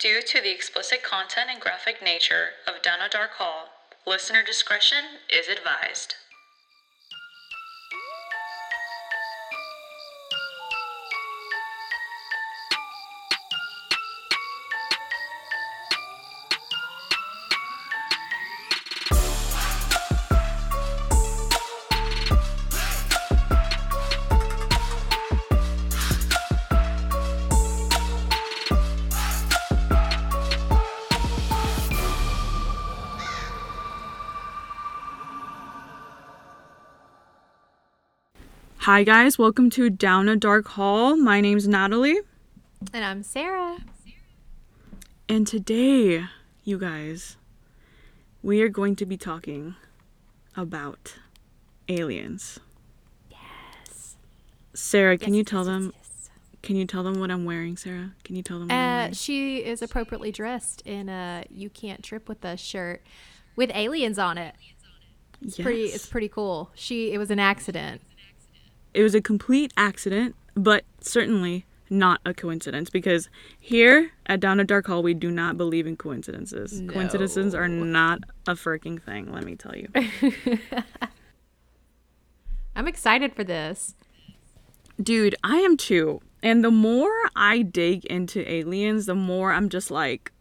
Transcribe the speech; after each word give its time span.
Due 0.00 0.22
to 0.22 0.40
the 0.40 0.48
explicit 0.48 1.02
content 1.02 1.50
and 1.50 1.60
graphic 1.60 2.00
nature 2.00 2.54
of 2.66 2.80
Down 2.80 3.02
a 3.02 3.08
Dark 3.10 3.32
Hall, 3.32 3.68
listener 4.06 4.42
discretion 4.42 5.18
is 5.28 5.46
advised. 5.46 6.14
Hi, 38.92 39.04
guys. 39.04 39.38
Welcome 39.38 39.70
to 39.70 39.88
Down 39.88 40.28
a 40.28 40.34
Dark 40.34 40.66
Hall. 40.66 41.14
My 41.14 41.40
name's 41.40 41.68
Natalie. 41.68 42.18
And 42.92 43.04
I'm 43.04 43.22
Sarah. 43.22 43.78
And 45.28 45.46
today, 45.46 46.24
you 46.64 46.76
guys, 46.76 47.36
we 48.42 48.60
are 48.62 48.68
going 48.68 48.96
to 48.96 49.06
be 49.06 49.16
talking 49.16 49.76
about 50.56 51.14
aliens. 51.88 52.58
Yes. 53.30 54.16
Sarah, 54.74 55.16
can 55.16 55.34
Yes, 55.34 55.38
you 55.38 55.44
tell 55.44 55.60
yes, 55.60 55.66
them 55.68 55.92
yes. 55.96 56.30
can 56.62 56.74
you 56.74 56.84
tell 56.84 57.04
them 57.04 57.20
what 57.20 57.30
I'm 57.30 57.44
wearing, 57.44 57.76
Sarah? 57.76 58.10
Can 58.24 58.34
you 58.34 58.42
tell 58.42 58.58
them 58.58 58.66
what 58.66 58.74
I'm 58.74 58.80
Uh, 58.80 58.96
wearing? 59.02 59.12
she 59.12 59.58
is 59.58 59.82
appropriately 59.82 60.32
dressed 60.32 60.80
in 60.84 61.08
a 61.08 61.44
"You 61.48 61.70
Can't 61.70 62.02
Trip 62.02 62.28
with 62.28 62.44
Us" 62.44 62.58
shirt 62.58 63.04
with 63.54 63.70
aliens 63.72 64.18
on 64.18 64.36
it. 64.36 64.56
It's 65.40 65.56
pretty. 65.58 65.84
It's 65.84 66.06
pretty 66.06 66.28
cool. 66.28 66.72
She. 66.74 67.12
It 67.12 67.18
was 67.18 67.30
an 67.30 67.38
accident. 67.38 68.00
It 68.94 69.02
was 69.02 69.14
a 69.14 69.20
complete 69.20 69.72
accident, 69.76 70.34
but 70.54 70.84
certainly 71.00 71.66
not 71.90 72.20
a 72.24 72.32
coincidence 72.32 72.88
because 72.88 73.28
here 73.58 74.12
at 74.26 74.38
Down 74.40 74.60
a 74.60 74.64
Dark 74.64 74.86
Hall 74.86 75.02
we 75.02 75.12
do 75.12 75.30
not 75.30 75.56
believe 75.56 75.86
in 75.86 75.96
coincidences. 75.96 76.82
Coincidences 76.88 77.54
are 77.54 77.68
not 77.68 78.20
a 78.46 78.52
freaking 78.52 79.02
thing, 79.02 79.32
let 79.32 79.44
me 79.44 79.56
tell 79.56 79.74
you. 79.74 79.88
I'm 82.76 82.86
excited 82.86 83.34
for 83.34 83.42
this. 83.42 83.96
Dude, 85.02 85.34
I 85.42 85.56
am 85.58 85.76
too. 85.76 86.20
And 86.42 86.64
the 86.64 86.70
more 86.70 87.12
I 87.34 87.62
dig 87.62 88.04
into 88.06 88.48
aliens, 88.50 89.06
the 89.06 89.14
more 89.14 89.52
I'm 89.52 89.68
just 89.68 89.90
like, 89.90 90.32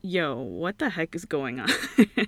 yo, 0.00 0.40
what 0.40 0.78
the 0.78 0.90
heck 0.90 1.14
is 1.14 1.24
going 1.24 1.60
on? 1.60 1.68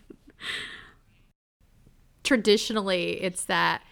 Traditionally, 2.22 3.22
it's 3.22 3.44
that 3.46 3.82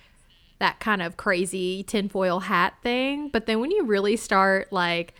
that 0.63 0.79
kind 0.79 1.03
of 1.03 1.17
crazy 1.17 1.83
tinfoil 1.83 2.39
hat 2.39 2.75
thing. 2.85 3.29
But 3.29 3.47
then 3.47 3.59
when 3.59 3.73
you 3.73 3.85
really 3.85 4.17
start 4.17 4.73
like 4.73 5.13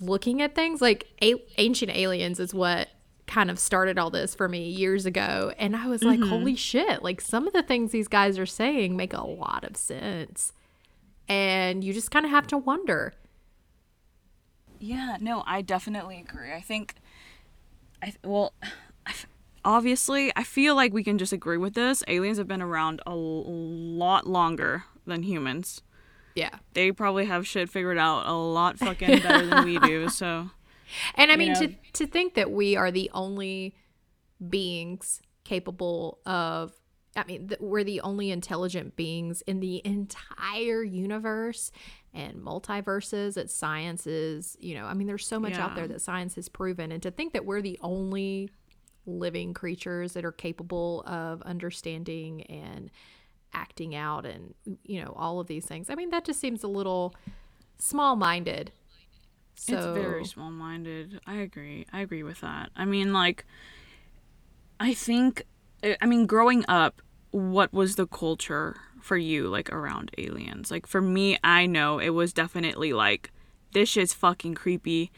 looking 0.00 0.40
at 0.40 0.54
things, 0.54 0.80
like 0.80 1.06
a- 1.22 1.44
ancient 1.58 1.94
aliens 1.94 2.40
is 2.40 2.54
what 2.54 2.88
kind 3.26 3.50
of 3.50 3.58
started 3.58 3.98
all 3.98 4.08
this 4.08 4.34
for 4.34 4.48
me 4.48 4.70
years 4.70 5.04
ago. 5.04 5.52
And 5.58 5.76
I 5.76 5.86
was 5.86 6.02
like, 6.02 6.18
mm-hmm. 6.18 6.30
holy 6.30 6.56
shit! 6.56 7.02
Like 7.02 7.20
some 7.20 7.46
of 7.46 7.52
the 7.52 7.62
things 7.62 7.92
these 7.92 8.08
guys 8.08 8.38
are 8.38 8.46
saying 8.46 8.96
make 8.96 9.12
a 9.12 9.20
lot 9.20 9.64
of 9.64 9.76
sense, 9.76 10.54
and 11.28 11.84
you 11.84 11.92
just 11.92 12.10
kind 12.10 12.24
of 12.24 12.30
have 12.30 12.46
to 12.48 12.56
wonder. 12.56 13.12
yeah, 14.80 15.18
no, 15.20 15.44
I 15.46 15.60
definitely 15.60 16.24
agree. 16.26 16.54
I 16.54 16.62
think, 16.62 16.94
I 18.02 18.14
well, 18.24 18.54
obviously, 19.64 20.32
I 20.36 20.44
feel 20.44 20.74
like 20.74 20.92
we 20.92 21.04
can 21.04 21.18
just 21.18 21.32
agree 21.32 21.58
with 21.58 21.74
this. 21.74 22.02
Aliens 22.08 22.38
have 22.38 22.48
been 22.48 22.62
around 22.62 23.00
a 23.06 23.14
lot 23.14 24.26
longer 24.26 24.84
than 25.06 25.22
humans. 25.22 25.82
Yeah. 26.34 26.50
They 26.74 26.92
probably 26.92 27.26
have 27.26 27.46
shit 27.46 27.68
figured 27.68 27.98
out 27.98 28.26
a 28.26 28.32
lot 28.32 28.78
fucking 28.78 29.20
better 29.20 29.46
than 29.46 29.64
we 29.64 29.78
do. 29.78 30.08
So, 30.08 30.50
And 31.14 31.30
I 31.30 31.36
mean, 31.36 31.52
know? 31.52 31.60
to, 31.60 31.74
to 31.94 32.06
think 32.06 32.34
that 32.34 32.50
we 32.50 32.76
are 32.76 32.90
the 32.90 33.10
only 33.12 33.74
beings 34.48 35.20
capable 35.44 36.18
of, 36.26 36.72
I 37.16 37.24
mean, 37.24 37.48
that 37.48 37.60
we're 37.60 37.84
the 37.84 38.00
only 38.02 38.30
intelligent 38.30 38.96
beings 38.96 39.42
in 39.42 39.60
the 39.60 39.82
entire 39.84 40.82
universe 40.82 41.72
and 42.12 42.36
multiverses 42.36 43.34
that 43.34 43.50
science 43.50 44.06
is, 44.06 44.56
you 44.60 44.74
know, 44.74 44.86
I 44.86 44.94
mean, 44.94 45.06
there's 45.06 45.26
so 45.26 45.38
much 45.38 45.54
out 45.54 45.74
there 45.74 45.88
that 45.88 46.00
science 46.00 46.34
has 46.36 46.48
proven. 46.48 46.92
And 46.92 47.02
to 47.02 47.10
think 47.10 47.32
that 47.32 47.44
we're 47.44 47.62
the 47.62 47.78
only 47.82 48.50
living 49.06 49.54
creatures 49.54 50.12
that 50.12 50.24
are 50.24 50.32
capable 50.32 51.02
of 51.06 51.42
understanding 51.42 52.42
and 52.42 52.90
acting 53.52 53.94
out 53.94 54.24
and, 54.24 54.54
you 54.84 55.02
know, 55.02 55.12
all 55.16 55.40
of 55.40 55.46
these 55.46 55.66
things, 55.66 55.90
I 55.90 55.94
mean, 55.94 56.10
that 56.10 56.24
just 56.24 56.40
seems 56.40 56.62
a 56.62 56.68
little 56.68 57.14
small 57.78 58.16
minded. 58.16 58.72
So, 59.56 59.74
It's 59.74 59.86
very 59.86 60.24
small 60.24 60.50
minded. 60.50 61.20
I 61.26 61.36
agree. 61.36 61.86
I 61.92 62.00
agree 62.00 62.22
with 62.22 62.40
that. 62.40 62.70
I 62.76 62.84
mean, 62.84 63.12
like, 63.12 63.44
I 64.78 64.94
think, 64.94 65.44
eh, 65.82 65.96
I 66.00 66.06
mean, 66.06 66.26
growing 66.26 66.64
up, 66.68 67.02
what 67.30 67.72
was 67.72 67.96
the 67.96 68.06
culture 68.06 68.76
for 69.02 69.16
you, 69.16 69.48
like, 69.48 69.70
around 69.70 70.10
aliens? 70.16 70.70
Like, 70.70 70.86
for 70.86 71.00
me, 71.00 71.38
I 71.44 71.66
know 71.66 71.98
it 71.98 72.10
was 72.10 72.32
definitely 72.32 72.92
like, 72.92 73.30
this 73.72 73.88
shit's 73.88 74.14
fucking 74.14 74.54
creepy. 74.54 75.12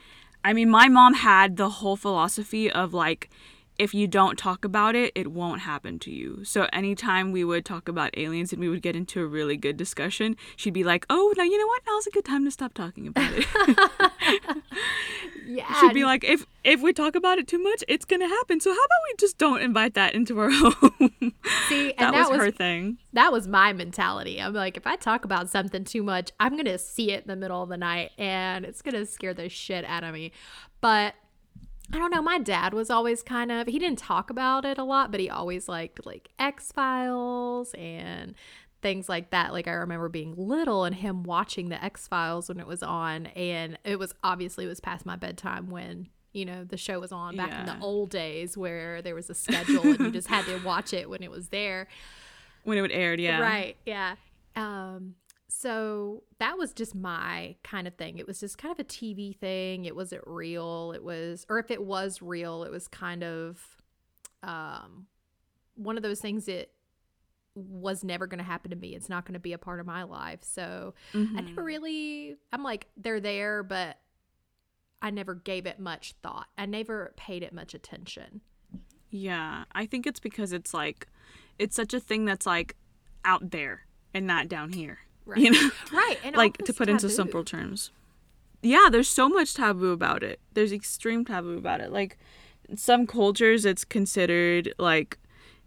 I 0.44 0.52
mean, 0.52 0.68
my 0.70 0.88
mom 0.88 1.14
had 1.14 1.56
the 1.56 1.68
whole 1.68 1.96
philosophy 1.96 2.70
of, 2.70 2.92
like, 2.92 3.30
if 3.78 3.94
you 3.94 4.06
don't 4.06 4.38
talk 4.38 4.64
about 4.64 4.94
it, 4.94 5.12
it 5.14 5.32
won't 5.32 5.62
happen 5.62 5.98
to 6.00 6.10
you. 6.10 6.44
So 6.44 6.66
anytime 6.72 7.32
we 7.32 7.44
would 7.44 7.64
talk 7.64 7.88
about 7.88 8.16
aliens 8.16 8.52
and 8.52 8.60
we 8.60 8.68
would 8.68 8.82
get 8.82 8.94
into 8.94 9.20
a 9.20 9.26
really 9.26 9.56
good 9.56 9.76
discussion, 9.76 10.36
she'd 10.56 10.74
be 10.74 10.84
like, 10.84 11.06
"Oh, 11.08 11.32
now 11.36 11.44
you 11.44 11.58
know 11.58 11.66
what? 11.66 11.82
Now's 11.86 12.06
a 12.06 12.10
good 12.10 12.24
time 12.24 12.44
to 12.44 12.50
stop 12.50 12.74
talking 12.74 13.06
about 13.06 13.32
it." 13.32 13.46
yeah. 15.46 15.80
She'd 15.80 15.94
be 15.94 16.04
like, 16.04 16.24
if 16.24 16.46
if 16.64 16.80
we 16.80 16.92
talk 16.92 17.14
about 17.14 17.38
it 17.38 17.48
too 17.48 17.58
much, 17.58 17.82
it's 17.88 18.04
gonna 18.04 18.28
happen. 18.28 18.60
So 18.60 18.70
how 18.70 18.76
about 18.76 18.98
we 19.10 19.14
just 19.18 19.38
don't 19.38 19.60
invite 19.60 19.94
that 19.94 20.14
into 20.14 20.38
our 20.38 20.50
home? 20.52 21.32
See, 21.68 21.88
that, 21.88 21.94
and 21.98 22.16
was, 22.16 22.28
that 22.28 22.30
was, 22.30 22.38
her 22.38 22.50
thing. 22.50 22.98
that 23.12 23.32
was 23.32 23.48
my 23.48 23.72
mentality. 23.72 24.40
I'm 24.40 24.52
like, 24.52 24.76
if 24.76 24.86
I 24.86 24.96
talk 24.96 25.24
about 25.24 25.48
something 25.48 25.84
too 25.84 26.02
much, 26.02 26.30
I'm 26.38 26.56
gonna 26.56 26.78
see 26.78 27.12
it 27.12 27.22
in 27.22 27.28
the 27.28 27.36
middle 27.36 27.62
of 27.62 27.68
the 27.68 27.76
night, 27.76 28.12
and 28.18 28.64
it's 28.64 28.82
gonna 28.82 29.06
scare 29.06 29.34
the 29.34 29.48
shit 29.48 29.84
out 29.84 30.04
of 30.04 30.14
me. 30.14 30.32
But 30.80 31.14
I 31.92 31.98
don't 31.98 32.10
know. 32.10 32.22
My 32.22 32.38
dad 32.38 32.72
was 32.72 32.88
always 32.90 33.22
kind 33.22 33.52
of 33.52 33.66
he 33.66 33.78
didn't 33.78 33.98
talk 33.98 34.30
about 34.30 34.64
it 34.64 34.78
a 34.78 34.84
lot, 34.84 35.10
but 35.10 35.20
he 35.20 35.28
always 35.28 35.68
liked 35.68 36.06
like 36.06 36.30
X 36.38 36.72
Files 36.72 37.74
and 37.74 38.34
things 38.80 39.08
like 39.08 39.30
that. 39.30 39.52
Like 39.52 39.68
I 39.68 39.72
remember 39.72 40.08
being 40.08 40.34
little 40.36 40.84
and 40.84 40.94
him 40.94 41.22
watching 41.22 41.68
the 41.68 41.82
X 41.82 42.08
Files 42.08 42.48
when 42.48 42.58
it 42.58 42.66
was 42.66 42.82
on, 42.82 43.26
and 43.26 43.78
it 43.84 43.98
was 43.98 44.14
obviously 44.24 44.64
it 44.64 44.68
was 44.68 44.80
past 44.80 45.04
my 45.04 45.16
bedtime 45.16 45.68
when 45.68 46.08
you 46.32 46.46
know 46.46 46.64
the 46.64 46.78
show 46.78 46.98
was 46.98 47.12
on 47.12 47.36
back 47.36 47.52
in 47.60 47.66
the 47.66 47.78
old 47.84 48.08
days 48.10 48.56
where 48.56 49.02
there 49.02 49.14
was 49.14 49.28
a 49.28 49.34
schedule 49.34 49.82
and 49.82 50.00
you 50.00 50.10
just 50.10 50.28
had 50.28 50.46
to 50.46 50.58
watch 50.64 50.94
it 50.94 51.10
when 51.10 51.22
it 51.22 51.30
was 51.30 51.48
there. 51.48 51.88
When 52.64 52.78
it 52.78 52.80
would 52.80 52.92
air, 52.92 53.14
yeah. 53.14 53.40
Right. 53.40 53.76
Yeah. 53.84 54.14
Um, 54.54 55.14
so 55.62 56.22
that 56.38 56.58
was 56.58 56.72
just 56.72 56.94
my 56.94 57.56
kind 57.62 57.86
of 57.86 57.94
thing. 57.94 58.18
It 58.18 58.26
was 58.26 58.40
just 58.40 58.58
kind 58.58 58.72
of 58.72 58.78
a 58.80 58.84
TV 58.84 59.36
thing. 59.36 59.84
It 59.84 59.94
wasn't 59.94 60.22
real. 60.26 60.92
It 60.94 61.02
was, 61.04 61.46
or 61.48 61.58
if 61.58 61.70
it 61.70 61.82
was 61.82 62.20
real, 62.20 62.64
it 62.64 62.70
was 62.72 62.88
kind 62.88 63.22
of 63.22 63.60
um, 64.42 65.06
one 65.74 65.96
of 65.96 66.02
those 66.02 66.20
things 66.20 66.46
that 66.46 66.70
was 67.54 68.02
never 68.02 68.26
going 68.26 68.38
to 68.38 68.44
happen 68.44 68.70
to 68.70 68.76
me. 68.76 68.94
It's 68.94 69.08
not 69.08 69.24
going 69.24 69.34
to 69.34 69.38
be 69.40 69.52
a 69.52 69.58
part 69.58 69.78
of 69.78 69.86
my 69.86 70.02
life. 70.02 70.40
So 70.42 70.94
I 71.14 71.16
Mhm. 71.18 71.44
never 71.48 71.62
really, 71.62 72.36
I'm 72.52 72.62
like, 72.62 72.88
they're 72.96 73.20
there, 73.20 73.62
but 73.62 73.98
I 75.00 75.10
never 75.10 75.34
gave 75.34 75.66
it 75.66 75.78
much 75.78 76.14
thought. 76.22 76.48
I 76.56 76.66
never 76.66 77.12
paid 77.16 77.42
it 77.42 77.52
much 77.52 77.74
attention. 77.74 78.40
Yeah, 79.10 79.64
I 79.72 79.84
think 79.86 80.06
it's 80.06 80.20
because 80.20 80.52
it's 80.52 80.72
like, 80.72 81.06
it's 81.58 81.76
such 81.76 81.92
a 81.92 82.00
thing 82.00 82.24
that's 82.24 82.46
like 82.46 82.76
out 83.24 83.50
there 83.50 83.86
and 84.14 84.26
not 84.26 84.48
down 84.48 84.72
here. 84.72 85.00
Right. 85.24 85.40
You 85.40 85.50
know, 85.50 85.70
Right. 85.92 86.18
And 86.24 86.36
like 86.36 86.58
to 86.58 86.72
put 86.72 86.88
into 86.88 87.08
simple 87.08 87.44
terms. 87.44 87.90
Yeah, 88.62 88.88
there's 88.90 89.08
so 89.08 89.28
much 89.28 89.54
taboo 89.54 89.90
about 89.90 90.22
it. 90.22 90.40
There's 90.54 90.72
extreme 90.72 91.24
taboo 91.24 91.58
about 91.58 91.80
it. 91.80 91.90
Like 91.92 92.18
in 92.68 92.76
some 92.76 93.06
cultures, 93.06 93.64
it's 93.64 93.84
considered 93.84 94.72
like 94.78 95.18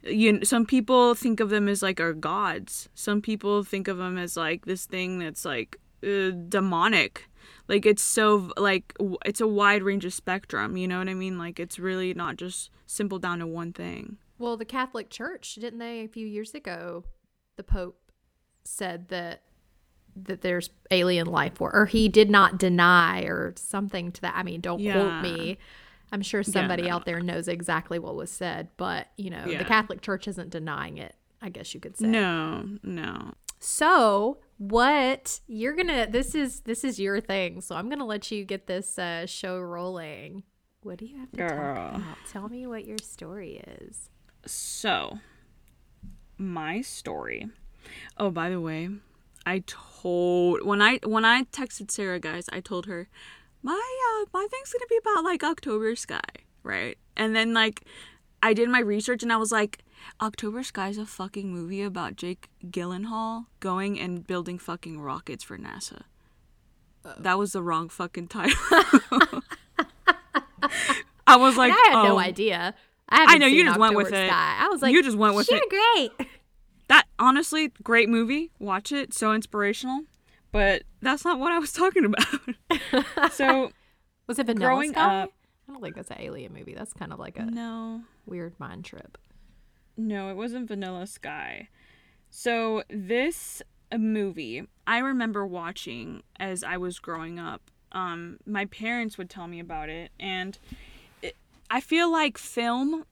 you. 0.03 0.33
know, 0.33 0.39
Some 0.43 0.65
people 0.65 1.13
think 1.15 1.39
of 1.39 1.49
them 1.49 1.67
as 1.67 1.81
like 1.81 1.99
our 1.99 2.13
gods. 2.13 2.87
Some 2.95 3.21
people 3.21 3.63
think 3.63 3.87
of 3.87 3.97
them 3.97 4.17
as 4.17 4.37
like 4.37 4.65
this 4.65 4.85
thing 4.85 5.19
that's 5.19 5.43
like 5.45 5.77
uh, 6.05 6.31
demonic. 6.47 7.29
Like 7.67 7.85
it's 7.85 8.03
so 8.03 8.51
like 8.57 8.93
w- 8.97 9.17
it's 9.25 9.41
a 9.41 9.47
wide 9.47 9.83
range 9.83 10.05
of 10.05 10.13
spectrum. 10.13 10.77
You 10.77 10.87
know 10.87 10.99
what 10.99 11.09
I 11.09 11.13
mean? 11.13 11.37
Like 11.37 11.59
it's 11.59 11.79
really 11.79 12.13
not 12.13 12.37
just 12.37 12.69
simple 12.85 13.19
down 13.19 13.39
to 13.39 13.47
one 13.47 13.73
thing. 13.73 14.17
Well, 14.37 14.57
the 14.57 14.65
Catholic 14.65 15.09
Church, 15.09 15.55
didn't 15.55 15.79
they, 15.79 16.01
a 16.01 16.07
few 16.07 16.27
years 16.27 16.53
ago, 16.53 17.05
the 17.55 17.63
Pope 17.63 17.97
said 18.65 19.07
that 19.09 19.41
that 20.17 20.41
there's 20.41 20.69
alien 20.91 21.27
life 21.27 21.55
for 21.55 21.75
or 21.75 21.85
he 21.87 22.07
did 22.07 22.29
not 22.29 22.57
deny 22.57 23.23
or 23.23 23.53
something 23.57 24.11
to 24.13 24.21
that. 24.21 24.33
I 24.35 24.43
mean, 24.43 24.61
don't 24.61 24.79
Yeah. 24.79 24.93
quote 24.93 25.21
me. 25.23 25.57
I'm 26.11 26.21
sure 26.21 26.41
somebody 26.41 26.83
no. 26.83 26.91
out 26.95 27.05
there 27.05 27.19
knows 27.19 27.47
exactly 27.49 27.99
what 27.99 28.15
was 28.15 28.29
said, 28.31 28.69
but 28.77 29.07
you 29.17 29.29
know, 29.29 29.45
Yeah. 29.45 29.57
the 29.57 29.65
Catholic 29.65 30.01
Church 30.01 30.27
isn't 30.27 30.51
denying 30.51 30.97
it. 30.97 31.15
I 31.41 31.49
guess 31.49 31.73
you 31.73 31.79
could 31.81 31.97
say. 31.97 32.07
No, 32.07 32.65
no. 32.81 33.33
So, 33.59 34.37
what 34.57 35.41
you're 35.47 35.73
gonna 35.75 36.07
this 36.09 36.33
is 36.33 36.61
this 36.61 36.83
is 36.85 36.99
your 36.99 37.19
thing. 37.19 37.59
So 37.61 37.75
I'm 37.75 37.89
gonna 37.89 38.05
let 38.05 38.31
you 38.31 38.45
get 38.45 38.67
this 38.67 38.97
uh, 38.97 39.25
show 39.25 39.59
rolling. 39.59 40.43
What 40.81 40.97
do 40.99 41.05
you 41.05 41.17
have 41.19 41.31
to 41.31 41.37
Girl. 41.37 41.49
talk 41.75 41.95
about? 41.95 42.17
Tell 42.29 42.47
me 42.47 42.67
what 42.67 42.85
your 42.85 42.99
story 42.99 43.61
is. 43.81 44.09
So, 44.45 45.19
my 46.37 46.81
story. 46.81 47.49
Oh, 48.17 48.29
by 48.29 48.49
the 48.49 48.61
way, 48.61 48.89
I 49.45 49.63
told 49.65 50.65
when 50.65 50.81
I 50.81 50.99
when 51.03 51.25
I 51.25 51.43
texted 51.43 51.91
Sarah, 51.91 52.19
guys, 52.19 52.49
I 52.51 52.59
told 52.59 52.85
her 52.87 53.09
my 53.61 53.73
uh 53.73 54.25
my 54.33 54.47
thing's 54.49 54.73
gonna 54.73 54.85
be 54.89 54.97
about 54.97 55.23
like 55.23 55.43
October 55.43 55.95
Sky, 55.95 56.21
right? 56.63 56.97
And 57.15 57.35
then 57.35 57.53
like 57.53 57.83
I 58.41 58.53
did 58.53 58.69
my 58.69 58.79
research 58.79 59.23
and 59.23 59.33
I 59.33 59.37
was 59.37 59.51
like, 59.51 59.79
October 60.21 60.63
Sky's 60.63 60.97
a 60.97 61.05
fucking 61.05 61.51
movie 61.51 61.81
about 61.81 62.15
Jake 62.15 62.49
Gyllenhaal 62.65 63.45
going 63.59 63.99
and 63.99 64.25
building 64.25 64.59
fucking 64.59 64.99
rockets 64.99 65.43
for 65.43 65.57
NASA. 65.57 66.03
That 67.17 67.37
was 67.37 67.53
the 67.53 67.61
wrong 67.61 67.89
fucking 67.89 68.27
title. 68.29 68.57
I 71.27 71.37
was 71.37 71.57
like, 71.57 71.71
I 71.71 71.89
had 71.91 72.03
no 72.03 72.15
oh. 72.15 72.19
idea. 72.19 72.75
I, 73.09 73.21
haven't 73.21 73.39
know, 73.41 73.47
you 73.47 73.63
just 73.63 73.79
went 73.79 73.95
with 73.95 74.07
October 74.07 74.25
it. 74.25 74.31
I 74.31 74.67
was 74.69 74.81
like, 74.81 74.93
You 74.93 75.03
just 75.03 75.17
went 75.17 75.35
with 75.35 75.45
"Shit, 75.47 75.61
it." 75.63 75.69
Great. 75.69 76.29
That 76.87 77.05
honestly, 77.19 77.71
great 77.83 78.09
movie. 78.09 78.51
Watch 78.59 78.91
it. 78.91 79.13
So 79.13 79.33
inspirational. 79.33 80.01
But 80.51 80.83
that's 81.01 81.25
not 81.25 81.39
what 81.39 81.51
I 81.51 81.59
was 81.59 81.71
talking 81.73 82.05
about. 82.05 83.31
so 83.33 83.71
Was 84.27 84.39
it 84.39 84.45
Vanilla 84.45 84.65
Growing 84.69 84.91
Sky? 84.91 85.23
up- 85.23 85.31
I 85.67 85.71
don't 85.73 85.81
think 85.81 85.95
that's 85.95 86.11
an 86.11 86.17
alien 86.19 86.53
movie. 86.53 86.75
That's 86.75 86.93
kind 86.93 87.11
of 87.11 87.17
like 87.19 87.37
a 87.39 87.45
no, 87.45 88.01
weird 88.27 88.53
mind 88.59 88.85
trip. 88.85 89.17
no, 89.97 90.29
it 90.29 90.35
wasn't 90.35 90.67
Vanilla 90.67 91.07
Sky. 91.07 91.69
So 92.29 92.83
this 92.89 93.63
movie, 93.97 94.63
I 94.85 94.99
remember 94.99 95.45
watching 95.45 96.21
as 96.39 96.63
I 96.63 96.77
was 96.77 96.99
growing 96.99 97.39
up. 97.39 97.71
Um, 97.93 98.37
my 98.45 98.65
parents 98.65 99.17
would 99.17 99.29
tell 99.29 99.47
me 99.47 99.59
about 99.59 99.89
it, 99.89 100.11
and 100.19 100.59
it, 101.23 101.35
I 101.69 101.79
feel 101.81 102.11
like 102.11 102.37
film, 102.37 103.05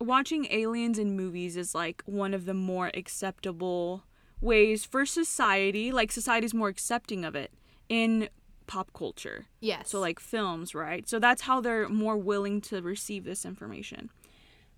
watching 0.00 0.46
aliens 0.50 0.98
in 0.98 1.16
movies 1.16 1.56
is 1.56 1.74
like 1.74 2.02
one 2.06 2.34
of 2.34 2.46
the 2.46 2.54
more 2.54 2.90
acceptable 2.94 4.04
ways 4.40 4.84
for 4.84 5.04
society. 5.06 5.92
Like 5.92 6.10
society's 6.10 6.54
more 6.54 6.68
accepting 6.68 7.24
of 7.24 7.34
it 7.34 7.52
in 7.88 8.28
pop 8.66 8.92
culture. 8.92 9.46
Yes. 9.60 9.90
So 9.90 10.00
like 10.00 10.20
films, 10.20 10.74
right? 10.74 11.08
So 11.08 11.18
that's 11.18 11.42
how 11.42 11.60
they're 11.60 11.88
more 11.88 12.16
willing 12.16 12.60
to 12.62 12.80
receive 12.80 13.24
this 13.24 13.44
information. 13.44 14.10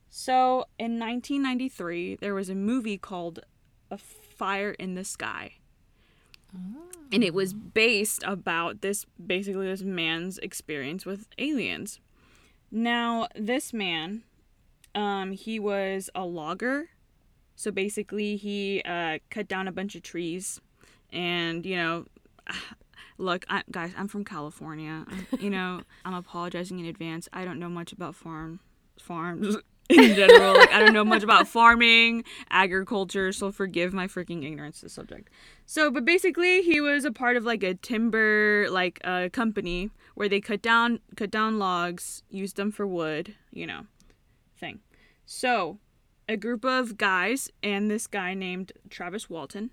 So 0.09 0.67
in 0.79 0.99
1993, 0.99 2.17
there 2.17 2.35
was 2.35 2.49
a 2.49 2.55
movie 2.55 2.99
called 2.99 3.41
A 3.91 3.99
Fire 3.99 4.73
in 4.73 4.95
the 4.95 5.05
Sky. 5.05 5.53
Oh. 6.55 6.83
And 7.13 7.23
it 7.23 7.35
was 7.35 7.55
based 7.55 8.23
about 8.27 8.81
this 8.81 9.07
basically 9.25 9.67
this 9.67 9.83
man's 9.83 10.39
experience 10.39 11.07
with 11.07 11.29
aliens. 11.39 12.01
Now, 12.71 13.29
this 13.35 13.73
man 13.73 14.23
um 14.94 15.33
he 15.33 15.59
was 15.59 16.11
a 16.15 16.25
logger. 16.25 16.91
So 17.55 17.71
basically 17.71 18.37
he 18.37 18.83
uh 18.85 19.19
cut 19.31 19.49
down 19.49 19.69
a 19.69 19.73
bunch 19.73 19.94
of 19.94 20.03
trees 20.03 20.61
and 21.11 21.65
you 21.65 21.77
know 21.77 22.06
look 23.19 23.44
I, 23.49 23.62
guys 23.71 23.93
i'm 23.97 24.09
from 24.09 24.25
california. 24.25 25.06
You 25.39 25.50
know 25.50 25.83
i'm 26.05 26.15
apologizing 26.15 26.79
in 26.81 26.87
advance. 26.87 27.29
I 27.33 27.44
don't 27.44 27.59
know 27.59 27.69
much 27.69 27.93
about 27.93 28.15
farm 28.15 28.61
farms 28.99 29.56
in 29.89 30.15
general. 30.15 30.55
Like 30.55 30.73
i 30.73 30.81
don't 30.81 30.95
know 30.95 31.05
much 31.05 31.23
about 31.23 31.47
farming 31.47 32.25
agriculture 32.50 33.33
so 33.33 33.53
forgive 33.53 33.93
my 33.93 34.06
freaking 34.06 34.45
ignorance 34.45 34.81
to 34.81 34.87
the 34.87 34.91
subject. 34.91 35.29
So 35.67 35.91
but 35.91 36.05
basically 36.05 36.62
he 36.62 36.81
was 36.81 37.05
a 37.05 37.12
part 37.12 37.37
of 37.37 37.45
like 37.45 37.62
a 37.62 37.75
timber 37.75 38.67
like 38.71 39.00
uh, 39.05 39.29
company 39.33 39.91
where 40.15 40.29
they 40.29 40.41
cut 40.41 40.62
down 40.62 41.00
cut 41.17 41.31
down 41.31 41.59
logs 41.59 42.23
used 42.31 42.56
them 42.56 42.71
for 42.71 42.87
wood 42.87 43.35
you 43.50 43.67
know 43.67 43.87
so 45.32 45.79
a 46.29 46.37
group 46.37 46.64
of 46.64 46.96
guys 46.96 47.50
and 47.62 47.90
this 47.90 48.06
guy 48.06 48.34
named 48.34 48.73
travis 48.90 49.29
walton 49.29 49.70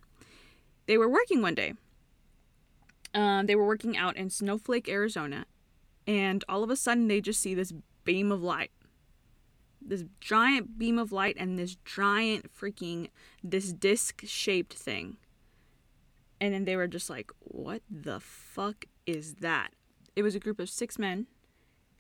they 0.88 0.97
were 0.97 1.09
working 1.09 1.41
one 1.41 1.56
day 1.56 1.73
um, 3.13 3.47
they 3.47 3.56
were 3.56 3.65
working 3.65 3.97
out 3.97 4.17
in 4.17 4.29
Snowflake, 4.29 4.88
Arizona, 4.88 5.45
and 6.06 6.44
all 6.47 6.63
of 6.63 6.69
a 6.69 6.75
sudden 6.75 7.07
they 7.07 7.21
just 7.21 7.39
see 7.39 7.53
this 7.53 7.73
beam 8.03 8.31
of 8.31 8.44
light. 8.44 8.71
This 9.81 10.03
giant 10.19 10.77
beam 10.77 11.00
of 11.00 11.11
light 11.11 11.35
and 11.39 11.57
this 11.57 11.75
giant 11.85 12.53
freaking 12.53 13.09
this 13.44 13.71
disc 13.73 14.21
shaped 14.25 14.73
thing. 14.73 15.17
And 16.41 16.53
then 16.53 16.65
they 16.65 16.75
were 16.75 16.88
just 16.88 17.09
like, 17.09 17.31
what 17.39 17.81
the 17.89 18.19
fuck 18.19 18.85
is 19.05 19.35
that? 19.35 19.69
It 20.15 20.21
was 20.21 20.35
a 20.35 20.39
group 20.39 20.59
of 20.59 20.69
six 20.69 21.00
men. 21.00 21.27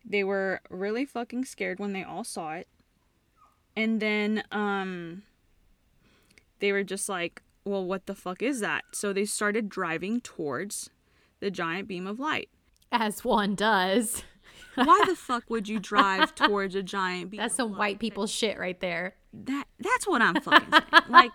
They 0.05 0.23
were 0.23 0.61
really 0.69 1.05
fucking 1.05 1.45
scared 1.45 1.79
when 1.79 1.93
they 1.93 2.03
all 2.03 2.23
saw 2.23 2.53
it. 2.53 2.67
And 3.79 4.01
then 4.01 4.43
um 4.51 5.23
they 6.59 6.73
were 6.73 6.83
just 6.83 7.07
like, 7.07 7.41
well, 7.63 7.85
what 7.85 8.07
the 8.07 8.13
fuck 8.13 8.41
is 8.41 8.59
that? 8.59 8.83
So 8.91 9.13
they 9.13 9.23
started 9.23 9.69
driving 9.69 10.19
towards 10.19 10.89
the 11.39 11.49
giant 11.49 11.87
beam 11.87 12.05
of 12.05 12.19
light. 12.19 12.49
As 12.91 13.23
one 13.23 13.55
does. 13.55 14.23
Why 14.75 15.01
the 15.07 15.15
fuck 15.15 15.49
would 15.49 15.69
you 15.69 15.79
drive 15.79 16.35
towards 16.35 16.75
a 16.75 16.83
giant 16.83 17.31
beam? 17.31 17.37
That's 17.39 17.55
some 17.55 17.71
light? 17.71 17.79
white 17.79 17.99
people 17.99 18.27
shit 18.27 18.59
right 18.59 18.77
there. 18.81 19.15
That 19.31 19.63
that's 19.79 20.05
what 20.05 20.21
I'm 20.21 20.41
fucking 20.41 20.71
saying. 20.71 20.83
Like, 21.09 21.31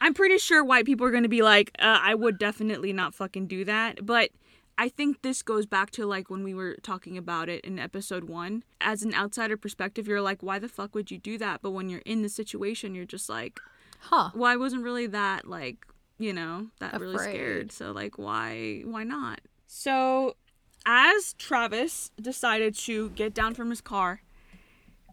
I'm 0.00 0.14
pretty 0.14 0.38
sure 0.38 0.64
white 0.64 0.84
people 0.84 1.06
are 1.06 1.12
gonna 1.12 1.28
be 1.28 1.42
like, 1.42 1.70
uh, 1.78 2.00
I 2.02 2.16
would 2.16 2.38
definitely 2.38 2.92
not 2.92 3.14
fucking 3.14 3.46
do 3.46 3.64
that. 3.66 4.04
But 4.04 4.30
I 4.78 4.88
think 4.88 5.22
this 5.22 5.42
goes 5.42 5.66
back 5.66 5.90
to 5.92 6.06
like 6.06 6.30
when 6.30 6.42
we 6.42 6.54
were 6.54 6.76
talking 6.82 7.16
about 7.18 7.48
it 7.48 7.64
in 7.64 7.78
episode 7.78 8.24
one. 8.24 8.64
As 8.80 9.02
an 9.02 9.14
outsider 9.14 9.56
perspective, 9.56 10.08
you're 10.08 10.22
like, 10.22 10.42
why 10.42 10.58
the 10.58 10.68
fuck 10.68 10.94
would 10.94 11.10
you 11.10 11.18
do 11.18 11.38
that? 11.38 11.60
But 11.62 11.70
when 11.72 11.88
you're 11.88 12.02
in 12.06 12.22
the 12.22 12.28
situation, 12.28 12.94
you're 12.94 13.04
just 13.04 13.28
like, 13.28 13.60
Huh. 14.00 14.30
well, 14.34 14.50
I 14.50 14.56
wasn't 14.56 14.82
really 14.82 15.06
that 15.08 15.46
like, 15.46 15.86
you 16.18 16.32
know, 16.32 16.68
that 16.80 16.98
really 17.00 17.18
scared. 17.18 17.70
So 17.72 17.92
like, 17.92 18.18
why, 18.18 18.82
why 18.84 19.04
not? 19.04 19.40
So, 19.66 20.36
as 20.84 21.34
Travis 21.34 22.10
decided 22.20 22.74
to 22.78 23.10
get 23.10 23.34
down 23.34 23.54
from 23.54 23.70
his 23.70 23.80
car, 23.80 24.22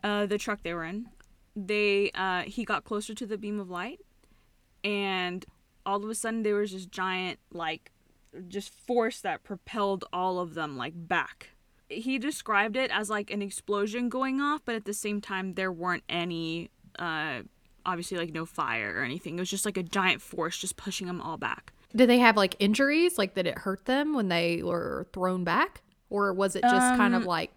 uh, 0.04 0.26
the 0.26 0.38
truck 0.38 0.64
they 0.64 0.74
were 0.74 0.84
in, 0.86 1.08
they, 1.56 2.12
uh, 2.16 2.42
he 2.44 2.64
got 2.66 2.84
closer 2.86 3.14
to 3.14 3.26
the 3.26 3.38
beam 3.38 3.60
of 3.60 3.70
light, 3.70 4.00
and 4.84 5.46
all 5.86 6.04
of 6.04 6.10
a 6.10 6.16
sudden 6.16 6.44
there 6.44 6.56
was 6.56 6.72
this 6.72 6.86
giant 6.86 7.40
like, 7.52 7.92
just 8.48 8.72
force 8.74 9.22
that 9.22 9.44
propelled 9.44 10.06
all 10.14 10.40
of 10.40 10.54
them 10.54 10.78
like 10.78 10.94
back. 10.96 11.50
He 11.90 12.20
described 12.20 12.76
it 12.76 12.92
as 12.94 13.10
like 13.10 13.32
an 13.32 13.42
explosion 13.42 14.10
going 14.10 14.40
off, 14.42 14.62
but 14.66 14.76
at 14.76 14.86
the 14.86 14.94
same 14.94 15.22
time 15.22 15.56
there 15.56 15.72
weren't 15.72 16.04
any 16.08 16.70
uh 16.98 17.42
obviously 17.86 18.18
like 18.18 18.32
no 18.34 18.46
fire 18.46 18.94
or 18.98 19.04
anything. 19.04 19.38
It 19.38 19.42
was 19.42 19.50
just 19.50 19.66
like 19.66 19.78
a 19.78 19.84
giant 19.84 20.22
force 20.22 20.58
just 20.58 20.78
pushing 20.78 21.08
them 21.08 21.22
all 21.22 21.38
back. 21.38 21.74
Did 21.96 22.08
they 22.08 22.20
have 22.20 22.38
like 22.38 22.56
injuries? 22.60 23.18
Like, 23.18 23.34
did 23.34 23.48
it 23.48 23.58
hurt 23.60 23.86
them 23.86 24.14
when 24.14 24.28
they 24.30 24.62
were 24.62 25.08
thrown 25.12 25.44
back? 25.44 25.82
Or 26.12 26.32
was 26.34 26.56
it 26.56 26.62
just 26.62 26.96
kind 26.98 27.16
of 27.16 27.24
Um, 27.24 27.28
like, 27.28 27.52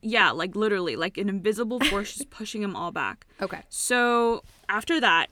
Yeah, 0.00 0.30
like 0.30 0.56
literally, 0.56 0.96
like 0.96 1.18
an 1.18 1.28
invisible 1.28 1.80
force 1.80 2.14
just 2.14 2.30
pushing 2.38 2.62
them 2.62 2.74
all 2.74 2.92
back. 2.92 3.26
okay. 3.42 3.62
So 3.68 4.42
after 4.70 5.00
that, 5.00 5.28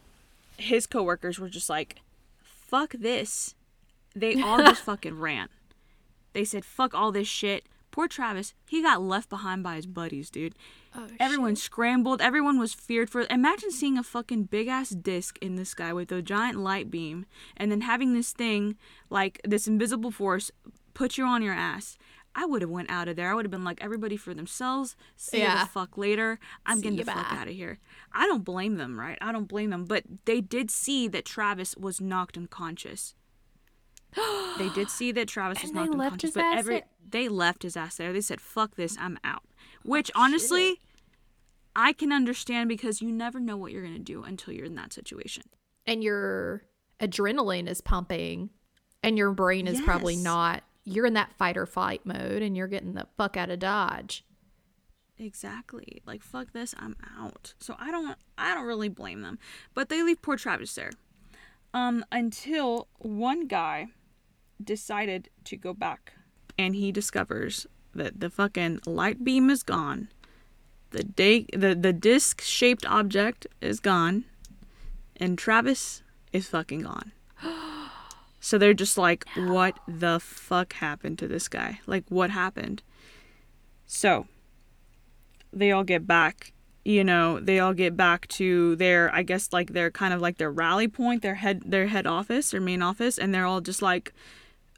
his 0.59 0.87
coworkers 0.87 1.39
were 1.39 1.49
just 1.49 1.71
like, 1.71 2.01
"Fuck 2.43 2.93
this." 2.93 3.55
They 4.17 4.41
all 4.43 4.59
just 4.59 4.83
fucking 4.83 5.19
ran. 5.21 5.49
They 6.33 6.45
said, 6.45 6.65
"Fuck 6.65 6.95
all 6.95 7.13
this 7.13 7.29
shit." 7.29 7.67
Poor 7.93 8.09
Travis, 8.09 8.53
he 8.69 8.83
got 8.83 9.01
left 9.01 9.31
behind 9.31 9.63
by 9.63 9.77
his 9.77 9.87
buddies, 9.87 10.29
dude. 10.29 10.55
Oh, 10.95 11.07
Everyone 11.19 11.57
scrambled. 11.57 12.21
Everyone 12.21 12.59
was 12.59 12.75
feared 12.75 13.09
for. 13.09 13.27
Imagine 13.31 13.71
seeing 13.71 13.97
a 13.97 14.03
fucking 14.03 14.45
big 14.45 14.69
ass 14.69 14.91
disc 14.91 15.39
in 15.41 15.57
the 15.57 15.65
sky 15.65 15.95
with 15.95 16.13
a 16.13 16.21
giant 16.21 16.59
light 16.59 16.91
beam, 16.91 17.25
and 17.57 17.71
then 17.73 17.83
having 17.83 18.13
this 18.13 18.33
thing, 18.33 18.77
like 19.09 19.41
this 19.45 19.67
invisible 19.67 20.11
force, 20.11 20.51
put 20.93 21.17
you 21.17 21.25
on 21.25 21.43
your 21.43 21.55
ass. 21.55 21.97
I 22.39 22.45
would 22.45 22.61
have 22.61 22.71
went 22.71 22.91
out 22.91 23.09
of 23.09 23.17
there. 23.17 23.31
I 23.31 23.35
would 23.35 23.47
have 23.47 23.51
been 23.51 23.65
like, 23.65 23.83
everybody 23.83 24.19
for 24.19 24.35
themselves. 24.35 24.95
See 25.17 25.39
you 25.39 25.45
Yeah. 25.45 25.65
the 25.65 25.71
fuck 25.71 25.97
later. 25.97 26.39
I'm 26.67 26.77
See 26.77 26.83
getting 26.83 26.99
the 26.99 27.05
fuck 27.07 27.33
out 27.33 27.49
of 27.49 27.55
here. 27.55 27.79
I 28.13 28.27
don't 28.27 28.45
blame 28.45 28.77
them, 28.77 29.01
right? 29.01 29.17
I 29.23 29.33
don't 29.33 29.49
blame 29.49 29.71
them. 29.71 29.87
But 29.87 30.05
they 30.27 30.43
did 30.43 30.71
see 30.71 31.09
that 31.09 31.25
Travis 31.25 31.75
was 31.79 31.99
knocked 31.99 32.37
unconscious. 32.37 33.15
They 34.59 34.69
did 34.71 34.91
see 34.91 35.13
that 35.13 35.29
Travis 35.29 35.59
was 35.63 35.71
And 35.71 35.79
they 35.79 35.85
knocked 35.85 35.99
left 35.99 36.13
unconscious, 36.13 36.31
but 36.33 36.45
every 36.59 36.75
there? 36.77 36.85
they 37.09 37.29
left 37.29 37.63
his 37.63 37.77
ass 37.77 37.97
there. 37.97 38.13
They 38.13 38.21
said, 38.21 38.41
"Fuck 38.41 38.77
this, 38.77 38.97
I'm 38.99 39.19
out." 39.25 39.43
Oh, 39.45 39.51
Which 39.85 40.11
honestly, 40.15 40.81
I 41.75 41.93
can 41.93 42.13
understand 42.13 42.69
because 42.69 43.03
you 43.03 43.13
never 43.13 43.39
know 43.39 43.57
what 43.57 43.73
you're 43.73 43.83
gonna 43.83 43.99
do 43.99 44.23
until 44.25 44.55
you're 44.55 44.67
in 44.67 44.75
that 44.77 44.93
situation. 44.93 45.45
And 45.87 46.03
your 46.03 46.65
adrenaline 47.01 47.69
is 47.69 47.81
pumping. 47.81 48.51
And 49.03 49.17
your 49.17 49.31
brain 49.31 49.69
is 49.69 49.81
probably 49.83 50.17
not, 50.17 50.65
you're 50.85 51.07
in 51.07 51.15
that 51.15 51.33
fight 51.39 51.57
or 51.57 51.65
flight 51.67 52.01
mode 52.05 52.43
and 52.43 52.57
you're 52.57 52.67
getting 52.67 52.95
the 52.95 53.07
fuck 53.17 53.37
out 53.37 53.51
of 53.51 53.61
Dodge. 53.61 54.25
Exactly. 55.19 56.03
Like 56.07 56.23
fuck 56.23 56.53
this, 56.53 56.75
I'm 56.79 56.97
out. 57.19 57.55
So 57.61 57.77
I 57.79 57.91
don't 57.91 58.17
I 58.37 58.55
don't 58.55 58.67
really 58.67 58.89
blame 58.89 59.23
them. 59.23 59.39
But 59.75 59.89
they 59.89 60.03
leave 60.03 60.23
poor 60.23 60.37
Travis 60.37 60.75
there. 60.75 60.91
Um 61.73 62.05
until 62.11 62.89
one 62.99 63.47
guy 63.47 63.89
decided 64.63 65.29
to 65.45 65.57
go 65.57 65.75
back 65.75 66.15
and 66.59 66.75
he 66.75 66.93
discovers 66.93 67.67
that 67.95 68.21
the 68.21 68.31
fucking 68.31 68.81
light 68.87 69.25
beam 69.25 69.51
is 69.51 69.63
gone. 69.63 70.09
The 70.91 71.05
day 71.05 71.47
the 71.53 71.75
the 71.75 71.93
disc 71.93 72.41
shaped 72.41 72.87
object 72.87 73.47
is 73.61 73.81
gone 73.81 74.25
and 75.17 75.39
Travis 75.39 76.03
is 76.33 76.49
fucking 76.49 76.83
gone. 76.83 77.13
So 78.39 78.59
they're 78.59 78.75
just 78.75 78.97
like, 78.97 79.27
what 79.35 79.77
the 79.89 80.21
fuck 80.21 80.75
happened 80.75 81.19
to 81.19 81.27
this 81.27 81.49
guy? 81.49 81.81
Like, 81.85 82.05
what 82.11 82.31
happened? 82.31 82.81
So, 83.89 84.29
they 85.53 85.73
all 85.73 85.83
get 85.83 86.07
back 86.07 86.53
you 86.85 87.03
know 87.03 87.41
they 87.41 87.59
all 87.59 87.75
get 87.75 87.97
back 87.97 88.29
to 88.29 88.77
their 88.77 89.13
i 89.13 89.25
guess 89.25 89.53
like 89.53 89.73
their 89.73 89.91
kind 89.91 90.15
of 90.15 90.21
like 90.21 90.39
their 90.39 90.53
rally 90.53 90.87
point 90.87 91.21
their 91.21 91.35
head 91.35 91.61
their 91.67 91.89
head 91.89 92.07
office 92.07 92.53
their 92.53 92.61
main 92.61 92.81
office 92.81 93.19
and 93.19 93.35
they're 93.35 93.45
all 93.45 93.61
just 93.61 93.83
like 93.83 94.15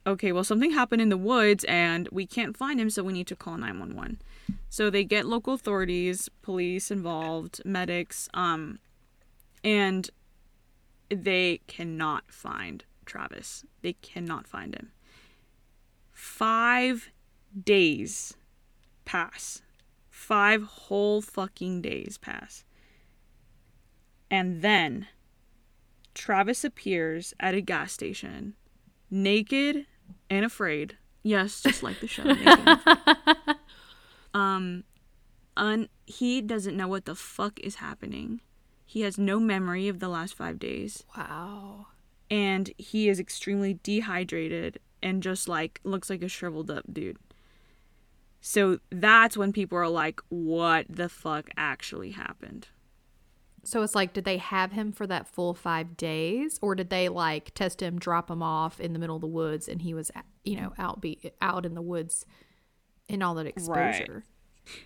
okay 0.09 0.33
well 0.33 0.45
something 0.45 0.73
happened 0.73 1.03
in 1.03 1.09
the 1.09 1.17
woods 1.17 1.65
and 1.65 2.09
we 2.11 2.27
can't 2.27 2.57
find 2.57 2.81
him 2.81 2.91
so 2.91 3.03
we 3.05 3.13
need 3.13 3.27
to 3.27 3.37
call 3.37 3.57
911 3.57 4.21
so 4.69 4.91
they 4.91 5.05
get 5.05 5.27
local 5.27 5.55
authorities 5.55 6.29
police 6.43 6.91
involved 6.91 7.61
medics 7.65 8.29
um 8.35 8.79
and 9.63 10.11
they 11.11 11.61
cannot 11.67 12.25
find 12.31 12.85
travis. 13.07 13.65
They 13.83 13.95
cannot 13.95 14.47
find 14.47 14.75
him. 14.75 14.93
Five 16.13 17.11
days 17.65 18.37
pass. 19.05 19.63
Five 20.11 20.63
whole 20.63 21.23
fucking 21.23 21.83
days 21.83 22.19
pass. 22.19 22.65
And 24.31 24.63
then 24.63 25.07
Travis 26.15 26.65
appears 26.65 27.33
at 27.41 27.55
a 27.55 27.61
gas 27.61 27.93
station, 27.93 28.55
naked 29.11 29.87
and 30.31 30.45
afraid. 30.45 30.97
Yes, 31.23 31.63
just 31.63 31.83
like 31.83 32.01
the 32.01 32.07
show. 32.07 32.25
um, 34.35 34.85
un- 35.57 35.89
he 36.07 36.41
doesn't 36.41 36.77
know 36.77 36.89
what 36.89 37.05
the 37.05 37.15
fuck 37.15 37.59
is 37.61 37.77
happening. 37.77 38.41
He 38.87 39.03
has 39.03 39.19
no 39.19 39.39
memory 39.39 39.89
of 39.89 39.99
the 40.01 40.09
last 40.09 40.35
five 40.35 40.59
days, 40.59 41.05
Wow. 41.17 41.89
and 42.31 42.71
he 42.79 43.09
is 43.09 43.21
extremely 43.21 43.79
dehydrated 43.83 44.79
and 45.03 45.23
just 45.23 45.49
like 45.49 45.81
looks 45.85 46.09
like 46.09 46.23
a 46.23 46.29
shriveled 46.29 46.71
up 46.71 46.85
dude. 46.93 47.19
So 48.41 48.79
that's 48.91 49.37
when 49.37 49.53
people 49.53 49.77
are 49.77 49.89
like, 49.89 50.21
what 50.29 50.87
the 50.89 51.09
fuck 51.09 51.51
actually 51.57 52.13
happened? 52.13 52.69
So 53.69 53.83
it's 53.83 53.95
like, 53.95 54.15
did 54.15 54.25
they 54.25 54.39
have 54.39 54.73
him 54.73 54.93
for 54.93 55.07
that 55.07 55.29
full 55.29 55.53
five 55.53 55.97
days, 55.99 56.59
or 56.63 56.75
did 56.75 56.89
they 56.89 57.11
like 57.11 57.53
test 57.55 57.83
him, 57.83 57.99
drop 57.99 58.31
him 58.31 58.43
off 58.43 58.81
in 58.81 58.95
the 58.95 58.99
middle 58.99 59.17
of 59.17 59.21
the 59.21 59.29
woods, 59.29 59.69
and 59.69 59.83
he 59.83 59.93
was, 59.93 60.11
you 60.43 60.57
know, 60.59 60.73
out 60.79 61.03
be 61.03 61.33
out 61.43 61.67
in 61.67 61.75
the 61.75 61.83
woods 61.83 62.25
in 63.09 63.23
all 63.23 63.35
that 63.35 63.47
exposure? 63.47 64.25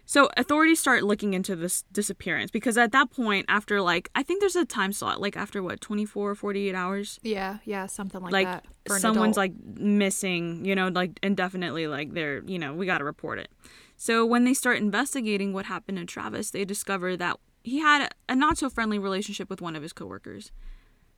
So 0.04 0.30
authorities 0.36 0.80
start 0.80 1.04
looking 1.04 1.32
into 1.32 1.54
this 1.54 1.82
disappearance 1.92 2.50
because 2.50 2.76
at 2.76 2.90
that 2.90 3.12
point, 3.12 3.46
after 3.48 3.80
like, 3.80 4.10
I 4.16 4.24
think 4.24 4.40
there's 4.40 4.56
a 4.56 4.64
time 4.64 4.92
slot, 4.92 5.20
like 5.20 5.36
after 5.36 5.62
what, 5.62 5.80
24, 5.80 6.34
48 6.34 6.74
hours? 6.74 7.20
Yeah, 7.22 7.58
yeah, 7.64 7.86
something 7.86 8.20
like, 8.20 8.32
Like, 8.32 8.46
that. 8.46 8.66
Like 8.88 9.00
someone's 9.00 9.36
like 9.36 9.52
missing, 9.64 10.64
you 10.64 10.74
know, 10.74 10.88
like 10.88 11.20
indefinitely, 11.22 11.86
like 11.86 12.14
they're, 12.14 12.42
you 12.44 12.58
know, 12.58 12.74
we 12.74 12.86
got 12.86 12.98
to 12.98 13.04
report 13.04 13.38
it. 13.38 13.48
So 13.96 14.26
when 14.26 14.44
they 14.44 14.54
start 14.54 14.78
investigating 14.78 15.52
what 15.52 15.66
happened 15.66 15.98
to 15.98 16.04
Travis, 16.04 16.50
they 16.50 16.64
discover 16.64 17.16
that 17.16 17.38
he 17.62 17.78
had 17.78 18.12
a 18.28 18.35
not 18.35 18.59
so 18.59 18.69
friendly 18.69 18.99
relationship 18.99 19.49
with 19.49 19.61
one 19.61 19.76
of 19.76 19.83
his 19.83 19.92
coworkers. 19.92 20.52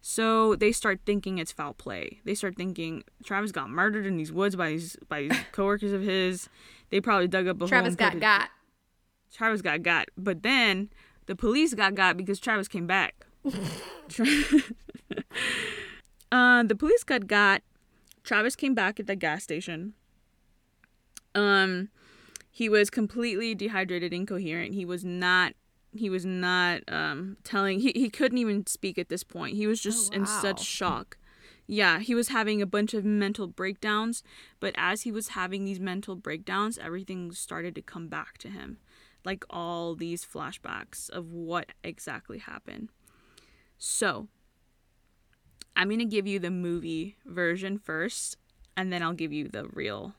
So 0.07 0.55
they 0.55 0.71
start 0.71 1.01
thinking 1.07 1.39
it's 1.39 1.51
foul 1.51 1.73
play. 1.73 2.21
They 2.25 2.35
start 2.35 2.57
thinking 2.57 3.05
Travis 3.25 3.53
got 3.53 3.71
murdered 3.71 4.05
in 4.05 4.19
these 4.19 4.31
woods 4.31 4.55
by 4.55 4.69
these 4.71 4.97
by 5.09 5.23
these 5.23 5.39
coworkers 5.53 5.93
of 5.93 6.03
his. 6.03 6.49
They 6.91 7.01
probably 7.01 7.27
dug 7.29 7.47
up 7.47 7.57
a 7.57 7.61
hole 7.61 7.69
Travis 7.69 7.95
got 7.97 8.13
his- 8.13 8.21
got. 8.21 8.51
Travis 9.33 9.63
got 9.63 9.83
got, 9.83 10.09
but 10.17 10.43
then 10.43 10.91
the 11.27 11.35
police 11.35 11.75
got 11.75 11.95
got 11.95 12.17
because 12.17 12.39
Travis 12.39 12.69
came 12.69 12.87
back. 12.87 13.27
uh, 16.31 16.63
the 16.63 16.77
police 16.79 17.03
got 17.03 17.27
got. 17.27 17.63
Travis 18.23 18.55
came 18.57 18.75
back 18.75 19.01
at 19.01 19.07
the 19.07 19.17
gas 19.17 19.43
station. 19.43 19.95
Um, 21.35 21.89
he 22.51 22.69
was 22.69 22.91
completely 22.91 23.55
dehydrated, 23.55 24.13
incoherent. 24.13 24.75
He 24.75 24.85
was 24.85 25.05
not. 25.05 25.55
He 25.95 26.11
was 26.11 26.25
not 26.25 26.83
um 26.89 27.37
telling. 27.45 27.81
He 27.81 27.93
he 27.95 28.11
couldn't 28.11 28.39
even 28.39 28.67
speak 28.67 28.99
at 28.99 29.09
this 29.09 29.25
point. 29.25 29.57
He 29.57 29.67
was 29.67 29.81
just 29.81 30.13
in 30.13 30.23
wow. 30.23 30.41
such 30.41 30.63
shock. 30.63 31.19
Yeah, 31.67 32.01
he 32.01 32.15
was 32.15 32.29
having 32.29 32.61
a 32.61 32.67
bunch 32.67 32.93
of 32.93 33.05
mental 33.05 33.47
breakdowns, 33.47 34.23
but 34.61 34.75
as 34.77 35.03
he 35.03 35.13
was 35.13 35.29
having 35.29 35.65
these 35.65 35.81
mental 35.81 36.15
breakdowns, 36.15 36.77
everything 36.77 37.33
started 37.33 37.75
to 37.77 37.83
come 37.83 38.09
back 38.09 38.37
to 38.39 38.49
him. 38.49 38.79
Like 39.25 39.45
all 39.49 39.95
these 39.95 40.25
flashbacks 40.25 41.09
of 41.09 41.33
what 41.33 41.73
exactly 41.83 42.39
happened. 42.39 42.91
So, 43.79 44.29
I'm 45.75 45.89
going 45.89 45.99
to 46.01 46.05
give 46.05 46.27
you 46.27 46.39
the 46.39 46.51
movie 46.51 47.17
version 47.25 47.79
first, 47.79 48.37
and 48.77 48.93
then 48.93 49.03
I'll 49.03 49.15
give 49.15 49.33
you 49.33 49.49
the 49.49 49.67
real 49.69 50.15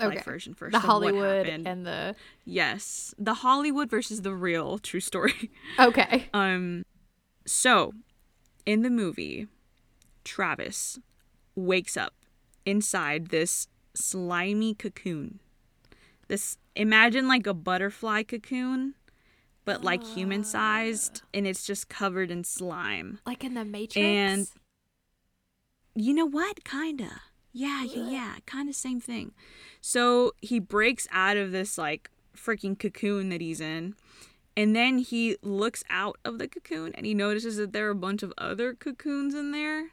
Okay. 0.00 0.16
life 0.16 0.24
version 0.24 0.54
first. 0.54 0.72
The 0.72 0.80
Hollywood 0.80 1.46
and 1.46 1.86
the 1.86 2.16
yes, 2.44 3.14
the 3.18 3.34
Hollywood 3.34 3.88
versus 3.88 4.22
the 4.22 4.34
real 4.34 4.78
true 4.88 5.00
story. 5.00 5.50
okay. 5.78 6.28
Um, 6.34 6.84
so 7.46 7.92
in 8.66 8.82
the 8.82 8.90
movie, 8.90 9.46
Travis 10.24 10.98
wakes 11.54 11.96
up 11.96 12.14
inside 12.66 13.28
this 13.28 13.68
slimy 13.94 14.74
cocoon. 14.74 15.38
This 16.28 16.58
imagine 16.74 17.28
like 17.28 17.46
a 17.46 17.54
butterfly 17.54 18.24
cocoon, 18.24 18.94
but 19.64 19.84
like 19.84 20.02
human 20.02 20.42
sized, 20.42 21.22
and 21.32 21.46
it's 21.46 21.64
just 21.64 21.88
covered 21.88 22.30
in 22.32 22.42
slime. 22.42 23.20
Like 23.24 23.44
in 23.44 23.54
the 23.54 23.64
Matrix. 23.64 23.96
And- 23.96 24.48
You 25.94 26.14
know 26.14 26.26
what? 26.26 26.64
Kinda. 26.64 27.20
Yeah, 27.56 27.84
yeah, 27.84 28.10
yeah. 28.10 28.34
Kind 28.46 28.68
of 28.68 28.74
same 28.74 29.00
thing. 29.00 29.32
So 29.80 30.32
he 30.42 30.58
breaks 30.58 31.06
out 31.12 31.36
of 31.36 31.52
this 31.52 31.78
like 31.78 32.10
freaking 32.36 32.76
cocoon 32.78 33.28
that 33.28 33.40
he's 33.40 33.60
in. 33.60 33.94
And 34.56 34.74
then 34.74 34.98
he 34.98 35.36
looks 35.40 35.82
out 35.88 36.18
of 36.24 36.38
the 36.38 36.48
cocoon 36.48 36.92
and 36.94 37.06
he 37.06 37.14
notices 37.14 37.56
that 37.56 37.72
there 37.72 37.86
are 37.86 37.90
a 37.90 37.94
bunch 37.94 38.22
of 38.24 38.32
other 38.36 38.74
cocoons 38.74 39.34
in 39.34 39.52
there. 39.52 39.90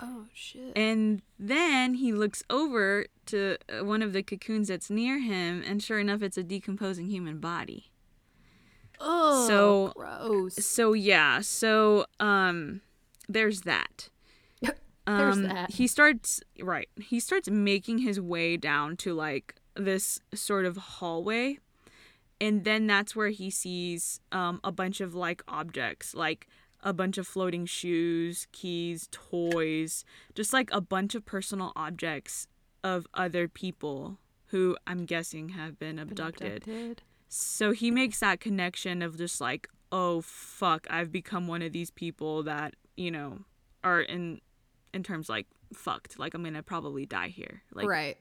oh 0.00 0.24
shit. 0.32 0.72
And 0.76 1.20
then 1.38 1.94
he 1.94 2.10
looks 2.12 2.42
over 2.48 3.06
to 3.26 3.56
uh, 3.68 3.84
one 3.84 4.02
of 4.02 4.12
the 4.14 4.22
cocoons 4.22 4.68
that's 4.68 4.90
near 4.90 5.18
him, 5.20 5.62
and 5.66 5.82
sure 5.82 5.98
enough, 5.98 6.22
it's 6.22 6.36
a 6.38 6.42
decomposing 6.42 7.08
human 7.08 7.38
body. 7.38 7.90
oh, 9.00 9.46
so- 9.48 9.92
gross. 9.94 10.54
So 10.56 10.92
yeah, 10.94 11.40
so 11.40 12.06
um, 12.20 12.80
there's 13.28 13.62
that. 13.62 14.08
Um. 15.06 15.66
He 15.68 15.86
starts 15.86 16.40
right. 16.60 16.88
He 17.00 17.20
starts 17.20 17.50
making 17.50 17.98
his 17.98 18.20
way 18.20 18.56
down 18.56 18.96
to 18.98 19.12
like 19.14 19.54
this 19.74 20.20
sort 20.32 20.64
of 20.64 20.76
hallway, 20.76 21.58
and 22.40 22.64
then 22.64 22.86
that's 22.86 23.14
where 23.14 23.30
he 23.30 23.50
sees 23.50 24.20
um 24.32 24.60
a 24.64 24.72
bunch 24.72 25.00
of 25.00 25.14
like 25.14 25.42
objects, 25.48 26.14
like 26.14 26.46
a 26.82 26.92
bunch 26.92 27.18
of 27.18 27.26
floating 27.26 27.66
shoes, 27.66 28.46
keys, 28.52 29.08
toys, 29.10 30.04
just 30.34 30.52
like 30.52 30.68
a 30.72 30.80
bunch 30.80 31.14
of 31.14 31.24
personal 31.24 31.72
objects 31.74 32.46
of 32.82 33.06
other 33.14 33.48
people 33.48 34.18
who 34.48 34.76
I'm 34.86 35.06
guessing 35.06 35.50
have 35.50 35.78
been 35.78 35.98
abducted. 35.98 36.58
Abducted. 36.58 37.02
So 37.28 37.72
he 37.72 37.90
makes 37.90 38.20
that 38.20 38.38
connection 38.38 39.02
of 39.02 39.16
just 39.16 39.40
like, 39.40 39.68
oh 39.90 40.20
fuck, 40.20 40.86
I've 40.90 41.10
become 41.10 41.48
one 41.48 41.62
of 41.62 41.72
these 41.72 41.90
people 41.90 42.42
that, 42.44 42.74
you 42.96 43.10
know, 43.10 43.40
are 43.82 44.02
in 44.02 44.40
in 44.94 45.02
terms 45.02 45.28
like 45.28 45.46
fucked. 45.74 46.18
Like 46.18 46.34
I'm 46.34 46.42
gonna 46.42 46.62
probably 46.62 47.06
die 47.06 47.28
here. 47.28 47.62
Like 47.72 47.88
right. 47.88 48.16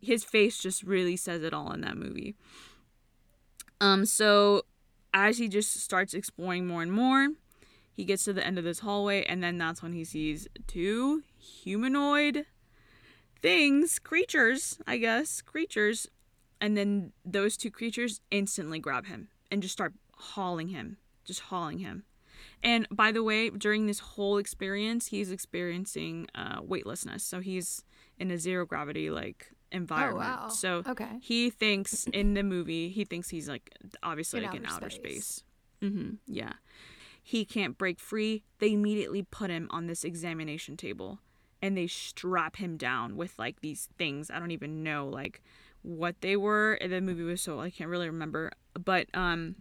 his 0.00 0.24
face 0.24 0.58
just 0.58 0.82
really 0.82 1.16
says 1.16 1.42
it 1.42 1.54
all 1.54 1.72
in 1.72 1.80
that 1.82 1.96
movie. 1.96 2.34
Um, 3.80 4.06
so 4.06 4.62
as 5.14 5.38
he 5.38 5.48
just 5.48 5.80
starts 5.80 6.14
exploring 6.14 6.66
more 6.66 6.82
and 6.82 6.92
more, 6.92 7.28
he 7.92 8.04
gets 8.04 8.24
to 8.24 8.32
the 8.32 8.46
end 8.46 8.58
of 8.58 8.64
this 8.64 8.80
hallway, 8.80 9.24
and 9.24 9.42
then 9.42 9.56
that's 9.56 9.82
when 9.82 9.92
he 9.92 10.04
sees 10.04 10.46
two 10.66 11.22
humanoid 11.38 12.44
things, 13.40 13.98
creatures, 13.98 14.78
I 14.86 14.98
guess, 14.98 15.40
creatures, 15.40 16.08
and 16.60 16.76
then 16.76 17.12
those 17.24 17.56
two 17.56 17.70
creatures 17.70 18.20
instantly 18.30 18.78
grab 18.78 19.06
him 19.06 19.28
and 19.50 19.62
just 19.62 19.72
start 19.72 19.94
hauling 20.14 20.68
him, 20.68 20.96
just 21.24 21.40
hauling 21.40 21.78
him. 21.78 22.04
And 22.62 22.86
by 22.90 23.12
the 23.12 23.22
way, 23.22 23.50
during 23.50 23.86
this 23.86 23.98
whole 24.00 24.38
experience, 24.38 25.06
he's 25.08 25.30
experiencing 25.30 26.28
uh, 26.34 26.60
weightlessness. 26.62 27.22
So 27.24 27.40
he's 27.40 27.82
in 28.18 28.30
a 28.30 28.38
zero 28.38 28.64
gravity 28.66 29.10
like 29.10 29.52
environment. 29.72 30.38
Oh, 30.38 30.42
wow. 30.44 30.48
So 30.48 30.82
Okay. 30.86 31.18
he 31.20 31.50
thinks 31.50 32.06
in 32.12 32.34
the 32.34 32.42
movie 32.42 32.88
he 32.88 33.04
thinks 33.04 33.28
he's 33.30 33.48
like 33.48 33.74
obviously 34.02 34.38
In 34.40 34.44
like 34.46 34.54
in 34.54 34.64
outer 34.64 34.74
outer 34.86 34.90
space. 34.90 35.42
space. 35.80 35.90
hmm 35.92 36.10
Yeah. 36.26 36.54
He 37.22 37.44
can't 37.44 37.76
break 37.76 37.98
free. 37.98 38.44
They 38.60 38.72
immediately 38.72 39.22
put 39.22 39.50
him 39.50 39.66
on 39.70 39.86
this 39.86 40.04
examination 40.04 40.76
table 40.76 41.18
and 41.60 41.76
they 41.76 41.88
strap 41.88 42.56
him 42.56 42.76
down 42.76 43.16
with 43.16 43.36
like 43.38 43.60
these 43.60 43.88
things. 43.98 44.30
I 44.30 44.38
don't 44.38 44.52
even 44.52 44.82
know 44.84 45.08
like 45.08 45.42
what 45.82 46.20
they 46.20 46.36
were. 46.36 46.78
The 46.80 47.00
movie 47.00 47.24
was 47.24 47.42
so 47.42 47.60
I 47.60 47.70
can't 47.70 47.90
really 47.90 48.06
remember. 48.08 48.52
But 48.74 49.08
um 49.14 49.56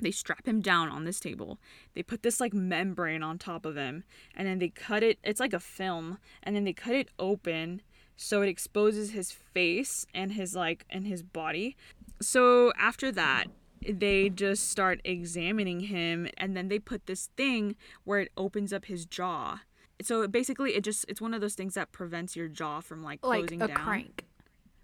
they 0.00 0.10
strap 0.10 0.46
him 0.46 0.60
down 0.60 0.88
on 0.88 1.04
this 1.04 1.20
table. 1.20 1.58
They 1.94 2.02
put 2.02 2.22
this 2.22 2.40
like 2.40 2.52
membrane 2.54 3.22
on 3.22 3.38
top 3.38 3.64
of 3.66 3.76
him 3.76 4.04
and 4.34 4.46
then 4.46 4.58
they 4.58 4.68
cut 4.68 5.02
it 5.02 5.18
it's 5.22 5.40
like 5.40 5.52
a 5.52 5.60
film 5.60 6.18
and 6.42 6.54
then 6.54 6.64
they 6.64 6.72
cut 6.72 6.94
it 6.94 7.08
open 7.18 7.82
so 8.16 8.42
it 8.42 8.48
exposes 8.48 9.10
his 9.12 9.30
face 9.30 10.04
and 10.14 10.32
his 10.32 10.54
like 10.54 10.84
and 10.90 11.06
his 11.06 11.22
body. 11.22 11.76
So 12.20 12.72
after 12.78 13.12
that, 13.12 13.44
they 13.88 14.28
just 14.28 14.68
start 14.70 15.00
examining 15.04 15.80
him 15.80 16.28
and 16.36 16.56
then 16.56 16.68
they 16.68 16.80
put 16.80 17.06
this 17.06 17.30
thing 17.36 17.76
where 18.04 18.20
it 18.20 18.32
opens 18.36 18.72
up 18.72 18.86
his 18.86 19.06
jaw. 19.06 19.60
So 20.02 20.26
basically 20.26 20.74
it 20.74 20.82
just 20.84 21.04
it's 21.08 21.20
one 21.20 21.32
of 21.34 21.40
those 21.40 21.54
things 21.54 21.74
that 21.74 21.92
prevents 21.92 22.34
your 22.34 22.48
jaw 22.48 22.80
from 22.80 23.02
like 23.04 23.20
closing 23.20 23.60
Like 23.60 23.70
a 23.70 23.74
down. 23.74 23.84
crank. 23.84 24.24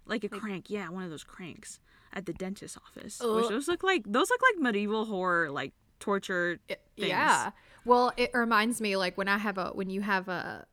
Like 0.05 0.23
a 0.23 0.29
crank, 0.29 0.69
yeah, 0.69 0.87
one 0.89 1.03
of 1.03 1.09
those 1.09 1.23
cranks 1.23 1.79
at 2.15 2.25
the 2.25 2.33
dentist 2.33 2.77
office. 2.77 3.21
Ugh. 3.21 3.35
Which 3.35 3.49
those 3.49 3.67
look 3.67 3.83
like 3.83 4.03
those 4.05 4.29
look 4.29 4.41
like 4.41 4.61
medieval 4.61 5.05
horror 5.05 5.51
like 5.51 5.73
torture 5.99 6.59
things. 6.67 6.79
Yeah. 7.09 7.51
Well, 7.83 8.13
it 8.17 8.31
reminds 8.33 8.81
me 8.81 8.95
like 8.97 9.17
when 9.17 9.27
I 9.27 9.37
have 9.37 9.57
a 9.57 9.69
when 9.69 9.89
you 9.89 10.01
have 10.01 10.27
a 10.27 10.65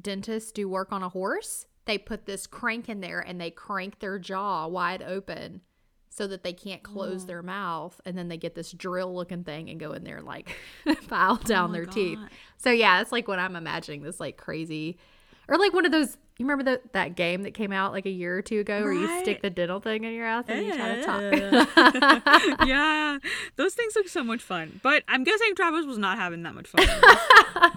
dentist 0.00 0.54
do 0.54 0.68
work 0.68 0.92
on 0.92 1.02
a 1.02 1.08
horse, 1.08 1.66
they 1.86 1.98
put 1.98 2.26
this 2.26 2.46
crank 2.46 2.88
in 2.88 3.00
there 3.00 3.20
and 3.20 3.40
they 3.40 3.50
crank 3.50 3.98
their 4.00 4.18
jaw 4.18 4.66
wide 4.66 5.02
open 5.02 5.62
so 6.08 6.26
that 6.26 6.42
they 6.42 6.52
can't 6.52 6.82
close 6.82 7.24
Oh. 7.24 7.26
their 7.26 7.42
mouth 7.42 8.00
and 8.06 8.16
then 8.16 8.28
they 8.28 8.38
get 8.38 8.54
this 8.54 8.72
drill 8.72 9.14
looking 9.14 9.44
thing 9.44 9.68
and 9.68 9.78
go 9.78 9.92
in 9.92 10.02
there 10.02 10.16
and 10.16 10.26
like 10.26 10.48
file 11.02 11.38
oh 11.40 11.46
down 11.46 11.70
Oh 11.70 11.72
their 11.74 11.84
teeth. 11.86 12.18
So 12.56 12.70
yeah, 12.70 13.00
it's 13.02 13.12
like 13.12 13.28
what 13.28 13.38
I'm 13.38 13.54
imagining 13.56 14.02
this 14.02 14.18
like 14.20 14.36
crazy 14.38 14.98
or 15.48 15.58
like 15.58 15.72
one 15.72 15.86
of 15.86 15.92
those 15.92 16.16
you 16.38 16.44
remember 16.44 16.64
the, 16.70 16.80
that 16.92 17.16
game 17.16 17.44
that 17.44 17.54
came 17.54 17.72
out 17.72 17.92
like 17.92 18.04
a 18.04 18.10
year 18.10 18.36
or 18.36 18.42
two 18.42 18.60
ago 18.60 18.82
where 18.82 18.92
you 18.92 19.20
stick 19.22 19.40
the 19.40 19.48
dental 19.48 19.80
thing 19.80 20.04
in 20.04 20.12
your 20.12 20.26
mouth 20.26 20.44
and 20.48 20.66
you 20.66 20.74
try 20.74 20.96
to 20.96 21.02
talk. 21.02 22.66
yeah, 22.66 23.18
those 23.56 23.72
things 23.72 23.96
look 23.96 24.08
so 24.08 24.22
much 24.22 24.42
fun. 24.42 24.78
But 24.82 25.02
I'm 25.08 25.24
guessing 25.24 25.54
Travis 25.54 25.86
was 25.86 25.96
not 25.96 26.18
having 26.18 26.42
that 26.42 26.54
much 26.54 26.68
fun. 26.68 26.86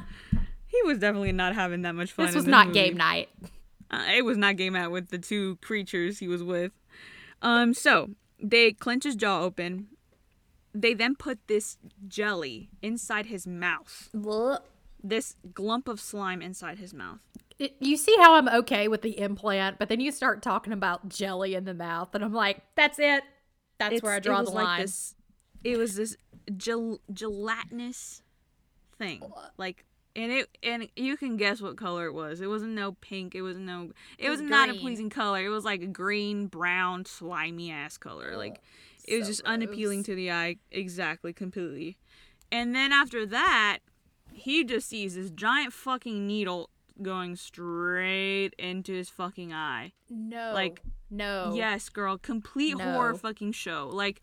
he 0.67 0.81
was 0.83 0.99
definitely 0.99 1.31
not 1.31 1.55
having 1.55 1.83
that 1.83 1.95
much 1.95 2.11
fun. 2.11 2.25
this 2.25 2.35
was 2.35 2.47
not 2.47 2.67
movie. 2.67 2.79
game 2.81 2.97
night. 2.97 3.29
Uh, 3.89 4.03
it 4.13 4.25
was 4.25 4.37
not 4.37 4.57
game 4.57 4.75
out 4.75 4.91
with 4.91 5.09
the 5.09 5.17
two 5.17 5.55
creatures 5.57 6.19
he 6.19 6.27
was 6.27 6.43
with. 6.43 6.73
Um, 7.41 7.73
so 7.73 8.09
they 8.41 8.73
clench 8.73 9.05
his 9.05 9.15
jaw 9.15 9.41
open. 9.41 9.87
They 10.73 10.93
then 10.93 11.15
put 11.15 11.39
this 11.47 11.77
jelly 12.09 12.69
inside 12.81 13.27
his 13.27 13.47
mouth. 13.47 14.09
This 15.01 15.37
glump 15.53 15.87
of 15.87 16.01
slime 16.01 16.41
inside 16.41 16.77
his 16.77 16.93
mouth. 16.93 17.19
It- 17.59 17.75
you 17.79 17.97
see 17.97 18.15
how 18.17 18.35
I'm 18.35 18.47
okay 18.47 18.87
with 18.87 19.01
the 19.01 19.19
implant, 19.19 19.77
but 19.77 19.89
then 19.89 19.99
you 19.99 20.11
start 20.11 20.41
talking 20.41 20.73
about 20.73 21.09
jelly 21.09 21.55
in 21.55 21.65
the 21.65 21.73
mouth, 21.73 22.15
and 22.15 22.23
I'm 22.23 22.33
like, 22.33 22.61
that's 22.75 22.97
it. 22.99 23.23
That's 23.77 24.01
where 24.01 24.13
I 24.13 24.19
draw 24.19 24.37
it 24.37 24.39
was 24.41 24.49
the 24.49 24.55
like 24.55 24.65
line. 24.65 24.81
This, 24.81 25.15
it 25.63 25.77
was 25.77 25.95
this 25.95 26.17
gel- 26.57 27.01
gelatinous 27.13 28.21
thing, 28.97 29.21
like, 29.57 29.85
and 30.15 30.31
it 30.31 30.49
and 30.63 30.89
you 30.95 31.15
can 31.17 31.37
guess 31.37 31.61
what 31.61 31.77
color 31.77 32.05
it 32.05 32.13
was. 32.13 32.41
It 32.41 32.47
wasn't 32.47 32.73
no 32.73 32.93
pink. 32.93 33.35
It 33.35 33.41
was 33.41 33.57
no. 33.57 33.91
It, 34.17 34.29
was, 34.29 34.41
was 34.41 34.49
not 34.49 34.69
a 34.69 34.73
pleasing 34.73 35.09
color. 35.09 35.45
It 35.45 35.49
was 35.49 35.65
like 35.65 35.81
a 35.81 35.87
green, 35.87 36.47
brown, 36.47 37.05
slimy 37.05 37.71
ass 37.71 37.97
color. 37.97 38.35
Like, 38.35 38.61
it 39.05 39.17
was 39.17 39.27
so 39.27 39.31
just 39.31 39.41
unappealing 39.41 40.03
to 40.03 40.15
the 40.15 40.31
eye. 40.31 40.57
Exactly, 40.71 41.33
completely. 41.33 41.97
And 42.51 42.73
then 42.73 42.91
after 42.91 43.25
that, 43.27 43.79
he 44.31 44.63
just 44.63 44.89
sees 44.89 45.15
this 45.15 45.29
giant 45.29 45.73
fucking 45.73 46.25
needle 46.25 46.69
going 47.01 47.35
straight 47.35 48.51
into 48.57 48.93
his 48.93 49.09
fucking 49.09 49.53
eye. 49.53 49.93
no, 50.09 50.51
like, 50.53 50.81
no, 51.09 51.53
Yes, 51.55 51.89
girl, 51.89 52.17
complete 52.17 52.79
horror 52.79 53.15
fucking 53.15 53.51
show. 53.53 53.89
Like 53.91 54.21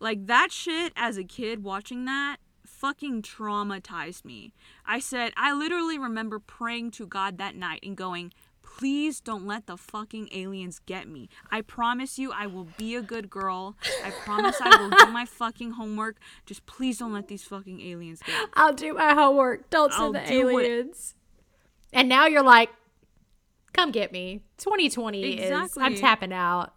like 0.00 0.26
that 0.26 0.50
shit 0.52 0.92
as 0.96 1.16
a 1.16 1.24
kid 1.24 1.62
watching 1.62 2.04
that 2.06 2.38
fucking 2.66 3.22
traumatized 3.22 4.24
me. 4.24 4.52
I 4.86 4.98
said 4.98 5.32
I 5.36 5.52
literally 5.52 5.98
remember 5.98 6.38
praying 6.38 6.92
to 6.92 7.06
God 7.06 7.38
that 7.38 7.54
night 7.56 7.80
and 7.82 7.96
going, 7.96 8.32
"Please 8.62 9.20
don't 9.20 9.46
let 9.46 9.66
the 9.66 9.76
fucking 9.76 10.28
aliens 10.32 10.80
get 10.84 11.08
me. 11.08 11.28
I 11.50 11.60
promise 11.60 12.18
you 12.18 12.32
I 12.32 12.46
will 12.46 12.68
be 12.76 12.96
a 12.96 13.02
good 13.02 13.30
girl. 13.30 13.76
I 14.04 14.10
promise 14.10 14.56
I 14.60 14.76
will 14.76 14.90
do 14.90 15.12
my 15.12 15.24
fucking 15.26 15.72
homework. 15.72 16.18
Just 16.46 16.66
please 16.66 16.98
don't 16.98 17.12
let 17.12 17.28
these 17.28 17.44
fucking 17.44 17.80
aliens 17.80 18.20
get 18.26 18.40
me." 18.40 18.46
I'll 18.54 18.72
do 18.74 18.94
my 18.94 19.14
homework. 19.14 19.70
Don't 19.70 19.92
I'll 19.92 20.12
send 20.12 20.26
the 20.26 20.28
do 20.28 20.48
aliens. 20.48 21.14
And 21.94 22.08
now 22.08 22.26
you're 22.26 22.42
like, 22.42 22.68
come 23.72 23.90
get 23.90 24.12
me. 24.12 24.42
2020 24.58 25.38
is. 25.40 25.76
I'm 25.78 25.94
tapping 25.94 26.32
out. 26.32 26.74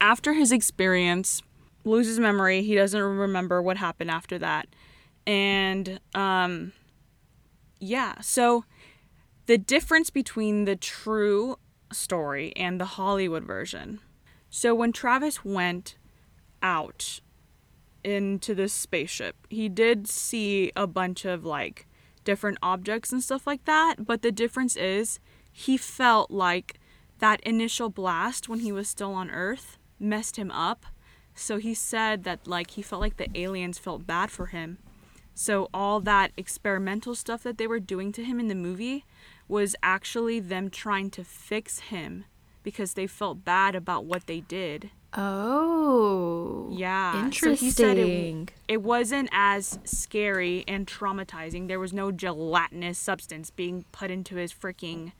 after 0.00 0.32
his 0.32 0.50
experience 0.50 1.42
loses 1.84 2.18
memory 2.18 2.62
he 2.62 2.74
doesn't 2.74 3.00
remember 3.02 3.62
what 3.62 3.76
happened 3.78 4.10
after 4.10 4.38
that 4.38 4.66
and 5.26 5.98
um 6.14 6.72
yeah 7.78 8.14
so 8.20 8.64
the 9.46 9.56
difference 9.56 10.10
between 10.10 10.64
the 10.66 10.76
true 10.76 11.56
story 11.90 12.52
and 12.54 12.78
the 12.80 12.84
hollywood 12.84 13.44
version 13.44 13.98
so 14.50 14.74
when 14.74 14.92
travis 14.92 15.42
went 15.44 15.96
out 16.62 17.20
into 18.04 18.54
this 18.54 18.72
spaceship 18.74 19.36
he 19.48 19.68
did 19.68 20.06
see 20.06 20.70
a 20.76 20.86
bunch 20.86 21.24
of 21.24 21.44
like 21.46 21.86
different 22.24 22.58
objects 22.62 23.12
and 23.12 23.22
stuff 23.22 23.46
like 23.46 23.64
that 23.64 24.06
but 24.06 24.22
the 24.22 24.32
difference 24.32 24.76
is 24.76 25.18
he 25.52 25.76
felt 25.76 26.30
like 26.30 26.78
that 27.18 27.40
initial 27.42 27.90
blast 27.90 28.48
when 28.48 28.60
he 28.60 28.72
was 28.72 28.88
still 28.88 29.12
on 29.12 29.30
earth 29.30 29.78
messed 29.98 30.36
him 30.36 30.50
up. 30.50 30.86
So 31.34 31.58
he 31.58 31.74
said 31.74 32.24
that 32.24 32.46
like 32.46 32.72
he 32.72 32.82
felt 32.82 33.02
like 33.02 33.16
the 33.16 33.28
aliens 33.38 33.78
felt 33.78 34.06
bad 34.06 34.30
for 34.30 34.46
him. 34.46 34.78
So 35.34 35.68
all 35.72 36.00
that 36.00 36.32
experimental 36.36 37.14
stuff 37.14 37.42
that 37.44 37.56
they 37.56 37.66
were 37.66 37.80
doing 37.80 38.12
to 38.12 38.24
him 38.24 38.40
in 38.40 38.48
the 38.48 38.54
movie 38.54 39.04
was 39.48 39.76
actually 39.82 40.40
them 40.40 40.70
trying 40.70 41.10
to 41.10 41.24
fix 41.24 41.78
him 41.78 42.24
because 42.62 42.94
they 42.94 43.06
felt 43.06 43.44
bad 43.44 43.74
about 43.74 44.04
what 44.04 44.26
they 44.26 44.40
did 44.40 44.90
Oh. 45.12 46.68
yeah. 46.72 47.24
Interesting. 47.24 47.56
So 47.56 47.64
he 47.64 47.70
said 47.70 47.98
it, 47.98 48.52
it 48.68 48.82
wasn't 48.82 49.28
as 49.32 49.78
scary 49.84 50.64
and 50.68 50.86
traumatizing. 50.86 51.68
There 51.68 51.80
was 51.80 51.92
no 51.92 52.12
gelatinous 52.12 52.98
substance 52.98 53.50
being 53.50 53.84
put 53.92 54.10
into 54.10 54.36
his 54.36 54.52
freaking 54.52 55.12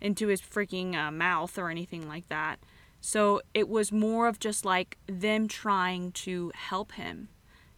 into 0.00 0.26
his 0.26 0.40
freaking 0.40 0.94
uh, 0.96 1.10
mouth 1.12 1.56
or 1.58 1.70
anything 1.70 2.08
like 2.08 2.28
that. 2.28 2.56
So 3.00 3.40
it 3.54 3.68
was 3.68 3.92
more 3.92 4.26
of 4.26 4.38
just 4.40 4.64
like 4.64 4.96
them 5.06 5.46
trying 5.48 6.12
to 6.12 6.50
help 6.54 6.92
him 6.92 7.28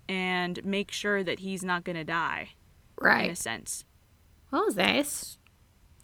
and 0.08 0.62
make 0.64 0.90
sure 0.90 1.22
that 1.22 1.40
he's 1.40 1.62
not 1.62 1.84
going 1.84 1.96
to 1.96 2.04
die 2.04 2.50
Right. 3.00 3.24
in 3.26 3.30
a 3.30 3.36
sense. 3.36 3.84
Well, 4.50 4.70
nice. 4.74 5.38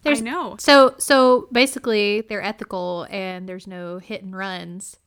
I 0.05 0.13
know. 0.15 0.55
So, 0.59 0.95
so 0.97 1.47
basically, 1.51 2.21
they're 2.21 2.41
ethical 2.43 3.07
and 3.11 3.47
there's 3.47 3.67
no 3.67 3.99
hit 3.99 4.23
and 4.23 4.35
runs. 4.35 4.97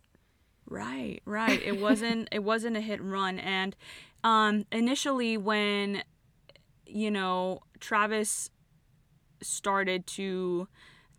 Right, 0.75 1.21
right. 1.25 1.63
It 1.63 1.81
wasn't 1.81 2.29
it 2.33 2.43
wasn't 2.43 2.77
a 2.77 2.81
hit 2.81 3.01
and 3.01 3.13
run 3.13 3.39
and 3.39 3.77
um 4.25 4.67
initially 4.73 5.37
when 5.37 6.03
you 6.87 7.11
know 7.11 7.61
Travis 7.79 8.51
started 9.41 10.07
to 10.09 10.67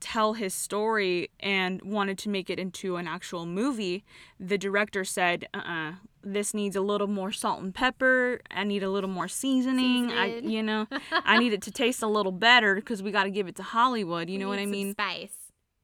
tell 0.01 0.33
his 0.33 0.53
story 0.53 1.29
and 1.39 1.81
wanted 1.81 2.17
to 2.19 2.29
make 2.29 2.49
it 2.49 2.59
into 2.59 2.97
an 2.97 3.07
actual 3.07 3.45
movie, 3.45 4.03
the 4.39 4.57
director 4.57 5.03
said, 5.05 5.47
"Uh-uh, 5.53 5.93
this 6.21 6.53
needs 6.53 6.75
a 6.75 6.81
little 6.81 7.07
more 7.07 7.31
salt 7.31 7.61
and 7.61 7.73
pepper. 7.73 8.41
I 8.51 8.65
need 8.65 8.83
a 8.83 8.89
little 8.89 9.09
more 9.09 9.27
seasoning. 9.27 10.11
I, 10.11 10.37
you 10.39 10.61
know, 10.61 10.87
I 11.11 11.37
need 11.39 11.53
it 11.53 11.61
to 11.63 11.71
taste 11.71 12.03
a 12.03 12.07
little 12.07 12.31
better 12.33 12.75
because 12.75 13.01
we 13.01 13.11
got 13.11 13.23
to 13.23 13.31
give 13.31 13.47
it 13.47 13.55
to 13.55 13.63
Hollywood. 13.63 14.29
You 14.29 14.37
know 14.37 14.49
what 14.49 14.59
I 14.59 14.65
mean? 14.65 14.91
Spice. 14.91 15.37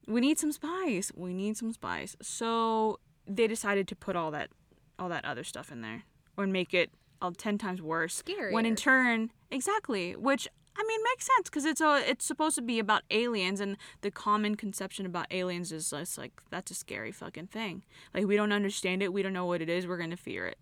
we 0.06 0.20
need 0.20 0.38
some 0.38 0.52
spice. 0.52 1.10
We 1.16 1.32
need 1.32 1.56
some 1.56 1.72
spice. 1.72 2.14
So 2.20 2.98
they 3.36 3.46
decided 3.46 3.88
to 3.88 3.96
put 3.96 4.16
all 4.16 4.30
that 4.30 4.50
all 4.98 5.08
that 5.08 5.24
other 5.24 5.44
stuff 5.44 5.72
in 5.72 5.80
there 5.80 6.04
or 6.36 6.46
make 6.46 6.72
it 6.74 6.90
uh, 7.20 7.30
10 7.36 7.58
times 7.58 7.80
worse. 7.80 8.14
Scary 8.14 8.52
when 8.52 8.66
in 8.66 8.76
turn, 8.76 9.30
exactly, 9.50 10.14
which 10.16 10.48
I 10.76 10.84
mean 10.86 11.00
makes 11.04 11.28
sense 11.36 11.50
cuz 11.50 11.64
it's 11.64 11.80
a 11.80 12.02
it's 12.08 12.24
supposed 12.24 12.54
to 12.56 12.62
be 12.62 12.78
about 12.78 13.02
aliens 13.10 13.60
and 13.60 13.76
the 14.00 14.10
common 14.10 14.54
conception 14.56 15.06
about 15.06 15.26
aliens 15.30 15.70
is 15.72 15.90
just 15.90 16.18
like 16.18 16.32
that's 16.50 16.70
a 16.70 16.74
scary 16.74 17.12
fucking 17.12 17.48
thing. 17.48 17.84
Like 18.14 18.26
we 18.26 18.36
don't 18.36 18.52
understand 18.52 19.02
it, 19.02 19.12
we 19.12 19.22
don't 19.22 19.32
know 19.32 19.46
what 19.46 19.60
it 19.62 19.68
is, 19.68 19.86
we're 19.86 19.98
going 19.98 20.10
to 20.10 20.16
fear 20.16 20.46
it 20.46 20.58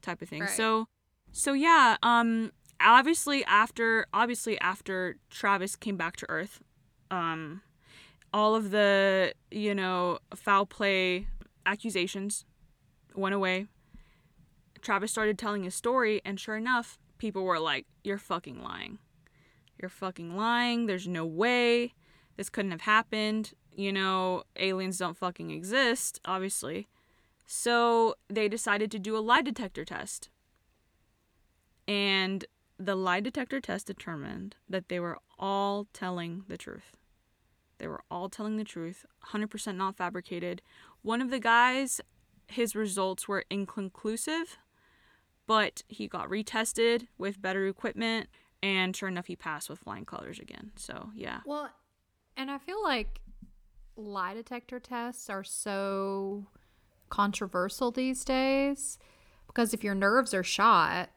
type 0.00 0.22
of 0.22 0.28
thing. 0.28 0.42
Right. 0.42 0.50
So 0.50 0.86
so 1.30 1.52
yeah, 1.52 1.96
um 2.02 2.52
obviously 2.80 3.44
after 3.44 4.06
obviously 4.12 4.58
after 4.60 5.16
Travis 5.30 5.76
came 5.76 5.96
back 5.96 6.16
to 6.16 6.26
Earth, 6.28 6.60
um 7.10 7.62
all 8.34 8.54
of 8.54 8.70
the, 8.70 9.34
you 9.50 9.74
know, 9.74 10.18
foul 10.34 10.64
play 10.64 11.26
accusations 11.66 12.44
went 13.14 13.34
away. 13.34 13.66
Travis 14.80 15.10
started 15.10 15.38
telling 15.38 15.62
his 15.64 15.74
story, 15.74 16.20
and 16.24 16.38
sure 16.38 16.56
enough, 16.56 16.98
people 17.18 17.44
were 17.44 17.60
like, 17.60 17.86
You're 18.02 18.18
fucking 18.18 18.62
lying. 18.62 18.98
You're 19.80 19.88
fucking 19.88 20.36
lying. 20.36 20.86
There's 20.86 21.08
no 21.08 21.24
way. 21.24 21.94
This 22.36 22.48
couldn't 22.48 22.70
have 22.70 22.82
happened. 22.82 23.52
You 23.74 23.92
know, 23.92 24.44
aliens 24.56 24.98
don't 24.98 25.16
fucking 25.16 25.50
exist, 25.50 26.20
obviously. 26.24 26.88
So 27.46 28.14
they 28.28 28.48
decided 28.48 28.90
to 28.92 28.98
do 28.98 29.16
a 29.16 29.20
lie 29.20 29.42
detector 29.42 29.84
test. 29.84 30.30
And 31.88 32.44
the 32.78 32.94
lie 32.94 33.20
detector 33.20 33.60
test 33.60 33.86
determined 33.86 34.56
that 34.68 34.88
they 34.88 35.00
were 35.00 35.18
all 35.38 35.88
telling 35.92 36.44
the 36.48 36.56
truth. 36.56 36.96
They 37.78 37.88
were 37.88 38.02
all 38.10 38.28
telling 38.28 38.56
the 38.56 38.64
truth, 38.64 39.04
100% 39.32 39.76
not 39.76 39.96
fabricated. 39.96 40.62
One 41.02 41.20
of 41.20 41.30
the 41.30 41.40
guys, 41.40 42.00
his 42.48 42.74
results 42.74 43.26
were 43.28 43.44
inconclusive, 43.50 44.58
but 45.46 45.82
he 45.88 46.06
got 46.08 46.28
retested 46.28 47.08
with 47.18 47.42
better 47.42 47.66
equipment, 47.66 48.28
and 48.62 48.94
sure 48.94 49.08
enough, 49.08 49.26
he 49.26 49.36
passed 49.36 49.68
with 49.68 49.80
flying 49.80 50.04
colors 50.04 50.38
again. 50.38 50.70
So, 50.76 51.10
yeah. 51.14 51.40
Well, 51.44 51.70
and 52.36 52.50
I 52.50 52.58
feel 52.58 52.82
like 52.82 53.20
lie 53.96 54.34
detector 54.34 54.78
tests 54.80 55.28
are 55.28 55.44
so 55.44 56.46
controversial 57.10 57.90
these 57.90 58.24
days 58.24 58.98
because 59.46 59.74
if 59.74 59.84
your 59.84 59.94
nerves 59.94 60.32
are 60.32 60.42
shot, 60.44 61.10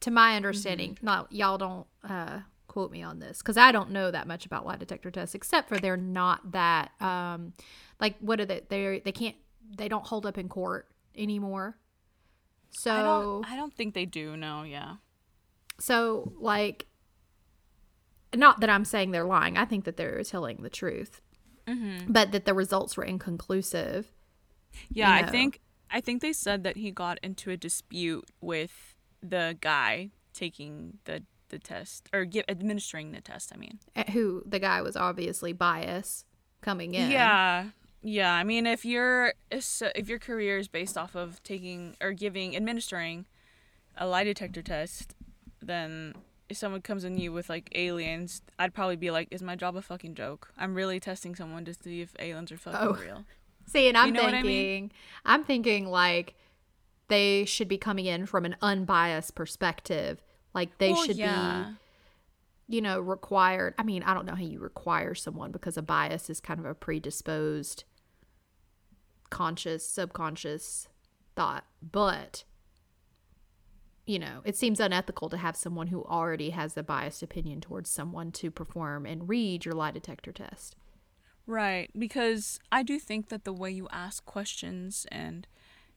to 0.00 0.10
my 0.12 0.36
understanding, 0.36 0.92
Mm-hmm. 0.94 1.06
not 1.06 1.32
y'all 1.32 1.58
don't 1.58 1.86
uh, 2.08 2.40
quote 2.68 2.92
me 2.92 3.02
on 3.02 3.18
this 3.18 3.38
because 3.38 3.56
I 3.56 3.72
don't 3.72 3.90
know 3.90 4.12
that 4.12 4.28
much 4.28 4.46
about 4.46 4.64
lie 4.64 4.76
detector 4.76 5.10
tests, 5.10 5.34
except 5.34 5.68
for 5.68 5.76
they're 5.78 5.96
not 5.96 6.52
that 6.52 6.92
um, 7.00 7.52
like 8.00 8.16
what 8.20 8.40
are 8.40 8.46
they? 8.46 8.62
They 8.68 9.00
they 9.04 9.12
can't 9.12 9.36
they 9.76 9.88
don't 9.88 10.06
hold 10.06 10.26
up 10.26 10.38
in 10.38 10.48
court 10.48 10.88
anymore. 11.16 11.76
So 12.70 12.92
I 12.92 13.02
don't, 13.02 13.52
I 13.52 13.56
don't 13.56 13.74
think 13.74 13.94
they 13.94 14.04
do, 14.04 14.36
no, 14.36 14.62
yeah. 14.62 14.96
so 15.80 16.32
like 16.38 16.86
not 18.34 18.60
that 18.60 18.68
I'm 18.70 18.84
saying 18.84 19.10
they're 19.10 19.24
lying. 19.24 19.56
I 19.56 19.64
think 19.64 19.84
that 19.84 19.96
they're 19.96 20.22
telling 20.22 20.62
the 20.62 20.70
truth. 20.70 21.22
Mm-hmm. 21.66 22.12
But 22.12 22.32
that 22.32 22.44
the 22.46 22.54
results 22.54 22.96
were 22.96 23.04
inconclusive. 23.04 24.12
Yeah, 24.90 25.18
you 25.18 25.26
I 25.26 25.30
think 25.30 25.60
I 25.90 26.00
think 26.00 26.22
they 26.22 26.32
said 26.32 26.64
that 26.64 26.76
he 26.76 26.90
got 26.90 27.18
into 27.22 27.50
a 27.50 27.56
dispute 27.56 28.26
with 28.40 28.94
the 29.22 29.56
guy 29.60 30.10
taking 30.32 30.98
the 31.04 31.24
the 31.48 31.58
test 31.58 32.08
or 32.12 32.26
gi- 32.26 32.48
administering 32.48 33.12
the 33.12 33.20
test. 33.20 33.50
I 33.54 33.56
mean, 33.58 33.78
eh, 33.96 34.10
Who 34.12 34.42
the 34.46 34.58
guy 34.58 34.82
was 34.82 34.96
obviously 34.96 35.52
biased 35.52 36.26
coming 36.60 36.94
in. 36.94 37.10
yeah, 37.10 37.68
yeah. 38.02 38.32
I 38.32 38.44
mean, 38.44 38.66
if 38.66 38.84
your 38.84 39.32
if 39.50 40.08
your 40.08 40.18
career 40.18 40.58
is 40.58 40.68
based 40.68 40.96
off 40.96 41.14
of 41.14 41.42
taking 41.42 41.96
or 42.00 42.12
giving 42.12 42.56
administering 42.56 43.26
a 43.96 44.06
lie 44.06 44.24
detector 44.24 44.62
test, 44.62 45.14
then 45.60 46.14
if 46.48 46.56
someone 46.56 46.80
comes 46.80 47.04
in 47.04 47.18
you 47.18 47.32
with 47.32 47.48
like 47.48 47.70
aliens, 47.74 48.42
I'd 48.58 48.72
probably 48.74 48.96
be 48.96 49.10
like, 49.10 49.28
"Is 49.30 49.42
my 49.42 49.56
job 49.56 49.76
a 49.76 49.82
fucking 49.82 50.14
joke? 50.14 50.52
I'm 50.56 50.74
really 50.74 51.00
testing 51.00 51.34
someone 51.34 51.64
to 51.66 51.74
see 51.74 52.00
if 52.00 52.14
aliens 52.18 52.52
are 52.52 52.56
fucking 52.56 52.80
Oh. 52.80 52.92
real." 52.94 53.24
See, 53.66 53.86
and 53.88 53.98
I'm 53.98 54.12
know 54.14 54.22
what 54.22 54.28
I 54.34 54.40
thinking, 54.42 54.82
mean? 54.84 54.92
I'm 55.26 55.44
thinking 55.44 55.86
like 55.88 56.34
they 57.08 57.44
should 57.44 57.68
be 57.68 57.76
coming 57.78 58.06
in 58.06 58.24
from 58.26 58.44
an 58.46 58.56
unbiased 58.62 59.34
perspective. 59.34 60.22
Like 60.54 60.78
they 60.78 60.92
Well, 60.92 61.04
should 61.04 61.16
yeah. 61.16 61.66
be, 61.70 61.76
you 62.68 62.80
know, 62.82 63.00
required. 63.00 63.74
I 63.78 63.82
mean, 63.82 64.02
I 64.02 64.14
don't 64.14 64.26
know 64.26 64.34
how 64.34 64.42
you 64.42 64.60
require 64.60 65.14
someone 65.14 65.50
because 65.50 65.76
a 65.76 65.82
bias 65.82 66.28
is 66.28 66.40
kind 66.40 66.60
of 66.60 66.66
a 66.66 66.74
predisposed, 66.74 67.84
conscious, 69.30 69.88
subconscious 69.88 70.88
thought. 71.34 71.64
But, 71.80 72.44
you 74.06 74.18
know, 74.18 74.42
it 74.44 74.56
seems 74.56 74.80
unethical 74.80 75.30
to 75.30 75.38
have 75.38 75.56
someone 75.56 75.86
who 75.86 76.04
already 76.04 76.50
has 76.50 76.76
a 76.76 76.82
biased 76.82 77.22
opinion 77.22 77.60
towards 77.62 77.88
someone 77.88 78.32
to 78.32 78.50
perform 78.50 79.06
and 79.06 79.28
read 79.28 79.64
your 79.64 79.74
lie 79.74 79.90
detector 79.90 80.32
test. 80.32 80.76
Right, 81.46 81.90
because 81.98 82.60
I 82.70 82.82
do 82.82 82.98
think 82.98 83.30
that 83.30 83.44
the 83.44 83.54
way 83.54 83.70
you 83.70 83.88
ask 83.90 84.22
questions 84.26 85.06
and 85.10 85.48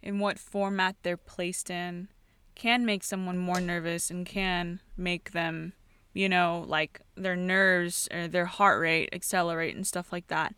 in 0.01 0.19
what 0.19 0.39
format 0.39 0.95
they're 1.03 1.17
placed 1.17 1.69
in 1.69 2.07
can 2.55 2.85
make 2.85 3.03
someone 3.03 3.37
more 3.37 3.59
nervous 3.59 4.09
and 4.09 4.25
can 4.25 4.79
make 4.95 5.31
them, 5.31 5.73
you 6.13 6.27
know, 6.29 6.65
like 6.67 7.01
their 7.15 7.35
nerves 7.35 8.07
or 8.13 8.27
their 8.27 8.45
heart 8.45 8.79
rate 8.81 9.09
accelerate 9.13 9.75
and 9.75 9.85
stuff 9.87 10.11
like 10.11 10.27
that. 10.27 10.53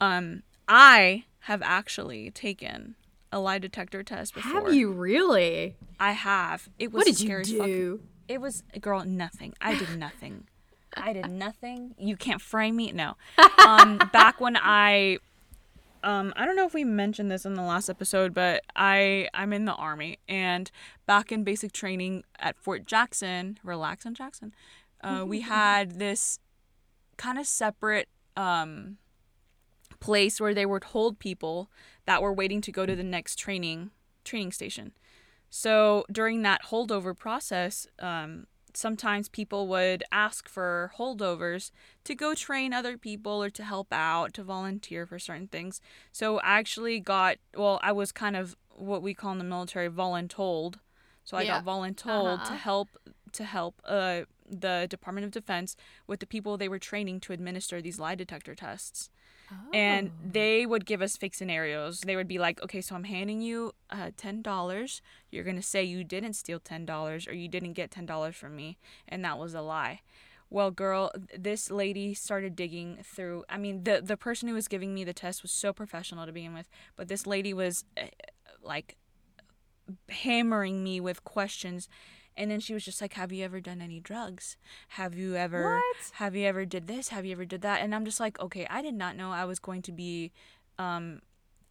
Um, 0.00 0.42
I 0.68 1.24
have 1.40 1.62
actually 1.62 2.30
taken 2.30 2.94
a 3.32 3.38
lie 3.38 3.58
detector 3.58 4.02
test 4.02 4.34
before. 4.34 4.52
Have 4.64 4.74
you 4.74 4.90
really? 4.92 5.76
I 6.00 6.12
have. 6.12 6.68
It 6.78 6.92
was 6.92 7.00
What 7.00 7.06
did 7.06 7.20
you 7.20 7.26
scariest 7.26 7.56
fucking- 7.56 7.72
do? 7.74 8.00
it 8.28 8.40
was 8.40 8.64
girl 8.80 9.04
nothing 9.04 9.54
i 9.60 9.72
did 9.78 9.96
nothing 9.96 10.48
i 10.96 11.12
did 11.12 11.30
nothing 11.30 11.94
you 11.96 12.16
can't 12.16 12.40
frame 12.40 12.74
me 12.74 12.90
no 12.90 13.14
um 13.64 13.98
back 14.12 14.40
when 14.40 14.56
i 14.56 15.16
um 16.02 16.32
i 16.34 16.44
don't 16.44 16.56
know 16.56 16.66
if 16.66 16.74
we 16.74 16.82
mentioned 16.82 17.30
this 17.30 17.44
in 17.46 17.54
the 17.54 17.62
last 17.62 17.88
episode 17.88 18.34
but 18.34 18.64
i 18.74 19.28
i'm 19.32 19.52
in 19.52 19.64
the 19.64 19.74
army 19.74 20.18
and 20.28 20.72
back 21.06 21.30
in 21.30 21.44
basic 21.44 21.70
training 21.70 22.24
at 22.40 22.56
fort 22.58 22.84
jackson 22.84 23.60
relax 23.62 24.04
on 24.04 24.12
jackson 24.12 24.52
uh, 25.02 25.24
we 25.26 25.40
had 25.40 25.98
this 25.98 26.38
kind 27.16 27.38
of 27.38 27.46
separate 27.46 28.08
um 28.36 28.98
place 30.00 30.40
where 30.40 30.54
they 30.54 30.66
would 30.66 30.84
hold 30.84 31.18
people 31.18 31.70
that 32.04 32.20
were 32.22 32.32
waiting 32.32 32.60
to 32.60 32.70
go 32.72 32.84
to 32.86 32.94
the 32.94 33.02
next 33.02 33.38
training 33.38 33.90
training 34.24 34.52
station 34.52 34.92
so 35.50 36.04
during 36.12 36.42
that 36.42 36.64
holdover 36.64 37.16
process, 37.16 37.86
um, 38.00 38.46
sometimes 38.74 39.28
people 39.30 39.68
would 39.68 40.04
ask 40.12 40.48
for 40.48 40.92
holdovers 40.98 41.70
to 42.04 42.14
go 42.14 42.34
train 42.34 42.74
other 42.74 42.98
people 42.98 43.42
or 43.42 43.50
to 43.50 43.64
help 43.64 43.88
out, 43.92 44.34
to 44.34 44.44
volunteer 44.44 45.06
for 45.06 45.18
certain 45.18 45.48
things. 45.48 45.80
So 46.12 46.38
I 46.40 46.58
actually 46.58 47.00
got, 47.00 47.38
well, 47.56 47.80
I 47.82 47.92
was 47.92 48.12
kind 48.12 48.36
of 48.36 48.56
what 48.70 49.02
we 49.02 49.14
call 49.14 49.32
in 49.32 49.38
the 49.38 49.44
military 49.44 49.88
voluntold. 49.88 50.76
So 51.24 51.36
I 51.38 51.44
Yeah. 51.44 51.58
got 51.58 51.64
voluntold 51.64 52.42
Uh-huh. 52.42 52.52
to 52.52 52.56
help 52.58 52.88
to 53.32 53.44
help 53.44 53.80
uh, 53.84 54.22
the 54.48 54.86
Department 54.88 55.24
of 55.24 55.30
Defense 55.30 55.76
with 56.06 56.20
the 56.20 56.26
people 56.26 56.56
they 56.56 56.68
were 56.68 56.78
training 56.78 57.20
to 57.20 57.32
administer 57.32 57.80
these 57.82 57.98
lie 57.98 58.14
detector 58.14 58.54
tests 58.54 59.10
and 59.72 60.08
Oh. 60.08 60.28
they 60.32 60.66
would 60.66 60.84
give 60.86 61.00
us 61.00 61.16
fake 61.16 61.32
scenarios. 61.34 62.00
They 62.00 62.16
would 62.16 62.26
be 62.26 62.38
like, 62.38 62.60
"Okay, 62.62 62.80
so 62.80 62.96
I'm 62.96 63.04
handing 63.04 63.40
you 63.40 63.72
uh, 63.90 64.10
ten 64.16 64.42
dollars. 64.42 65.02
You're 65.30 65.44
gonna 65.44 65.62
say 65.62 65.84
you 65.84 66.02
didn't 66.02 66.32
steal 66.32 66.58
ten 66.58 66.84
dollars 66.84 67.28
or 67.28 67.34
you 67.34 67.46
didn't 67.48 67.74
get 67.74 67.92
ten 67.92 68.06
dollars 68.06 68.34
from 68.34 68.56
me, 68.56 68.76
and 69.06 69.24
that 69.24 69.38
was 69.38 69.54
a 69.54 69.60
lie." 69.60 70.00
Well, 70.50 70.72
girl, 70.72 71.12
this 71.36 71.70
lady 71.70 72.12
started 72.12 72.56
digging 72.56 72.98
through. 73.04 73.44
I 73.48 73.56
mean, 73.56 73.84
the 73.84 74.00
the 74.02 74.16
person 74.16 74.48
who 74.48 74.54
was 74.54 74.66
giving 74.66 74.92
me 74.92 75.04
the 75.04 75.14
test 75.14 75.42
was 75.42 75.52
so 75.52 75.72
professional 75.72 76.26
to 76.26 76.32
begin 76.32 76.52
with, 76.52 76.68
but 76.96 77.06
this 77.06 77.24
lady 77.24 77.54
was 77.54 77.84
uh, 77.96 78.06
like 78.62 78.96
hammering 80.08 80.82
me 80.82 81.00
with 81.00 81.24
questions. 81.24 81.88
And 82.36 82.50
then 82.50 82.60
she 82.60 82.74
was 82.74 82.84
just 82.84 83.00
like, 83.00 83.14
"Have 83.14 83.32
you 83.32 83.44
ever 83.44 83.60
done 83.60 83.80
any 83.80 84.00
drugs? 84.00 84.56
Have 84.88 85.14
you 85.14 85.36
ever 85.36 85.76
What? 85.76 86.10
have 86.14 86.36
you 86.36 86.46
ever 86.46 86.64
did 86.64 86.86
this? 86.86 87.08
Have 87.08 87.24
you 87.24 87.32
ever 87.32 87.44
did 87.44 87.62
that?" 87.62 87.80
And 87.80 87.94
I'm 87.94 88.04
just 88.04 88.20
like, 88.20 88.38
"Okay, 88.40 88.66
I 88.68 88.82
did 88.82 88.94
not 88.94 89.16
know 89.16 89.32
I 89.32 89.44
was 89.44 89.58
going 89.58 89.82
to 89.82 89.92
be 89.92 90.32
um 90.78 91.20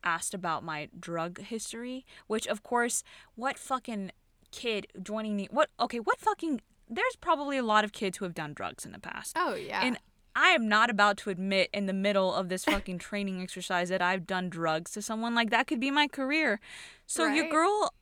asked 0.04 0.34
about 0.34 0.63
my 0.63 0.89
drug 0.99 1.39
history, 1.41 2.06
which 2.28 2.47
of 2.47 2.63
course, 2.63 3.04
what 3.36 3.58
fucking 3.58 4.12
kid 4.51 4.88
joining 5.01 5.38
the 5.38 5.49
what 5.51 5.69
okay, 5.80 5.99
what 5.99 6.19
fucking 6.19 6.62
there's 6.89 7.15
probably 7.15 7.58
a 7.58 7.63
lot 7.63 7.84
of 7.84 7.91
kids 7.91 8.17
who 8.17 8.25
have 8.25 8.36
done 8.36 8.54
drugs 8.54 8.86
in 8.86 8.91
the 8.91 8.99
past. 8.99 9.34
Oh 9.36 9.56
yeah. 9.56 9.82
And 9.84 9.97
I 10.36 10.49
am 10.49 10.67
not 10.67 10.89
about 10.89 11.17
to 11.19 11.30
admit 11.30 11.69
in 11.73 11.86
the 11.86 11.93
middle 11.93 12.34
of 12.34 12.49
this 12.49 12.65
fucking 12.65 12.99
training 13.10 13.41
exercise 13.41 13.89
that 13.89 14.01
I've 14.01 14.28
done 14.28 14.49
drugs 14.49 14.91
to 14.91 15.01
someone 15.01 15.34
like 15.34 15.49
that 15.49 15.67
could 15.67 15.80
be 15.80 15.91
my 15.91 16.08
career. 16.08 16.60
So 17.08 17.25
your 17.28 17.49
girl, 17.49 17.93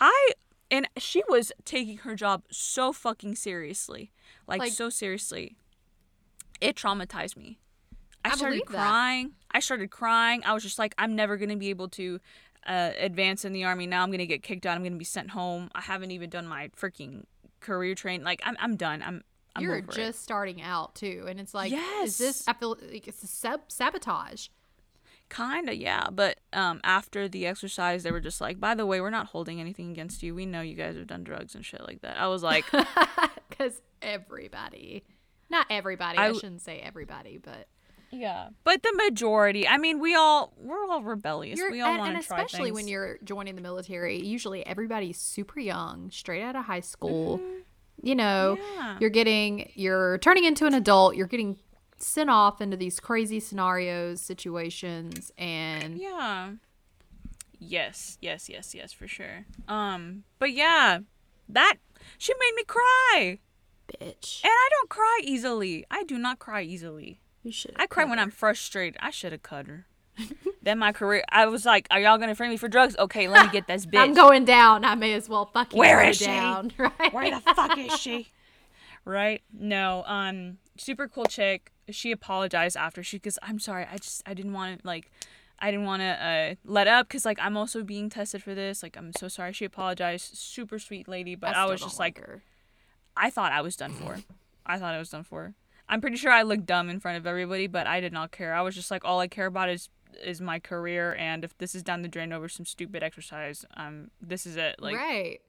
I 0.00 0.32
and 0.70 0.88
she 0.98 1.22
was 1.28 1.52
taking 1.64 1.98
her 1.98 2.14
job 2.14 2.42
so 2.50 2.92
fucking 2.92 3.34
seriously. 3.36 4.12
Like, 4.46 4.60
Like- 4.60 4.72
so 4.72 4.90
seriously. 4.90 5.56
It 6.60 6.74
traumatized 6.76 7.36
me. 7.36 7.58
I, 8.24 8.30
I 8.30 8.34
started 8.34 8.54
believe 8.56 8.66
that. 8.68 8.76
crying. 8.78 9.32
I 9.50 9.60
started 9.60 9.90
crying. 9.90 10.42
I 10.44 10.52
was 10.54 10.62
just 10.62 10.78
like, 10.78 10.94
I'm 10.98 11.14
never 11.14 11.36
gonna 11.36 11.56
be 11.56 11.70
able 11.70 11.88
to 11.90 12.18
uh, 12.66 12.90
advance 12.98 13.44
in 13.44 13.52
the 13.52 13.64
army. 13.64 13.86
Now 13.86 14.02
I'm 14.02 14.10
gonna 14.10 14.26
get 14.26 14.42
kicked 14.42 14.66
out. 14.66 14.74
I'm 14.76 14.82
gonna 14.82 14.96
be 14.96 15.04
sent 15.04 15.30
home. 15.30 15.70
I 15.74 15.80
haven't 15.82 16.10
even 16.10 16.30
done 16.30 16.46
my 16.48 16.68
freaking 16.76 17.24
career 17.60 17.94
train. 17.94 18.24
Like 18.24 18.40
I'm, 18.44 18.56
I'm 18.58 18.76
done. 18.76 19.02
I'm, 19.02 19.22
I'm 19.54 19.62
You're 19.62 19.76
over 19.76 19.90
it. 19.90 19.94
just 19.94 20.22
starting 20.22 20.60
out 20.62 20.94
too, 20.94 21.24
and 21.28 21.38
it's 21.38 21.54
like, 21.54 21.68
is 21.72 21.78
Yes. 21.78 22.18
this? 22.18 22.48
I 22.48 22.54
feel 22.54 22.76
like 22.90 23.06
it's 23.06 23.22
a 23.22 23.26
sub- 23.28 23.70
sabotage. 23.70 24.48
Kinda, 25.28 25.74
yeah. 25.76 26.08
But 26.10 26.38
um, 26.52 26.80
after 26.84 27.28
the 27.28 27.46
exercise, 27.46 28.02
they 28.04 28.12
were 28.12 28.20
just 28.20 28.40
like, 28.40 28.60
"By 28.60 28.74
the 28.74 28.86
way, 28.86 29.00
we're 29.00 29.10
not 29.10 29.26
holding 29.26 29.60
anything 29.60 29.90
against 29.90 30.22
you. 30.22 30.34
We 30.34 30.46
know 30.46 30.60
you 30.60 30.74
guys 30.74 30.96
have 30.96 31.06
done 31.08 31.24
drugs 31.24 31.54
and 31.54 31.64
shit 31.64 31.82
like 31.82 32.02
that." 32.02 32.16
I 32.16 32.28
was 32.28 32.42
like, 32.42 32.64
Because 33.48 33.80
everybody, 34.02 35.04
not 35.50 35.66
everybody, 35.70 36.18
I, 36.18 36.28
I- 36.28 36.32
shouldn't 36.32 36.62
say 36.62 36.78
everybody, 36.78 37.38
but 37.38 37.66
Yeah, 38.10 38.50
but 38.64 38.82
the 38.82 38.92
majority. 39.04 39.66
I 39.66 39.78
mean, 39.78 39.98
we 39.98 40.14
all 40.14 40.52
we're 40.58 40.84
all 40.88 41.02
rebellious. 41.02 41.58
You're, 41.58 41.70
we 41.72 41.80
all 41.80 41.98
want 41.98 42.20
to 42.20 42.26
try 42.26 42.42
especially 42.42 42.70
when 42.72 42.86
you're 42.86 43.18
joining 43.24 43.56
the 43.56 43.62
military, 43.62 44.22
usually 44.24 44.64
everybody's 44.66 45.18
super 45.18 45.58
young, 45.60 46.10
straight 46.10 46.42
out 46.42 46.54
of 46.56 46.64
high 46.66 46.80
school. 46.80 47.38
Mm-hmm. 47.38 47.52
You 48.02 48.14
know, 48.14 48.58
Yeah. 48.74 48.98
you're 49.00 49.10
getting, 49.10 49.70
you're 49.74 50.18
turning 50.18 50.44
into 50.44 50.66
an 50.66 50.74
adult. 50.74 51.16
You're 51.16 51.26
getting 51.26 51.56
sent 51.98 52.30
off 52.30 52.60
into 52.60 52.76
these 52.76 53.00
crazy 53.00 53.40
scenarios, 53.40 54.20
situations, 54.20 55.32
and 55.38 55.98
Yeah. 55.98 56.52
Yes, 57.58 58.18
yes, 58.20 58.48
yes, 58.48 58.74
yes, 58.74 58.92
for 58.92 59.08
sure. 59.08 59.46
Um, 59.66 60.24
but 60.38 60.52
yeah, 60.52 60.98
that 61.48 61.76
she 62.18 62.34
made 62.34 62.52
me 62.54 62.64
cry, 62.64 63.38
bitch. 63.88 64.42
and 64.44 64.50
I 64.52 64.68
don't 64.72 64.90
cry 64.90 65.20
easily. 65.24 65.86
I 65.90 66.04
do 66.04 66.18
not 66.18 66.38
cry 66.38 66.62
easily. 66.62 67.20
You 67.42 67.52
should. 67.52 67.72
I 67.76 67.86
cry 67.86 68.04
when 68.04 68.18
I'm 68.18 68.30
frustrated. 68.30 68.98
I 69.00 69.10
should 69.10 69.32
have 69.32 69.42
cut 69.42 69.66
her. 69.68 69.86
then 70.62 70.78
my 70.78 70.92
career, 70.92 71.22
I 71.30 71.46
was 71.46 71.64
like, 71.64 71.86
"Are 71.90 72.00
y'all 72.00 72.18
gonna 72.18 72.34
frame 72.34 72.50
me 72.50 72.56
for 72.58 72.68
drugs? 72.68 72.94
Okay, 72.98 73.28
let 73.28 73.46
me 73.46 73.52
get 73.52 73.66
this 73.66 73.86
bitch. 73.86 73.98
I'm 74.00 74.12
going 74.14 74.44
down. 74.44 74.84
I 74.84 74.94
may 74.94 75.14
as 75.14 75.28
well 75.28 75.46
fucking 75.46 75.78
Where 75.78 76.04
go 76.04 76.12
she? 76.12 76.24
down. 76.26 76.72
Right? 76.78 77.12
Where 77.12 77.30
the 77.30 77.40
fuck 77.54 77.78
is 77.78 77.98
she? 77.98 78.28
Right? 79.04 79.42
No. 79.52 80.02
Um, 80.06 80.58
super 80.78 81.08
cool 81.08 81.24
chick. 81.24 81.72
She 81.90 82.12
apologized 82.12 82.76
after 82.76 83.02
she, 83.02 83.18
cause 83.18 83.38
I'm 83.42 83.58
sorry. 83.58 83.86
I 83.90 83.96
just 83.98 84.22
I 84.26 84.34
didn't 84.34 84.52
want 84.52 84.80
to 84.80 84.86
like, 84.86 85.10
I 85.58 85.70
didn't 85.70 85.86
want 85.86 86.02
to 86.02 86.06
uh 86.06 86.54
let 86.64 86.88
up, 86.88 87.08
cause 87.08 87.24
like 87.24 87.38
I'm 87.40 87.56
also 87.56 87.82
being 87.82 88.08
tested 88.08 88.42
for 88.42 88.54
this. 88.54 88.82
Like 88.82 88.96
I'm 88.96 89.12
so 89.18 89.28
sorry. 89.28 89.52
She 89.52 89.64
apologized. 89.64 90.36
Super 90.36 90.78
sweet 90.78 91.08
lady, 91.08 91.34
but 91.34 91.50
I, 91.50 91.52
still 91.52 91.70
was 91.70 91.80
just 91.80 91.98
like, 91.98 92.18
her. 92.18 92.42
I 93.16 93.30
thought 93.30 93.52
I 93.52 93.62
was 93.62 93.76
done 93.76 93.92
for. 93.92 94.18
I 94.66 94.78
thought 94.78 94.94
I 94.94 94.98
was 94.98 95.10
done 95.10 95.22
for. 95.22 95.54
I'm 95.88 96.00
pretty 96.00 96.16
sure 96.16 96.32
I 96.32 96.42
looked 96.42 96.66
dumb 96.66 96.90
in 96.90 96.98
front 96.98 97.16
of 97.16 97.26
everybody, 97.26 97.66
but 97.66 97.86
I 97.86 98.00
did 98.00 98.12
not 98.12 98.32
care. 98.32 98.54
I 98.54 98.62
was 98.62 98.74
just 98.74 98.90
like, 98.90 99.04
all 99.04 99.20
I 99.20 99.28
care 99.28 99.46
about 99.46 99.68
is 99.68 99.88
is 100.24 100.40
my 100.40 100.58
career, 100.58 101.14
and 101.18 101.44
if 101.44 101.56
this 101.58 101.74
is 101.74 101.82
down 101.82 102.02
the 102.02 102.08
drain 102.08 102.32
over 102.32 102.48
some 102.48 102.64
stupid 102.64 103.02
exercise, 103.02 103.64
um, 103.76 104.10
this 104.20 104.46
is 104.46 104.56
it. 104.56 104.76
Like, 104.80 104.96
right. 104.96 105.40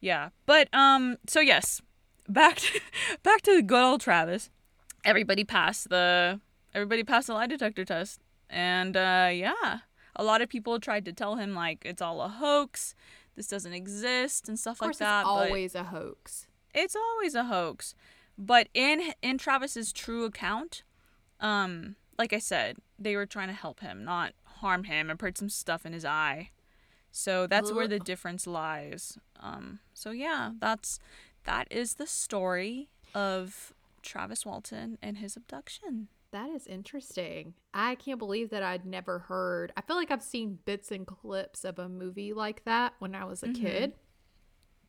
yeah. 0.00 0.30
But 0.46 0.72
um 0.74 1.18
so 1.26 1.40
yes, 1.40 1.80
back 2.28 2.56
to 2.56 2.80
back 3.22 3.42
to 3.42 3.62
good 3.62 3.82
old 3.82 4.00
Travis. 4.00 4.50
Everybody 5.06 5.44
passed 5.44 5.88
the 5.88 6.40
everybody 6.74 7.04
passed 7.04 7.28
the 7.28 7.34
lie 7.34 7.46
detector 7.46 7.84
test. 7.84 8.20
And 8.50 8.96
uh 8.96 9.30
yeah, 9.32 9.78
a 10.14 10.24
lot 10.24 10.42
of 10.42 10.48
people 10.48 10.78
tried 10.80 11.04
to 11.06 11.12
tell 11.12 11.36
him 11.36 11.54
like 11.54 11.82
it's 11.84 12.02
all 12.02 12.20
a 12.20 12.28
hoax, 12.28 12.94
this 13.36 13.46
doesn't 13.46 13.72
exist 13.72 14.48
and 14.48 14.58
stuff 14.58 14.74
Of 14.76 14.80
course, 14.80 15.00
like 15.00 15.08
that. 15.08 15.20
it's 15.20 15.28
always 15.28 15.74
a 15.74 15.84
hoax. 15.84 16.46
it's 16.74 16.96
always 16.96 17.34
a 17.34 17.44
hoax. 17.44 17.94
But 18.36 18.68
in 18.74 19.12
in 19.22 19.38
Travis's 19.38 19.92
true 19.92 20.24
account, 20.24 20.82
um 21.40 21.96
like 22.18 22.32
I 22.32 22.38
said, 22.38 22.76
they 22.98 23.14
were 23.14 23.26
trying 23.26 23.48
to 23.48 23.54
help 23.54 23.80
him, 23.80 24.04
not 24.04 24.32
harm 24.60 24.84
him 24.84 25.10
and 25.10 25.18
put 25.18 25.36
some 25.38 25.48
stuff 25.50 25.84
in 25.86 25.92
his 25.92 26.04
eye. 26.04 26.50
So 27.12 27.46
that's 27.46 27.72
where 27.72 27.88
the 27.88 27.98
difference 27.98 28.46
lies. 28.46 29.18
Um 29.40 29.78
so 29.94 30.10
yeah, 30.10 30.52
that's 30.58 30.98
that 31.44 31.66
is 31.70 31.94
the 31.94 32.06
story 32.06 32.88
of 33.14 33.72
Travis 34.06 34.46
Walton 34.46 34.96
and 35.02 35.18
his 35.18 35.36
abduction. 35.36 36.08
That 36.32 36.50
is 36.50 36.66
interesting. 36.66 37.54
I 37.74 37.94
can't 37.94 38.18
believe 38.18 38.50
that 38.50 38.62
I'd 38.62 38.84
never 38.86 39.20
heard. 39.20 39.72
I 39.76 39.80
feel 39.80 39.96
like 39.96 40.10
I've 40.10 40.22
seen 40.22 40.58
bits 40.64 40.90
and 40.90 41.06
clips 41.06 41.64
of 41.64 41.78
a 41.78 41.88
movie 41.88 42.32
like 42.32 42.64
that 42.64 42.94
when 42.98 43.14
I 43.14 43.24
was 43.24 43.42
a 43.42 43.48
kid. 43.48 43.92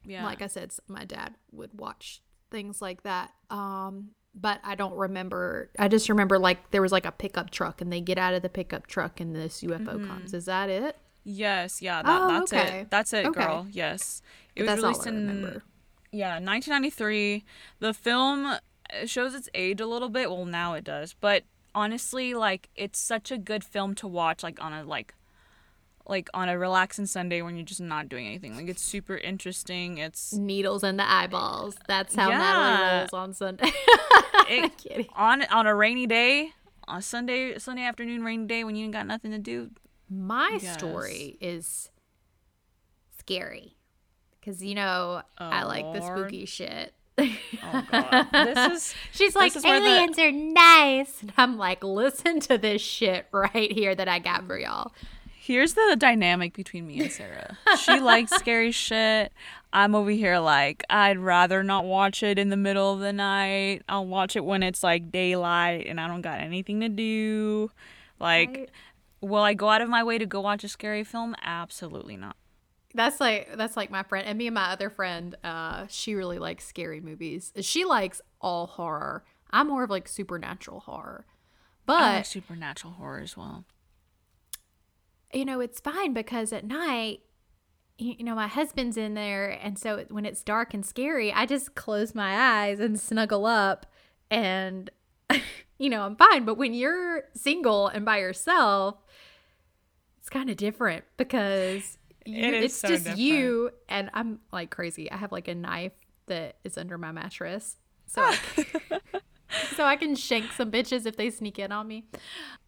Yeah. 0.06 0.26
Like 0.26 0.42
I 0.42 0.48
said, 0.48 0.72
my 0.88 1.06
dad 1.06 1.36
would 1.52 1.78
watch 1.80 2.22
things 2.50 2.82
like 2.82 3.04
that. 3.04 3.32
Um, 3.50 4.12
but 4.34 4.60
I 4.64 4.76
don't 4.76 4.96
remember. 4.96 5.70
I 5.78 5.88
just 5.88 6.10
remember 6.10 6.38
like 6.40 6.72
there 6.72 6.82
was 6.82 6.92
like 6.92 7.06
a 7.06 7.12
pickup 7.12 7.50
truck 7.52 7.82
and 7.82 7.92
they 7.92 8.02
get 8.02 8.18
out 8.18 8.34
of 8.34 8.42
the 8.42 8.50
pickup 8.50 8.88
truck 8.88 9.20
and 9.20 9.36
this 9.36 9.62
UFO 9.62 10.06
comes. 10.08 10.34
Is 10.34 10.46
that 10.46 10.70
it? 10.70 10.96
yes, 11.30 11.82
yeah, 11.82 12.02
that, 12.02 12.22
Oh, 12.22 12.28
that's 12.40 12.54
okay. 12.54 12.80
it. 12.80 12.90
That's 12.90 13.12
it, 13.14 13.26
Okay. 13.26 13.42
girl. 13.42 13.68
Yes. 13.72 14.22
It 14.56 14.66
But 14.66 14.78
was 14.78 14.84
released 14.84 15.08
in. 15.08 15.62
Yeah, 16.14 16.36
1993. 16.40 17.44
The 17.80 17.94
film 17.94 18.56
uh, 18.94 19.06
shows 19.06 19.34
its 19.36 19.50
age 19.54 19.80
a 19.82 19.86
little 19.88 20.10
bit. 20.10 20.30
Well, 20.30 20.46
now 20.46 20.74
it 20.74 20.84
does. 20.84 21.14
But 21.20 21.44
honestly, 21.76 22.34
like 22.34 22.70
it's 22.76 23.00
such 23.00 23.32
a 23.32 23.38
good 23.38 23.64
film 23.64 23.96
to 23.96 24.08
watch 24.08 24.44
like 24.44 24.62
on 24.64 24.74
a 24.74 24.84
like 24.84 25.14
like 26.10 26.30
on 26.34 26.48
a 26.48 26.58
relaxing 26.58 27.06
Sunday 27.06 27.42
when 27.42 27.58
you're 27.58 27.66
just 27.66 27.82
not 27.82 28.08
doing 28.08 28.26
anything. 28.26 28.56
Like 28.56 28.68
it's 28.70 28.82
super 28.82 29.18
interesting. 29.18 29.98
It's 29.98 30.34
Needles 30.34 30.84
in 30.84 30.96
the 30.98 31.10
eyeballs. 31.10 31.76
That's 31.88 32.16
how 32.16 32.30
Yeah. 32.30 32.38
Natalie 32.38 33.00
rolls 33.02 33.14
on 33.14 33.34
Sunday. 33.34 33.70
it, 34.50 34.78
kidding. 34.78 35.08
on 35.16 35.44
on 35.48 35.68
a 35.68 35.76
rainy 35.76 36.08
day, 36.08 36.52
on 36.88 37.02
Sunday 37.02 37.58
Sunday 37.60 37.84
afternoon 37.84 38.24
rainy 38.24 38.46
day 38.48 38.64
when 38.64 38.76
you 38.76 38.86
ain't 38.86 38.94
got 38.94 39.06
nothing 39.06 39.32
to 39.32 39.38
do. 39.40 39.72
My 40.10 40.60
Yes. 40.62 40.78
story 40.78 41.38
is 41.42 41.92
scary 43.20 43.76
because 44.40 44.64
you 44.64 44.76
know 44.76 45.22
I 45.38 45.64
like 45.64 45.92
the 45.94 46.02
spooky 46.02 46.46
shit. 46.46 46.94
Oh 47.20 47.84
god. 47.92 48.28
this 48.32 48.72
is 48.72 48.96
She's 49.12 49.36
like, 49.36 49.56
is 49.56 49.64
where 49.64 49.80
the- 49.80 49.86
aliens 49.88 50.20
are 50.20 50.32
nice. 50.32 51.22
And 51.22 51.34
I'm 51.38 51.58
like, 51.58 51.84
listen 51.84 52.40
to 52.42 52.58
this 52.58 52.82
shit 52.82 53.28
right 53.32 53.72
here 53.72 53.96
that 53.96 54.08
I 54.08 54.20
got 54.20 54.46
for 54.46 54.58
y'all. 54.58 54.94
Here's 55.40 55.74
the 55.76 55.96
dynamic 55.98 56.54
between 56.54 56.86
me 56.88 57.00
and 57.00 57.12
Sarah. 57.12 57.58
She 57.82 58.00
likes 58.02 58.32
scary 58.34 58.72
shit. 58.72 59.32
I'm 59.72 59.96
over 59.96 60.10
here 60.12 60.40
like 60.40 60.84
I'd 60.90 61.18
rather 61.20 61.64
not 61.64 61.86
watch 61.86 62.22
it 62.22 62.38
in 62.38 62.50
the 62.50 62.58
middle 62.58 62.94
of 62.94 63.00
the 63.00 63.14
night. 63.14 63.82
I'll 63.88 64.06
watch 64.06 64.36
it 64.36 64.44
when 64.44 64.62
it's 64.62 64.84
like 64.84 65.12
daylight 65.12 65.88
and 65.88 66.00
I 66.02 66.08
don't 66.08 66.22
got 66.22 66.40
anything 66.42 66.82
to 66.82 66.90
do. 66.90 67.72
Like 68.20 68.50
Right. 68.50 68.70
will 69.22 69.42
I 69.44 69.54
go 69.54 69.70
out 69.70 69.82
of 69.82 69.88
my 69.90 70.04
way 70.04 70.18
to 70.18 70.26
go 70.26 70.42
watch 70.42 70.64
a 70.66 70.68
scary 70.68 71.04
film? 71.06 71.34
Absolutely 71.44 72.18
not. 72.18 72.36
That's 72.98 73.20
like 73.22 73.56
that's 73.56 73.78
like 73.78 73.90
my 73.92 74.04
friend 74.04 74.28
and 74.28 74.38
me 74.38 74.48
and 74.48 74.54
my 74.56 74.72
other 74.72 74.90
friend. 74.90 75.36
Uh, 75.44 75.86
she 75.88 76.16
really 76.16 76.40
likes 76.40 76.66
scary 76.66 77.00
movies. 77.00 77.54
She 77.62 77.86
likes 77.86 78.22
all 78.42 78.68
horror. 78.68 79.24
I'm 79.52 79.68
more 79.68 79.84
of 79.86 79.90
like 79.90 80.08
supernatural 80.10 80.82
horror, 80.82 81.26
but 81.86 82.02
I 82.02 82.16
like 82.18 82.26
supernatural 82.26 82.94
horror 82.94 83.20
as 83.20 83.38
well. 83.38 83.64
you 85.34 85.46
know 85.46 85.60
it's 85.62 85.80
fine 85.80 86.14
because 86.14 86.52
at 86.54 86.66
night 86.66 87.22
you 87.98 88.24
know 88.24 88.36
my 88.36 88.48
husband's 88.48 88.98
in 88.98 89.14
there 89.14 89.50
and 89.50 89.78
so 89.80 90.06
when 90.10 90.26
it's 90.26 90.44
dark 90.44 90.74
and 90.74 90.86
scary 90.86 91.34
i 91.34 91.46
just 91.46 91.76
close 91.76 92.14
my 92.14 92.62
eyes 92.64 92.80
and 92.80 93.00
snuggle 93.00 93.46
up 93.46 93.86
and 94.30 94.90
you 95.80 95.90
know 95.90 96.02
i'm 96.04 96.16
fine 96.16 96.46
but 96.46 96.58
when 96.58 96.74
you're 96.74 97.24
single 97.34 97.88
and 97.88 98.06
by 98.06 98.20
yourself 98.20 98.96
it's 100.20 100.30
kind 100.30 100.50
of 100.50 100.58
different 100.58 101.04
because 101.18 101.97
It 102.36 102.54
it's 102.64 102.76
so 102.76 102.90
just 102.90 103.18
you 103.18 103.72
and 103.88 104.10
i'm 104.14 104.40
like 104.52 104.70
crazy 104.70 105.10
i 105.12 105.18
have 105.18 105.32
like 105.32 105.48
a 105.48 105.56
knife 105.56 105.94
that 106.28 106.58
is 106.64 106.78
under 106.78 106.98
my 106.98 107.12
mattress 107.12 107.78
so 108.06 108.22
I 108.22 108.36
can, 108.36 108.66
so 109.76 109.84
I 109.86 109.96
can 109.96 110.16
shank 110.16 110.52
some 110.54 110.72
bitches 110.72 111.06
if 111.06 111.16
they 111.18 111.30
sneak 111.30 111.60
in 111.60 111.72
on 111.72 111.88
me. 111.88 112.06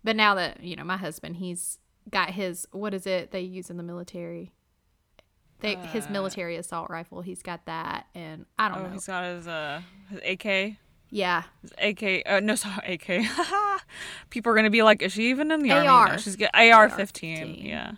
But 0.03 0.15
now 0.15 0.35
that 0.35 0.63
you 0.63 0.75
know 0.75 0.83
my 0.83 0.97
husband, 0.97 1.37
he's 1.37 1.77
got 2.09 2.31
his 2.31 2.67
what 2.71 2.93
is 2.93 3.05
it 3.07 3.31
they 3.31 3.41
use 3.41 3.69
in 3.69 3.77
the 3.77 3.83
military? 3.83 4.51
They 5.61 5.75
his 5.75 6.09
military 6.09 6.55
assault 6.55 6.89
rifle. 6.89 7.21
He's 7.21 7.41
got 7.41 7.65
that, 7.65 8.07
and 8.15 8.45
I 8.57 8.69
don't 8.69 8.77
Uh. 8.77 8.81
Oh, 8.81 8.83
know. 8.87 8.93
he's 8.93 9.05
got 9.07 9.23
his 9.25 9.47
uh 9.47 9.81
his 10.09 10.19
AK. 10.25 10.77
Yeah, 11.11 11.43
His 11.61 11.71
AK. 11.79 12.23
Uh, 12.25 12.39
no, 12.39 12.55
sorry, 12.55 12.93
AK. 13.01 13.25
People 14.29 14.51
are 14.51 14.55
gonna 14.55 14.69
be 14.69 14.83
like, 14.83 15.01
is 15.01 15.11
she 15.13 15.29
even 15.31 15.51
in 15.51 15.61
the 15.61 15.71
army? 15.71 15.87
AR. 15.87 16.09
No, 16.09 16.17
she's 16.17 16.35
get 16.35 16.51
AR-15. 16.53 16.71
AR-15. 16.73 17.63
Yeah. 17.67 17.91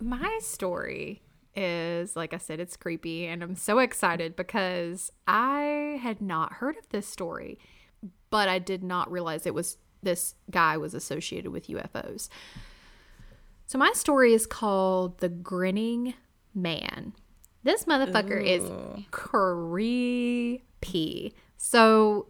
My 0.00 0.38
story 0.42 1.22
is 1.56 2.14
like 2.14 2.32
I 2.32 2.38
said, 2.38 2.60
it's 2.60 2.76
creepy, 2.76 3.26
and 3.26 3.42
I'm 3.42 3.56
so 3.56 3.78
excited 3.78 4.36
because 4.36 5.10
I 5.26 5.98
had 6.00 6.20
not 6.20 6.54
heard 6.54 6.76
of 6.76 6.88
this 6.90 7.06
story, 7.06 7.58
but 8.30 8.48
I 8.48 8.58
did 8.58 8.84
not 8.84 9.10
realize 9.10 9.46
it 9.46 9.54
was 9.54 9.78
this 10.02 10.34
guy 10.50 10.76
was 10.76 10.94
associated 10.94 11.50
with 11.50 11.66
UFOs. 11.68 12.28
So 13.66 13.78
my 13.78 13.92
story 13.92 14.32
is 14.32 14.46
called 14.46 15.18
The 15.18 15.28
Grinning 15.28 16.14
Man. 16.54 17.12
This 17.64 17.84
motherfucker 17.84 18.42
is 18.42 18.62
creepy. 19.10 20.54
So 21.56 22.28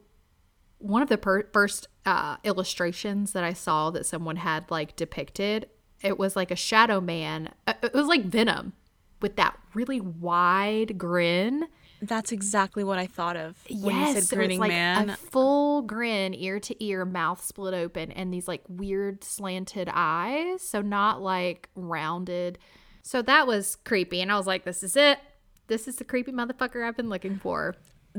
one 0.79 1.03
of 1.03 1.09
the 1.09 1.19
per- 1.19 1.49
first 1.53 1.89
uh, 2.07 2.39
illustrations 2.45 3.33
that 3.33 3.45
I 3.45 3.53
saw 3.53 3.91
that 3.91 4.07
someone 4.07 4.37
had 4.37 4.71
like 4.71 4.97
depicted, 4.97 5.69
it 6.03 6.19
was 6.19 6.37
like 6.37 6.51
a 6.51 6.57
shadow 6.57 7.01
man. 7.01 7.51
uh, 7.67 7.75
It 7.83 7.95
was 7.95 8.07
like 8.07 8.25
Venom 8.25 8.73
with 9.21 9.37
that 9.37 9.59
really 9.75 10.01
wide 10.01 10.99
grin. 10.99 11.67
That's 12.01 12.31
exactly 12.31 12.85
what 12.85 12.99
I 12.99 13.07
thought 13.07 13.37
of 13.37 13.57
when 13.69 13.97
yes, 13.97 14.15
you 14.15 14.21
said 14.23 14.37
grinning 14.37 14.59
it's 14.59 14.61
like 14.61 14.71
man. 14.71 15.11
a 15.11 15.17
full 15.17 15.83
grin, 15.83 16.33
ear 16.33 16.61
to 16.61 16.85
ear, 16.85 17.05
mouth 17.05 17.43
split 17.45 17.75
open, 17.75 18.13
and 18.13 18.33
these 18.33 18.47
like 18.47 18.63
weird 18.69 19.25
slanted 19.25 19.91
eyes. 19.93 20.63
So 20.63 20.81
not 20.81 21.21
like 21.21 21.69
rounded. 21.75 22.59
So 23.03 23.21
that 23.23 23.49
was 23.49 23.77
creepy, 23.85 24.21
and 24.21 24.31
I 24.31 24.37
was 24.37 24.47
like, 24.47 24.65
"This 24.65 24.85
is 24.85 24.95
it. 24.97 25.19
This 25.67 25.89
is 25.89 25.97
the 25.97 26.05
creepy 26.05 26.31
motherfucker 26.31 26.87
I've 26.87 26.97
been 26.97 27.09
looking 27.09 27.37
for." 27.39 27.75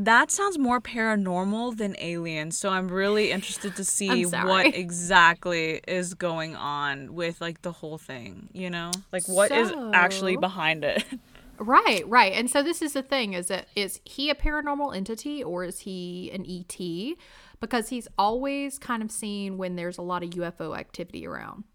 That 0.06 0.32
sounds 0.32 0.58
more 0.58 0.80
paranormal 0.80 1.78
than 1.78 1.96
alien. 2.00 2.52
So 2.52 2.70
I'm 2.70 2.88
really 2.88 3.32
interested 3.32 3.76
to 3.76 3.84
see 3.86 4.24
what 4.24 4.68
exactly 4.68 5.82
is 5.88 6.14
going 6.14 6.56
on 6.56 7.14
with 7.14 7.42
like 7.42 7.62
the 7.62 7.72
whole 7.72 7.98
thing, 7.98 8.50
you 8.54 8.70
know? 8.70 8.92
Like 9.12 9.28
what 9.28 9.52
is 9.52 9.74
actually 9.94 10.38
behind 10.38 10.84
it? 10.84 11.04
Right, 11.62 12.08
right. 12.08 12.32
And 12.32 12.50
so 12.50 12.64
this 12.64 12.82
is 12.82 12.94
the 12.94 13.02
thing 13.02 13.34
is 13.34 13.50
that 13.50 13.68
is 13.76 14.00
he 14.06 14.30
a 14.30 14.34
paranormal 14.34 14.96
entity 14.96 15.44
or 15.44 15.66
is 15.66 15.80
he 15.80 16.32
an 16.32 16.46
ET? 16.48 17.18
Because 17.60 17.90
he's 17.90 18.08
always 18.18 18.80
kind 18.80 19.04
of 19.04 19.12
seen 19.12 19.58
when 19.58 19.76
there's 19.76 19.98
a 19.98 20.02
lot 20.02 20.24
of 20.24 20.30
UFO 20.30 20.80
activity 20.80 21.28
around. 21.28 21.66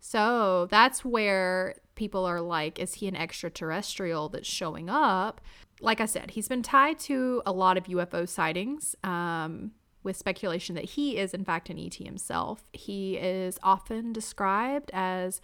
So 0.00 0.68
that's 0.70 1.04
where 1.04 1.74
people 1.94 2.24
are 2.24 2.40
like, 2.40 2.78
is 2.78 2.94
he 2.94 3.08
an 3.08 3.14
extraterrestrial 3.14 4.30
that's 4.30 4.48
showing 4.48 4.88
up? 4.88 5.42
Like 5.80 6.00
I 6.00 6.06
said, 6.06 6.32
he's 6.32 6.48
been 6.48 6.62
tied 6.62 6.98
to 7.00 7.42
a 7.46 7.52
lot 7.52 7.76
of 7.76 7.84
UFO 7.84 8.28
sightings. 8.28 8.94
Um, 9.02 9.72
with 10.02 10.16
speculation 10.16 10.74
that 10.74 10.84
he 10.84 11.18
is, 11.18 11.34
in 11.34 11.44
fact, 11.44 11.68
an 11.68 11.78
ET 11.78 11.94
himself. 11.94 12.64
He 12.72 13.16
is 13.16 13.58
often 13.62 14.12
described 14.14 14.90
as 14.94 15.42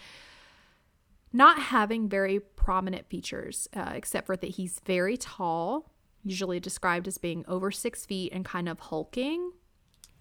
not 1.32 1.58
having 1.58 2.08
very 2.08 2.40
prominent 2.40 3.06
features, 3.06 3.68
uh, 3.76 3.92
except 3.94 4.26
for 4.26 4.36
that 4.36 4.52
he's 4.52 4.80
very 4.86 5.16
tall, 5.18 5.90
usually 6.24 6.58
described 6.58 7.06
as 7.06 7.18
being 7.18 7.44
over 7.46 7.70
six 7.70 8.06
feet 8.06 8.32
and 8.32 8.44
kind 8.44 8.68
of 8.68 8.80
hulking. 8.80 9.52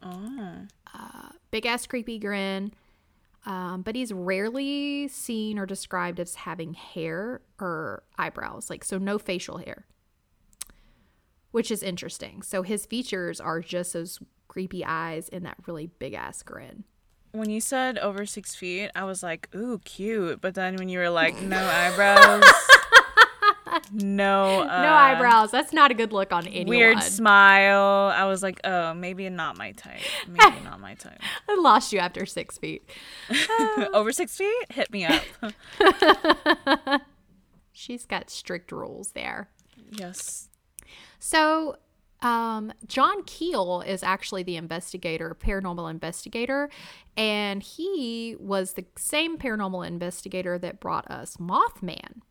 Oh. 0.04 0.67
Big 1.51 1.65
ass 1.65 1.88
creepy 1.88 2.19
grin. 2.19 2.73
Um, 3.45 3.84
but 3.84 3.95
he's 3.95 4.12
rarely 4.12 5.08
seen 5.08 5.58
or 5.60 5.65
described 5.65 6.19
as 6.19 6.36
having 6.36 6.73
hair 6.73 7.41
or 7.62 8.04
eyebrows, 8.17 8.69
like 8.69 8.84
so 8.84 8.97
no 8.97 9.17
facial 9.19 9.60
hair, 9.60 9.86
which 11.56 11.72
is 11.72 11.82
interesting. 11.82 12.41
So 12.41 12.63
his 12.63 12.86
features 12.86 13.39
are 13.39 13.62
just 13.62 13.94
those 13.94 14.20
creepy 14.50 14.84
eyes 14.84 15.30
and 15.30 15.46
that 15.46 15.56
really 15.65 15.88
big 15.88 16.13
ass 16.13 16.44
grin. 16.44 16.84
When 17.32 17.50
you 17.50 17.62
said 17.62 17.98
over 17.98 18.26
six 18.26 18.54
feet, 18.54 18.91
I 18.94 19.06
was 19.06 19.24
like, 19.24 19.48
ooh, 19.56 19.80
cute. 19.86 20.41
But 20.41 20.56
then 20.56 20.76
when 20.76 20.89
you 20.89 21.00
were 21.00 21.10
like, 21.10 21.41
no 21.41 21.56
eyebrows, 21.74 22.44
no, 23.94 24.63
uh, 24.63 24.82
no 24.82 24.94
eyebrows. 24.94 25.52
That's 25.52 25.72
not 25.72 25.91
a 25.91 25.94
good 25.94 26.12
look 26.12 26.34
on 26.34 26.46
anyone. 26.46 26.68
weird 26.68 27.02
smile, 27.02 28.12
I 28.13 28.26
was 28.26 28.44
like, 28.44 28.60
oh, 28.65 28.94
maybe 28.94 29.30
not 29.30 29.58
my 29.58 29.72
type. 29.72 30.02
Maybe 30.28 30.60
not 30.62 30.82
my 30.82 30.96
type. 30.96 31.22
I 31.50 31.56
lost 31.56 31.94
you 31.94 32.00
after 32.00 32.26
six 32.26 32.58
feet. 32.58 32.84
over 33.94 34.12
six 34.12 34.36
feet, 34.36 34.65
hit 34.72 34.91
me 34.91 35.06
up. 35.06 35.24
She's 37.72 38.06
got 38.06 38.30
strict 38.30 38.74
rules 38.74 39.13
there. 39.13 39.48
yes. 39.89 40.50
So, 41.19 41.78
um, 42.21 42.74
John 42.88 43.24
Keel 43.24 43.82
is 43.82 44.02
actually 44.02 44.43
the 44.43 44.56
investigator, 44.56 45.36
paranormal 45.39 45.89
investigator, 45.91 46.69
and 47.15 47.62
he 47.62 48.36
was 48.39 48.74
the 48.74 48.86
same 48.98 49.38
paranormal 49.38 49.86
investigator 49.86 50.58
that 50.58 50.80
brought 50.80 51.10
us 51.10 51.38
Mothman. 51.38 52.21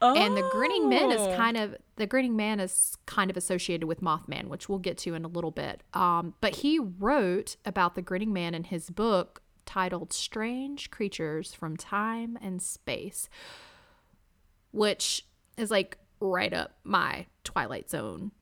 Oh. 0.00 0.14
And 0.14 0.36
the 0.36 0.48
grinning 0.52 0.88
man 0.88 1.10
is 1.10 1.36
kind 1.36 1.56
of 1.56 1.74
the 1.96 2.06
grinning 2.06 2.36
man 2.36 2.60
is 2.60 2.96
kind 3.06 3.30
of 3.30 3.36
associated 3.36 3.86
with 3.86 4.00
Mothman, 4.00 4.46
which 4.46 4.68
we'll 4.68 4.78
get 4.78 4.96
to 4.98 5.14
in 5.14 5.24
a 5.24 5.28
little 5.28 5.50
bit. 5.50 5.82
Um, 5.92 6.34
but 6.40 6.56
he 6.56 6.78
wrote 6.78 7.56
about 7.64 7.96
the 7.96 8.02
grinning 8.02 8.32
man 8.32 8.54
in 8.54 8.64
his 8.64 8.90
book 8.90 9.42
titled 9.66 10.12
"Strange 10.12 10.90
Creatures 10.90 11.52
from 11.52 11.76
Time 11.76 12.38
and 12.40 12.62
Space," 12.62 13.28
which 14.70 15.26
is 15.56 15.70
like 15.70 15.98
right 16.20 16.52
up 16.52 16.72
my 16.84 17.26
Twilight 17.44 17.90
Zone. 17.90 18.32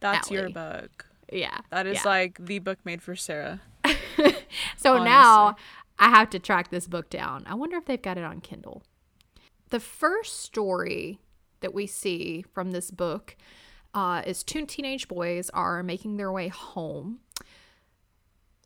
That's 0.00 0.30
your 0.30 0.50
book. 0.50 1.06
Yeah, 1.32 1.58
That 1.70 1.86
is 1.86 1.96
yeah. 1.96 2.08
like 2.10 2.38
the 2.44 2.60
book 2.60 2.78
made 2.84 3.02
for 3.02 3.16
Sarah. 3.16 3.60
So 4.76 5.02
now 5.02 5.56
I 5.98 6.10
have 6.10 6.30
to 6.30 6.38
track 6.38 6.70
this 6.70 6.86
book 6.86 7.10
down. 7.10 7.44
I 7.46 7.54
wonder 7.54 7.76
if 7.76 7.86
they've 7.86 8.00
got 8.00 8.18
it 8.18 8.24
on 8.24 8.40
Kindle. 8.40 8.82
The 9.70 9.80
first 9.80 10.40
story 10.42 11.18
that 11.60 11.74
we 11.74 11.86
see 11.86 12.44
from 12.52 12.70
this 12.70 12.90
book 12.90 13.36
uh, 13.94 14.22
is 14.24 14.44
two 14.44 14.64
teenage 14.66 15.08
boys 15.08 15.50
are 15.50 15.82
making 15.82 16.16
their 16.16 16.30
way 16.30 16.48
home 16.48 17.20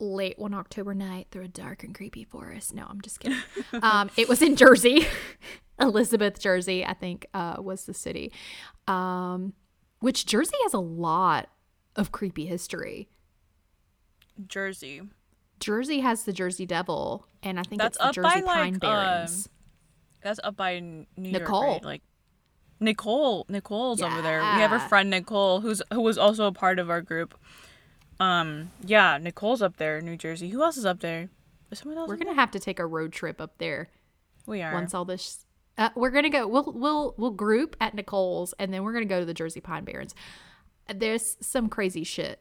late 0.00 0.38
one 0.38 0.54
October 0.54 0.94
night 0.94 1.28
through 1.30 1.44
a 1.44 1.48
dark 1.48 1.84
and 1.84 1.94
creepy 1.94 2.24
forest. 2.24 2.74
No, 2.74 2.86
I'm 2.88 3.00
just 3.00 3.20
kidding. 3.20 3.38
um, 3.82 4.10
it 4.16 4.28
was 4.28 4.42
in 4.42 4.56
Jersey, 4.56 5.06
Elizabeth, 5.80 6.40
Jersey, 6.40 6.84
I 6.84 6.94
think 6.94 7.26
uh, 7.34 7.56
was 7.58 7.84
the 7.84 7.94
city. 7.94 8.32
Um, 8.88 9.52
which 10.00 10.26
Jersey 10.26 10.56
has 10.62 10.74
a 10.74 10.80
lot 10.80 11.50
of 11.94 12.10
creepy 12.10 12.46
history. 12.46 13.08
Jersey. 14.46 15.02
Jersey 15.58 16.00
has 16.00 16.24
the 16.24 16.32
Jersey 16.32 16.64
Devil, 16.64 17.26
and 17.42 17.60
I 17.60 17.62
think 17.62 17.82
That's 17.82 17.98
it's 17.98 18.06
the 18.06 18.12
Jersey 18.12 18.40
by, 18.40 18.46
Pine 18.46 18.72
like, 18.72 18.80
Barrens. 18.80 19.48
That's 20.22 20.40
up 20.42 20.56
by 20.56 20.80
New 20.80 21.04
York, 21.16 21.42
Nicole. 21.42 21.72
right? 21.74 21.84
Like 21.84 22.02
Nicole. 22.80 23.44
Nicole's 23.48 24.00
over 24.00 24.22
there. 24.22 24.40
We 24.40 24.60
have 24.60 24.72
a 24.72 24.80
friend 24.80 25.10
Nicole 25.10 25.60
who's 25.60 25.82
who 25.92 26.00
was 26.00 26.16
also 26.16 26.46
a 26.46 26.52
part 26.52 26.78
of 26.78 26.88
our 26.88 27.02
group. 27.02 27.38
Um, 28.20 28.70
yeah, 28.84 29.18
Nicole's 29.18 29.62
up 29.62 29.78
there, 29.78 30.00
New 30.00 30.16
Jersey. 30.16 30.50
Who 30.50 30.62
else 30.62 30.76
is 30.76 30.84
up 30.84 31.00
there? 31.00 31.30
Is 31.70 31.78
someone 31.78 31.98
else? 31.98 32.08
we're 32.08 32.16
gonna 32.16 32.34
have 32.34 32.50
to 32.52 32.58
take 32.58 32.78
a 32.78 32.86
road 32.86 33.12
trip 33.12 33.40
up 33.40 33.58
there 33.58 33.70
there? 33.70 33.88
We 34.46 34.62
are. 34.62 34.72
once 34.72 34.94
all 34.94 35.04
this. 35.04 35.44
Uh, 35.78 35.90
we're 35.94 36.10
gonna 36.10 36.30
go. 36.30 36.46
We'll 36.46 36.72
we'll 36.74 37.14
we'll 37.16 37.30
group 37.30 37.76
at 37.80 37.94
Nicole's, 37.94 38.52
and 38.58 38.72
then 38.72 38.82
we're 38.82 38.92
gonna 38.92 39.06
go 39.06 39.20
to 39.20 39.26
the 39.26 39.34
Jersey 39.34 39.60
Pine 39.60 39.84
Barrens. 39.84 40.14
There's 40.92 41.36
some 41.40 41.68
crazy 41.68 42.04
shit. 42.04 42.40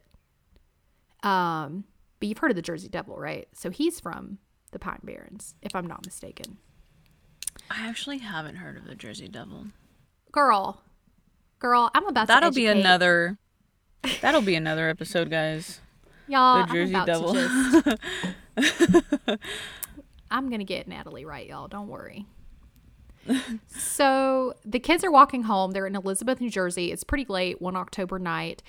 Um, 1.21 1.85
but 2.19 2.27
you've 2.27 2.39
heard 2.39 2.51
of 2.51 2.55
the 2.55 2.61
Jersey 2.61 2.89
Devil, 2.89 3.17
right? 3.17 3.47
So 3.53 3.69
he's 3.69 3.99
from 3.99 4.39
the 4.71 4.79
Pine 4.79 4.99
Barrens, 5.03 5.55
if 5.61 5.75
I'm 5.75 5.85
not 5.85 6.05
mistaken. 6.05 6.57
I 7.69 7.87
actually 7.87 8.19
haven't 8.19 8.55
heard 8.55 8.77
of 8.77 8.85
the 8.85 8.95
Jersey 8.95 9.27
Devil. 9.27 9.67
Girl, 10.31 10.81
girl, 11.59 11.91
I'm 11.93 12.07
about 12.07 12.23
to. 12.23 12.27
That'll 12.27 12.51
be 12.51 12.67
another. 12.67 13.37
That'll 14.21 14.41
be 14.41 14.55
another 14.55 14.89
episode, 14.89 15.29
guys. 15.29 15.79
y'all. 16.27 16.65
the 16.65 16.73
Jersey 16.73 16.95
I'm 16.95 17.03
about 17.03 17.07
Devil. 17.07 17.33
to 17.33 17.97
just 18.57 19.39
I'm 20.31 20.49
gonna 20.49 20.63
get 20.63 20.87
Natalie 20.87 21.25
right, 21.25 21.47
y'all. 21.47 21.67
Don't 21.67 21.87
worry. 21.87 22.25
so 23.67 24.53
the 24.65 24.79
kids 24.79 25.03
are 25.03 25.11
walking 25.11 25.43
home. 25.43 25.71
They're 25.71 25.87
in 25.87 25.95
Elizabeth, 25.95 26.39
New 26.39 26.49
Jersey. 26.49 26.91
It's 26.91 27.03
pretty 27.03 27.25
late, 27.27 27.61
one 27.61 27.75
October 27.75 28.19
night, 28.19 28.63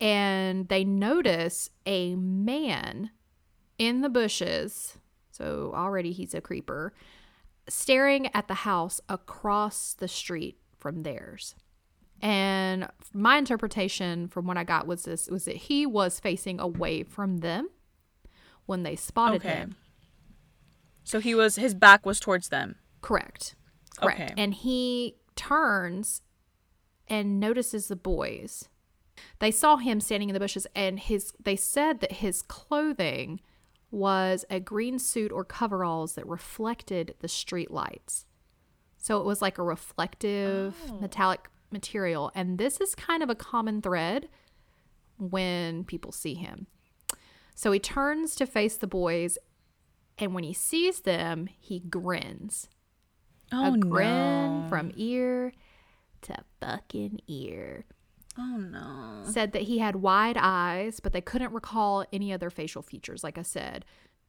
and 0.00 0.68
they 0.68 0.84
notice 0.84 1.70
a 1.86 2.14
man 2.16 3.10
in 3.78 4.00
the 4.00 4.08
bushes. 4.08 4.98
So 5.30 5.72
already 5.74 6.12
he's 6.12 6.34
a 6.34 6.40
creeper, 6.40 6.92
staring 7.68 8.28
at 8.34 8.48
the 8.48 8.54
house 8.54 9.00
across 9.08 9.94
the 9.94 10.08
street 10.08 10.58
from 10.78 11.02
theirs. 11.02 11.54
And 12.22 12.88
my 13.12 13.36
interpretation 13.36 14.28
from 14.28 14.46
what 14.46 14.56
I 14.56 14.62
got 14.62 14.86
was 14.86 15.02
this 15.02 15.28
was 15.28 15.44
that 15.44 15.56
he 15.56 15.84
was 15.84 16.20
facing 16.20 16.60
away 16.60 17.02
from 17.02 17.38
them 17.38 17.68
when 18.66 18.84
they 18.84 18.94
spotted 18.94 19.44
Okay. 19.44 19.56
him. 19.56 19.76
So 21.04 21.18
he 21.18 21.34
was 21.34 21.56
his 21.56 21.74
back 21.74 22.06
was 22.06 22.20
towards 22.20 22.48
them. 22.48 22.76
Correct. 23.00 23.56
Correct. 23.98 24.20
Okay. 24.20 24.34
And 24.36 24.54
he 24.54 25.16
turns 25.34 26.22
and 27.08 27.40
notices 27.40 27.88
the 27.88 27.96
boys. 27.96 28.68
They 29.40 29.50
saw 29.50 29.76
him 29.76 30.00
standing 30.00 30.28
in 30.28 30.34
the 30.34 30.40
bushes 30.40 30.66
and 30.76 31.00
his 31.00 31.32
they 31.42 31.56
said 31.56 32.00
that 32.00 32.12
his 32.12 32.40
clothing 32.42 33.40
was 33.90 34.44
a 34.48 34.60
green 34.60 34.98
suit 34.98 35.32
or 35.32 35.44
coveralls 35.44 36.14
that 36.14 36.26
reflected 36.26 37.14
the 37.18 37.28
street 37.28 37.70
lights. 37.70 38.26
So 38.96 39.18
it 39.18 39.26
was 39.26 39.42
like 39.42 39.58
a 39.58 39.62
reflective 39.62 40.76
oh. 40.88 41.00
metallic 41.00 41.48
material 41.72 42.30
and 42.34 42.58
this 42.58 42.80
is 42.80 42.94
kind 42.94 43.22
of 43.22 43.30
a 43.30 43.34
common 43.34 43.80
thread 43.82 44.28
when 45.18 45.84
people 45.84 46.12
see 46.12 46.34
him. 46.34 46.66
So 47.54 47.70
he 47.72 47.78
turns 47.78 48.34
to 48.36 48.46
face 48.46 48.76
the 48.76 48.86
boys 48.86 49.38
and 50.18 50.34
when 50.34 50.44
he 50.44 50.52
sees 50.52 51.00
them, 51.00 51.48
he 51.58 51.80
grins 51.80 52.68
Oh 53.52 53.74
a 53.74 53.78
grin 53.78 54.62
no. 54.62 54.66
from 54.68 54.92
ear 54.96 55.52
to 56.22 56.36
fucking 56.60 57.20
ear. 57.26 57.84
Oh 58.38 58.56
no. 58.56 59.30
Said 59.30 59.52
that 59.52 59.62
he 59.62 59.78
had 59.78 59.96
wide 59.96 60.38
eyes, 60.40 61.00
but 61.00 61.12
they 61.12 61.20
couldn't 61.20 61.52
recall 61.52 62.06
any 62.12 62.32
other 62.32 62.48
facial 62.48 62.80
features. 62.82 63.22
Like 63.22 63.36
I 63.36 63.42
said, 63.42 63.84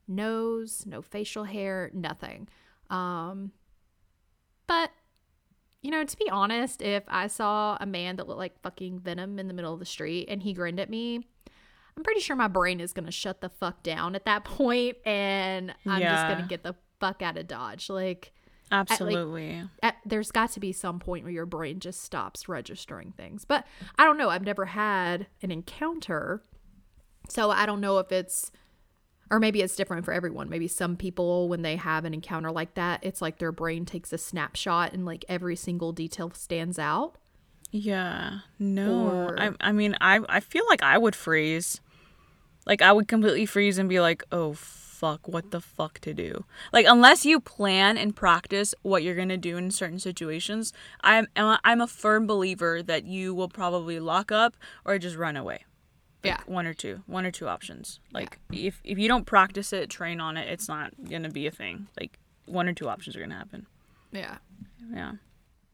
nose, 0.08 0.84
no 0.86 1.02
facial 1.02 1.46
hair, 1.46 1.90
nothing. 1.94 2.50
Um, 2.90 3.54
but 4.68 4.92
you 5.84 5.92
know, 5.92 6.04
to 6.04 6.18
be 6.18 6.30
honest, 6.30 6.82
if 6.82 7.04
I 7.10 7.28
saw 7.28 7.78
a 7.80 7.86
man 7.86 8.16
that 8.16 8.28
looked 8.28 8.40
like 8.40 8.60
fucking 8.62 9.00
Venom 9.00 9.38
in 9.38 9.48
the 9.50 9.54
middle 9.54 9.74
of 9.74 9.80
the 9.80 9.86
street 9.86 10.28
and 10.30 10.42
he 10.42 10.54
grinned 10.54 10.80
at 10.80 10.90
me, 10.90 11.28
I'm 11.96 12.04
pretty 12.04 12.22
sure 12.22 12.36
my 12.36 12.48
brain 12.48 12.80
is 12.80 12.94
gonna 12.94 13.12
shut 13.12 13.42
the 13.42 13.50
fuck 13.50 13.84
down 13.84 14.16
at 14.16 14.26
that 14.26 14.44
point, 14.46 14.98
and 15.06 15.76
I'm 15.86 16.02
just 16.02 16.28
gonna 16.28 16.48
get 16.48 16.64
the 16.64 16.76
fuck 17.00 17.22
out 17.22 17.38
of 17.38 17.48
Dodge. 17.48 17.90
Like, 17.90 18.32
Absolutely. 18.72 19.62
at, 19.84 19.98
there's 20.06 20.32
got 20.32 20.52
to 20.54 20.60
be 20.60 20.72
some 20.72 21.00
point 21.00 21.26
where 21.26 21.34
your 21.34 21.46
brain 21.46 21.80
just 21.80 22.02
stops 22.02 22.48
registering 22.50 23.14
things. 23.16 23.46
But 23.46 23.68
I 24.00 24.06
don't 24.06 24.18
know. 24.18 24.30
I've 24.30 24.46
never 24.46 24.66
had 24.66 25.28
an 25.42 25.52
encounter. 25.52 26.42
So 27.30 27.52
I 27.52 27.66
don't 27.66 27.82
know 27.82 28.00
if 28.00 28.12
it's, 28.12 28.52
or 29.32 29.40
maybe 29.40 29.62
it's 29.62 29.76
different 29.76 30.06
for 30.06 30.14
everyone. 30.14 30.50
Maybe 30.50 30.68
some 30.68 30.96
people, 30.96 31.50
when 31.50 31.62
they 31.62 31.76
have 31.76 32.06
an 32.06 32.14
encounter 32.14 32.52
like 32.52 32.74
that, 32.76 33.00
it's 33.04 33.22
like 33.22 33.40
their 33.40 33.52
brain 33.52 33.86
takes 33.86 34.14
a 34.14 34.18
snapshot 34.18 34.94
and 34.94 35.06
like 35.06 35.26
every 35.28 35.56
single 35.56 35.92
detail 35.92 36.32
stands 36.34 36.78
out. 36.78 37.16
yeah. 37.72 38.40
No. 38.60 39.10
Or- 39.10 39.40
I 39.40 39.52
I 39.60 39.72
mean, 39.72 39.96
I 40.02 40.20
I 40.30 40.40
feel 40.40 40.66
like 40.70 40.84
I 40.84 40.98
would 40.98 41.16
freeze. 41.16 41.82
Like 42.66 42.82
I 42.82 42.92
would 42.94 43.08
completely 43.08 43.46
freeze 43.46 43.78
and 43.78 43.90
be 43.90 44.00
like, 44.00 44.24
"Oh 44.32 44.54
fuck, 44.54 45.28
what 45.28 45.52
the 45.52 45.60
fuck 45.60 46.00
to 46.00 46.14
do?" 46.14 46.46
Like 46.72 46.86
unless 46.88 47.26
you 47.26 47.40
plan 47.42 47.98
and 47.98 48.16
practice 48.16 48.74
what 48.84 49.04
you're 49.04 49.16
going 49.16 49.30
to 49.30 49.38
do 49.38 49.58
in 49.58 49.70
certain 49.72 50.00
situations, 50.00 50.72
I'm 51.02 51.28
I'm 51.36 51.82
a 51.82 51.88
firm 51.88 52.26
believer 52.28 52.82
that 52.84 53.04
you 53.06 53.34
will 53.36 53.50
probably 53.50 54.00
lock 54.00 54.32
up 54.32 54.56
or 54.86 54.98
just 55.00 55.18
run 55.18 55.36
away. 55.36 55.66
Yeah. 56.24 56.38
one 56.46 56.66
or 56.66 56.74
two 56.74 57.02
one 57.06 57.26
or 57.26 57.32
two 57.32 57.48
options 57.48 58.00
like 58.14 58.40
if 58.52 58.80
if 58.84 58.98
you 58.98 59.08
don't 59.08 59.26
practice 59.26 59.74
it 59.74 59.90
train 59.90 60.20
on 60.22 60.38
it 60.38 60.48
it's 60.50 60.68
not 60.68 60.92
gonna 61.10 61.30
be 61.30 61.48
a 61.48 61.52
thing 61.52 61.88
like 62.00 62.18
one 62.46 62.68
or 62.68 62.74
two 62.74 62.88
options 62.90 63.16
are 63.16 63.20
gonna 63.20 63.36
happen 63.38 63.66
Yeah. 64.12 64.38
yeah 64.94 65.14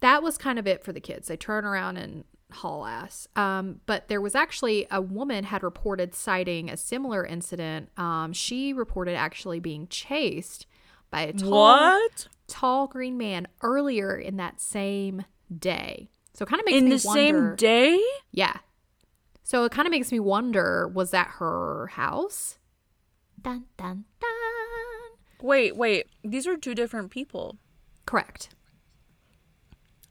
that 0.01 0.23
was 0.23 0.37
kind 0.37 0.57
of 0.57 0.65
it 0.65 0.81
for 0.85 0.93
the 0.93 1.01
kids. 1.01 1.27
They 1.27 1.35
turn 1.35 1.65
around 1.65 1.97
and 1.97 2.23
haul 2.53 2.85
ass. 2.85 3.27
Um, 3.35 3.81
but 3.85 4.07
there 4.07 4.21
was 4.21 4.33
actually 4.33 4.87
a 4.89 5.01
woman 5.01 5.43
had 5.43 5.61
reported 5.61 6.15
sighting 6.15 6.69
a 6.69 6.77
similar 6.77 7.25
incident. 7.25 7.89
Um, 7.97 8.31
she 8.31 8.71
reported 8.71 9.15
actually 9.15 9.59
being 9.59 9.87
chased 9.89 10.67
by 11.11 11.23
a 11.23 11.33
tall, 11.33 11.49
what 11.51 12.29
tall 12.47 12.87
green 12.87 13.17
man 13.17 13.45
earlier 13.61 14.15
in 14.15 14.37
that 14.37 14.61
same 14.61 15.25
day. 15.53 16.09
So 16.33 16.45
kind 16.45 16.61
of 16.61 16.65
makes 16.65 16.77
in 16.77 16.85
me 16.85 16.95
the 16.95 17.05
wonder. 17.05 17.19
same 17.19 17.55
day 17.57 18.01
Yeah. 18.31 18.55
So 19.49 19.63
it 19.63 19.71
kind 19.71 19.87
of 19.87 19.91
makes 19.91 20.11
me 20.11 20.19
wonder: 20.19 20.87
was 20.87 21.09
that 21.09 21.27
her 21.39 21.87
house? 21.93 22.59
Dun 23.41 23.65
dun 23.77 24.05
dun. 24.21 24.29
wait 25.41 25.75
wait 25.75 26.05
these 26.23 26.45
are 26.45 26.55
two 26.55 26.75
different 26.75 27.09
people 27.09 27.57
Correct. 28.05 28.49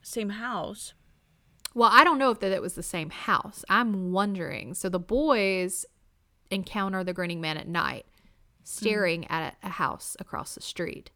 same 0.02 0.30
house 0.30 0.92
Well, 1.72 1.90
I 1.92 2.02
don't 2.02 2.18
know 2.18 2.32
if 2.32 2.40
that 2.40 2.50
it 2.50 2.62
was 2.62 2.74
the 2.74 2.82
same 2.82 3.10
house. 3.10 3.64
I'm 3.68 4.10
wondering. 4.10 4.74
So 4.74 4.88
the 4.88 4.98
boys 4.98 5.86
encounter 6.50 7.04
the 7.04 7.12
grinning 7.12 7.40
man 7.40 7.58
at 7.58 7.68
night, 7.68 8.06
staring 8.64 9.22
hmm. 9.22 9.32
at 9.32 9.56
a 9.62 9.68
house 9.68 10.16
across 10.18 10.56
the 10.56 10.62
street. 10.62 11.12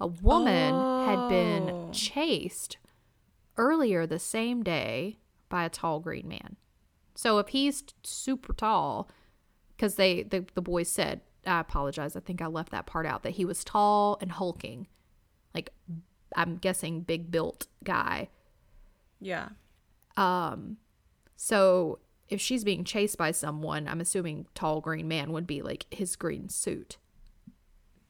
A 0.00 0.08
woman 0.08 0.74
had 1.06 1.18
Oh. 1.18 1.28
been 1.28 1.92
chased 1.92 2.78
earlier 3.56 4.04
the 4.04 4.18
same 4.18 4.64
day 4.64 5.20
by 5.48 5.64
a 5.64 5.70
tall 5.70 6.00
green 6.00 6.26
man. 6.26 6.56
So 7.22 7.38
if 7.38 7.48
he's 7.48 7.84
super 8.02 8.52
tall, 8.52 9.08
because 9.76 9.94
they 9.94 10.24
the, 10.24 10.44
the 10.54 10.60
boys 10.60 10.88
said, 10.88 11.20
I 11.46 11.60
apologize, 11.60 12.16
I 12.16 12.20
think 12.20 12.42
I 12.42 12.46
left 12.46 12.72
that 12.72 12.84
part 12.84 13.06
out, 13.06 13.22
that 13.22 13.34
he 13.34 13.44
was 13.44 13.62
tall 13.62 14.18
and 14.20 14.32
hulking. 14.32 14.88
Like 15.54 15.70
I'm 16.34 16.56
guessing 16.56 17.02
big 17.02 17.30
built 17.30 17.68
guy. 17.84 18.28
yeah 19.20 19.50
Um, 20.16 20.78
so 21.36 22.00
if 22.28 22.40
she's 22.40 22.64
being 22.64 22.82
chased 22.82 23.18
by 23.18 23.30
someone, 23.30 23.86
I'm 23.86 24.00
assuming 24.00 24.46
tall 24.56 24.80
green 24.80 25.06
man 25.06 25.30
would 25.30 25.46
be 25.46 25.62
like 25.62 25.86
his 25.90 26.16
green 26.16 26.48
suit 26.48 26.96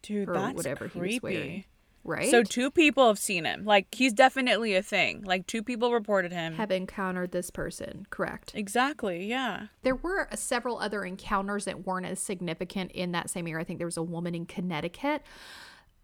dude 0.01 0.31
or 0.31 0.33
that's 0.33 0.57
whatever 0.57 0.89
creepy. 0.89 1.09
he 1.09 1.15
was 1.17 1.23
wearing, 1.23 1.65
right? 2.05 2.31
so 2.31 2.43
two 2.43 2.71
people 2.71 3.07
have 3.07 3.19
seen 3.19 3.45
him 3.45 3.65
like 3.65 3.87
he's 3.95 4.13
definitely 4.13 4.75
a 4.75 4.83
thing 4.83 5.23
like 5.25 5.47
two 5.47 5.63
people 5.63 5.93
reported 5.93 6.33
him 6.33 6.55
have 6.55 6.71
encountered 6.71 7.33
this 7.33 7.51
person, 7.51 8.07
correct? 8.11 8.53
exactly 8.55 9.27
yeah 9.27 9.67
There 9.83 9.95
were 9.97 10.29
several 10.35 10.79
other 10.79 11.05
encounters 11.05 11.65
that 11.67 11.87
weren't 11.87 12.07
as 12.07 12.19
significant 12.21 12.93
in 12.93 13.13
that 13.13 13.31
same 13.31 13.47
year. 13.49 13.59
I 13.59 13.65
think 13.65 13.79
there 13.79 13.87
was 13.87 13.97
a 13.97 14.03
woman 14.03 14.35
in 14.35 14.47
Connecticut 14.47 15.23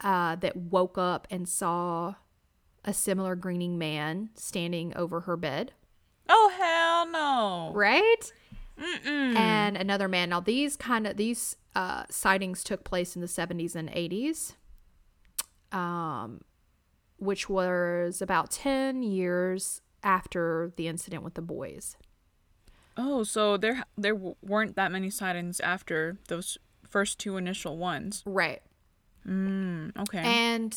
uh, 0.00 0.36
that 0.36 0.56
woke 0.56 0.96
up 0.98 1.26
and 1.30 1.48
saw 1.48 2.14
a 2.84 2.92
similar 2.94 3.34
grinning 3.34 3.76
man 3.78 4.30
standing 4.34 4.96
over 4.96 5.20
her 5.20 5.36
bed. 5.36 5.72
oh 6.28 6.52
hell 6.58 7.10
no 7.10 7.72
right? 7.74 8.32
And 8.80 9.76
another 9.76 10.06
man. 10.08 10.28
Now 10.30 10.38
these 10.40 10.76
kind 10.76 11.06
of 11.06 11.16
these 11.16 11.56
uh, 11.74 12.04
sightings 12.10 12.62
took 12.62 12.84
place 12.84 13.16
in 13.16 13.20
the 13.22 13.26
70s 13.26 13.74
and 13.74 13.90
80s, 13.90 14.54
um, 15.72 16.40
which 17.18 17.48
was 17.48 18.22
about 18.22 18.50
10 18.50 19.02
years 19.02 19.80
after 20.02 20.72
the 20.76 20.88
incident 20.88 21.22
with 21.22 21.34
the 21.34 21.42
boys. 21.42 21.96
Oh, 22.96 23.22
so 23.22 23.56
there 23.56 23.84
there 23.96 24.14
weren't 24.14 24.74
that 24.74 24.90
many 24.90 25.08
sightings 25.08 25.60
after 25.60 26.18
those 26.28 26.58
first 26.88 27.20
two 27.20 27.36
initial 27.36 27.76
ones. 27.76 28.22
Right. 28.26 28.60
Mm, 29.26 29.96
okay. 29.96 30.18
And 30.18 30.76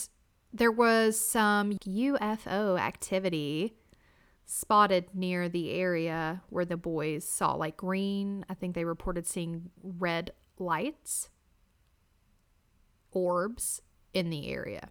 there 0.54 0.72
was 0.72 1.20
some 1.20 1.74
UFO 1.88 2.80
activity 2.80 3.74
spotted 4.46 5.06
near 5.14 5.48
the 5.48 5.72
area 5.72 6.42
where 6.50 6.66
the 6.66 6.78
boys 6.78 7.26
saw 7.28 7.54
like 7.54 7.78
green. 7.78 8.46
I 8.50 8.54
think 8.54 8.76
they 8.76 8.86
reported 8.86 9.26
seeing 9.26 9.72
red 9.82 10.32
lights, 10.60 11.30
orbs 13.12 13.82
in 14.14 14.30
the 14.30 14.50
area. 14.50 14.90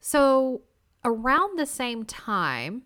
So 0.00 0.62
around 1.04 1.58
the 1.58 1.66
same 1.66 2.04
time, 2.04 2.82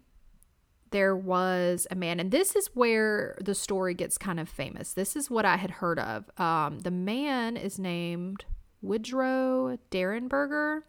there 0.91 1.17
was 1.17 1.87
a 1.91 1.95
man, 1.95 2.21
and 2.21 2.31
this 2.31 2.55
is 2.55 2.69
where 2.75 3.37
the 3.41 3.55
story 3.55 3.95
gets 3.95 4.19
kind 4.19 4.39
of 4.39 4.49
famous. 4.49 4.93
This 4.93 5.17
is 5.17 5.31
what 5.31 5.45
I 5.45 5.57
had 5.57 5.71
heard 5.71 5.99
of. 5.99 6.31
Um, 6.39 6.81
the 6.81 6.91
man 6.91 7.57
is 7.57 7.79
named 7.79 8.45
Woodrow 8.83 9.79
Derenberger. 9.91 10.83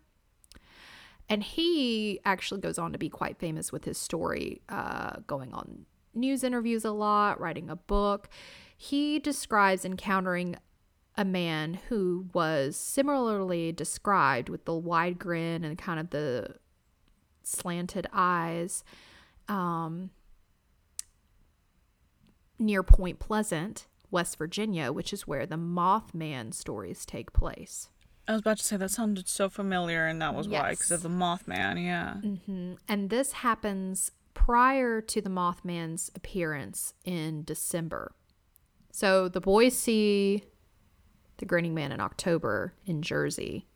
And 1.29 1.41
he 1.41 2.19
actually 2.25 2.59
goes 2.59 2.77
on 2.77 2.91
to 2.91 2.97
be 2.97 3.09
quite 3.09 3.39
famous 3.39 3.71
with 3.71 3.85
his 3.85 3.97
story, 3.97 4.61
uh, 4.67 5.21
going 5.25 5.53
on 5.53 5.85
news 6.13 6.43
interviews 6.43 6.85
a 6.85 6.91
lot, 6.91 7.39
writing 7.39 7.69
a 7.69 7.75
book. 7.75 8.29
He 8.75 9.19
describes 9.19 9.85
encountering 9.85 10.57
a 11.15 11.25
man 11.25 11.79
who 11.89 12.27
was 12.33 12.75
similarly 12.75 13.71
described 13.71 14.49
with 14.49 14.65
the 14.65 14.73
wide 14.75 15.19
grin 15.19 15.63
and 15.63 15.77
kind 15.77 15.99
of 15.99 16.09
the 16.09 16.55
slanted 17.43 18.07
eyes 18.11 18.83
um, 19.47 20.09
near 22.57 22.83
Point 22.83 23.19
Pleasant, 23.19 23.87
West 24.09 24.37
Virginia, 24.37 24.91
which 24.91 25.13
is 25.13 25.27
where 25.27 25.45
the 25.45 25.55
Mothman 25.55 26.53
stories 26.53 27.05
take 27.05 27.33
place. 27.33 27.89
I 28.27 28.31
was 28.31 28.41
about 28.41 28.57
to 28.59 28.63
say 28.63 28.77
that 28.77 28.91
sounded 28.91 29.27
so 29.27 29.49
familiar, 29.49 30.05
and 30.07 30.21
that 30.21 30.33
was 30.33 30.47
why, 30.47 30.71
because 30.71 30.91
of 30.91 31.01
the 31.01 31.09
Mothman. 31.09 31.83
Yeah. 31.83 32.13
hmm 32.15 32.73
And 32.87 33.09
this 33.09 33.33
happens 33.33 34.11
prior 34.33 35.01
to 35.01 35.21
the 35.21 35.29
Mothman's 35.29 36.09
appearance 36.15 36.93
in 37.03 37.43
December. 37.43 38.13
So 38.91 39.27
the 39.27 39.41
boys 39.41 39.75
see 39.77 40.43
the 41.43 41.49
grinning 41.49 41.73
man 41.73 41.91
in 41.91 41.99
October 41.99 42.73
in 42.85 43.01
Jersey. 43.01 43.67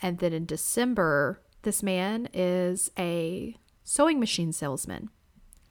And 0.00 0.18
then 0.18 0.32
in 0.32 0.46
December, 0.46 1.42
this 1.62 1.82
man 1.82 2.28
is 2.32 2.88
a 2.96 3.56
sewing 3.82 4.20
machine 4.20 4.52
salesman. 4.52 5.10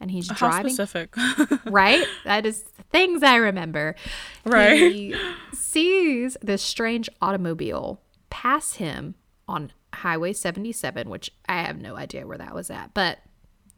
And 0.01 0.11
he's 0.11 0.29
How 0.29 0.49
driving 0.49 0.73
specific? 0.73 1.15
right? 1.65 2.05
That 2.25 2.45
is 2.45 2.63
things 2.91 3.23
I 3.23 3.37
remember. 3.37 3.95
Right. 4.43 4.77
He 4.77 5.15
sees 5.53 6.35
this 6.41 6.61
strange 6.61 7.07
automobile 7.21 8.01
pass 8.29 8.73
him 8.73 9.15
on 9.47 9.71
Highway 9.93 10.33
77, 10.33 11.09
which 11.09 11.31
I 11.47 11.61
have 11.61 11.79
no 11.79 11.95
idea 11.95 12.27
where 12.27 12.37
that 12.37 12.53
was 12.53 12.69
at. 12.69 12.93
But 12.93 13.19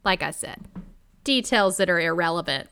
like 0.03 0.24
I 0.24 0.32
said, 0.32 0.61
details 1.24 1.78
that 1.78 1.91
are 1.91 1.99
irrelevant, 1.99 2.70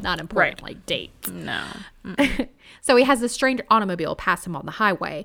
not 0.00 0.20
important, 0.20 0.62
Right. 0.62 0.70
like 0.76 0.86
date. 0.86 1.12
no. 1.30 1.64
So 2.80 2.96
he 2.96 3.04
has 3.04 3.20
this 3.20 3.32
strange 3.32 3.60
automobile 3.70 4.16
pass 4.16 4.44
him 4.46 4.56
on 4.56 4.66
the 4.66 4.72
highway, 4.72 5.24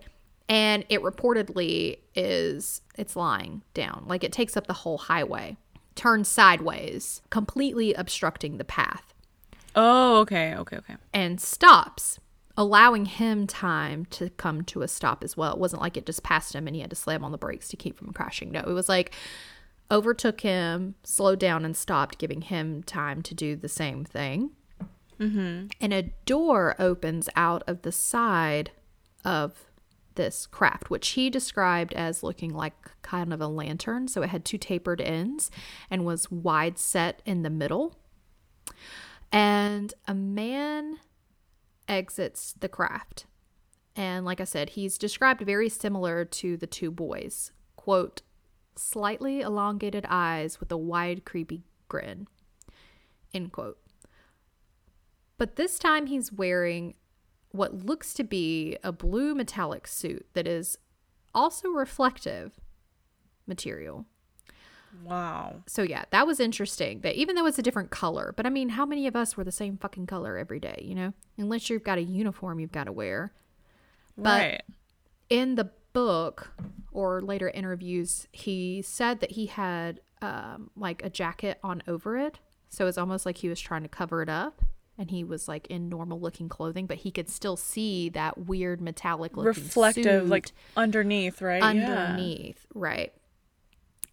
and 0.49 0.85
it 0.89 1.01
reportedly 1.01 1.97
is 2.13 2.81
it's 2.95 3.15
lying 3.15 3.63
down, 3.73 4.03
like 4.07 4.23
it 4.23 4.31
takes 4.31 4.55
up 4.55 4.67
the 4.67 4.73
whole 4.73 4.97
highway, 4.99 5.57
turns 5.95 6.27
sideways, 6.27 7.21
completely 7.31 7.93
obstructing 7.95 8.57
the 8.57 8.63
path, 8.63 9.13
Oh, 9.75 10.17
okay, 10.21 10.53
okay, 10.55 10.77
okay. 10.77 10.95
and 11.13 11.39
stops, 11.41 12.19
allowing 12.55 13.05
him 13.05 13.47
time 13.47 14.05
to 14.07 14.29
come 14.31 14.63
to 14.65 14.81
a 14.83 14.87
stop 14.87 15.23
as 15.23 15.35
well. 15.37 15.53
It 15.53 15.59
wasn't 15.59 15.81
like 15.81 15.97
it 15.97 16.05
just 16.05 16.23
passed 16.23 16.53
him 16.55 16.67
and 16.67 16.75
he 16.75 16.81
had 16.81 16.89
to 16.91 16.95
slam 16.95 17.23
on 17.23 17.31
the 17.31 17.37
brakes 17.37 17.67
to 17.69 17.77
keep 17.77 17.97
from 17.97 18.11
crashing. 18.13 18.51
No, 18.51 18.59
it 18.61 18.67
was 18.73 18.89
like 18.89 19.13
overtook 19.91 20.41
him, 20.41 20.95
slowed 21.03 21.39
down, 21.39 21.63
and 21.65 21.75
stopped, 21.77 22.17
giving 22.17 22.41
him 22.41 22.83
time 22.83 23.21
to 23.23 23.33
do 23.33 23.55
the 23.55 23.69
same 23.69 24.03
thing. 24.05 24.51
Mm-hmm. 25.19 25.67
And 25.81 25.93
a 25.93 26.03
door 26.25 26.75
opens 26.79 27.29
out 27.35 27.63
of 27.67 27.81
the 27.81 27.91
side 27.91 28.71
of 29.25 29.65
this 30.15 30.45
craft, 30.47 30.89
which 30.89 31.09
he 31.09 31.29
described 31.29 31.93
as 31.93 32.23
looking 32.23 32.53
like 32.53 32.73
kind 33.01 33.33
of 33.33 33.39
a 33.39 33.47
lantern. 33.47 34.07
So 34.07 34.21
it 34.23 34.29
had 34.29 34.43
two 34.43 34.57
tapered 34.57 34.99
ends 34.99 35.49
and 35.89 36.05
was 36.05 36.29
wide 36.29 36.77
set 36.77 37.21
in 37.25 37.43
the 37.43 37.49
middle. 37.49 37.95
And 39.31 39.93
a 40.07 40.13
man 40.13 40.97
exits 41.87 42.53
the 42.59 42.69
craft. 42.69 43.25
And 43.95 44.25
like 44.25 44.41
I 44.41 44.43
said, 44.43 44.71
he's 44.71 44.97
described 44.97 45.41
very 45.41 45.69
similar 45.69 46.25
to 46.25 46.57
the 46.57 46.67
two 46.67 46.91
boys. 46.91 47.51
Quote, 47.75 48.21
slightly 48.75 49.41
elongated 49.41 50.05
eyes 50.07 50.59
with 50.59 50.71
a 50.71 50.77
wide, 50.77 51.25
creepy 51.25 51.63
grin. 51.87 52.27
End 53.33 53.51
quote. 53.51 53.79
But 55.37 55.55
this 55.55 55.77
time 55.77 56.07
he's 56.07 56.31
wearing 56.31 56.95
what 57.51 57.85
looks 57.85 58.13
to 58.15 58.23
be 58.23 58.77
a 58.83 58.91
blue 58.91 59.35
metallic 59.35 59.87
suit 59.87 60.25
that 60.33 60.47
is 60.47 60.77
also 61.33 61.69
reflective 61.69 62.59
material. 63.45 64.05
Wow. 65.03 65.61
So 65.67 65.83
yeah, 65.83 66.05
that 66.11 66.25
was 66.25 66.39
interesting. 66.39 67.01
That 67.01 67.15
even 67.15 67.35
though 67.35 67.45
it's 67.45 67.59
a 67.59 67.63
different 67.63 67.91
color, 67.91 68.33
but 68.35 68.45
I 68.45 68.49
mean, 68.49 68.69
how 68.69 68.85
many 68.85 69.05
of 69.07 69.15
us 69.15 69.37
wear 69.37 69.43
the 69.43 69.51
same 69.51 69.77
fucking 69.77 70.07
color 70.07 70.37
every 70.37 70.59
day, 70.59 70.81
you 70.83 70.95
know? 70.95 71.13
Unless 71.37 71.69
you've 71.69 71.83
got 71.83 71.97
a 71.97 72.03
uniform 72.03 72.59
you've 72.59 72.71
got 72.71 72.85
to 72.85 72.91
wear. 72.91 73.33
But 74.17 74.41
right. 74.41 74.61
in 75.29 75.55
the 75.55 75.69
book 75.93 76.51
or 76.91 77.21
later 77.21 77.49
interviews, 77.49 78.27
he 78.31 78.81
said 78.81 79.19
that 79.19 79.31
he 79.31 79.45
had 79.45 80.01
um, 80.21 80.71
like 80.75 81.03
a 81.03 81.09
jacket 81.09 81.59
on 81.63 81.83
over 81.87 82.17
it. 82.17 82.39
So 82.69 82.87
it's 82.87 82.97
almost 82.97 83.25
like 83.25 83.37
he 83.37 83.49
was 83.49 83.61
trying 83.61 83.83
to 83.83 83.89
cover 83.89 84.21
it 84.21 84.29
up 84.29 84.63
and 84.97 85.11
he 85.11 85.23
was 85.23 85.47
like 85.47 85.67
in 85.67 85.89
normal 85.89 86.19
looking 86.19 86.49
clothing, 86.49 86.87
but 86.87 86.97
he 86.97 87.11
could 87.11 87.29
still 87.29 87.55
see 87.55 88.09
that 88.09 88.37
weird 88.37 88.81
metallic 88.81 89.37
looking 89.37 89.47
Reflective, 89.47 90.27
like 90.27 90.51
underneath, 90.75 91.41
right? 91.41 91.61
Yeah. 91.61 91.67
underneath, 91.67 92.65
right? 92.73 93.13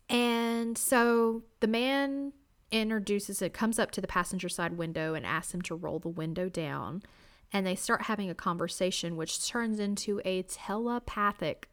And 0.08 0.76
so 0.76 1.42
the 1.60 1.66
man 1.66 2.32
introduces 2.70 3.40
it, 3.40 3.54
comes 3.54 3.78
up 3.78 3.90
to 3.92 4.00
the 4.00 4.06
passenger 4.06 4.48
side 4.48 4.76
window 4.76 5.14
and 5.14 5.24
asks 5.24 5.54
him 5.54 5.62
to 5.62 5.74
roll 5.74 5.98
the 5.98 6.08
window 6.08 6.48
down. 6.48 7.02
And 7.52 7.66
they 7.66 7.76
start 7.76 8.02
having 8.02 8.28
a 8.28 8.34
conversation, 8.34 9.16
which 9.16 9.46
turns 9.46 9.78
into 9.78 10.20
a 10.24 10.42
telepathic 10.42 11.68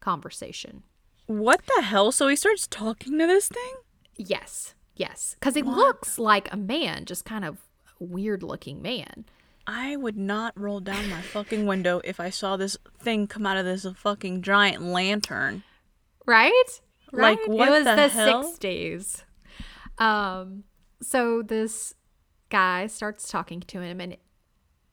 conversation. 0.00 0.84
What 1.26 1.62
the 1.74 1.82
hell? 1.82 2.12
So 2.12 2.28
he 2.28 2.36
starts 2.36 2.66
talking 2.66 3.18
to 3.18 3.26
this 3.26 3.48
thing? 3.48 3.74
Yes, 4.16 4.74
yes. 4.94 5.36
Because 5.38 5.56
it 5.56 5.66
looks 5.66 6.18
like 6.18 6.52
a 6.52 6.56
man, 6.56 7.04
just 7.04 7.24
kind 7.24 7.44
of 7.44 7.58
weird 8.02 8.42
looking 8.42 8.82
man. 8.82 9.24
I 9.66 9.94
would 9.96 10.16
not 10.16 10.58
roll 10.58 10.80
down 10.80 11.08
my 11.08 11.20
fucking 11.22 11.66
window 11.66 12.00
if 12.04 12.18
I 12.18 12.30
saw 12.30 12.56
this 12.56 12.76
thing 12.98 13.26
come 13.28 13.46
out 13.46 13.56
of 13.56 13.64
this 13.64 13.86
fucking 13.96 14.42
giant 14.42 14.82
lantern. 14.82 15.62
right? 16.26 16.52
Like, 17.12 17.38
Right? 17.38 17.48
what 17.48 17.68
it 17.68 17.70
was 17.70 17.84
the 17.84 17.94
the, 17.94 18.08
hell? 18.08 18.52
60s. 18.58 19.22
Um, 19.98 20.64
so 21.00 21.42
this 21.42 21.94
guy 22.48 22.86
starts 22.86 23.28
talking 23.28 23.60
to 23.60 23.80
him 23.80 24.00
and 24.00 24.16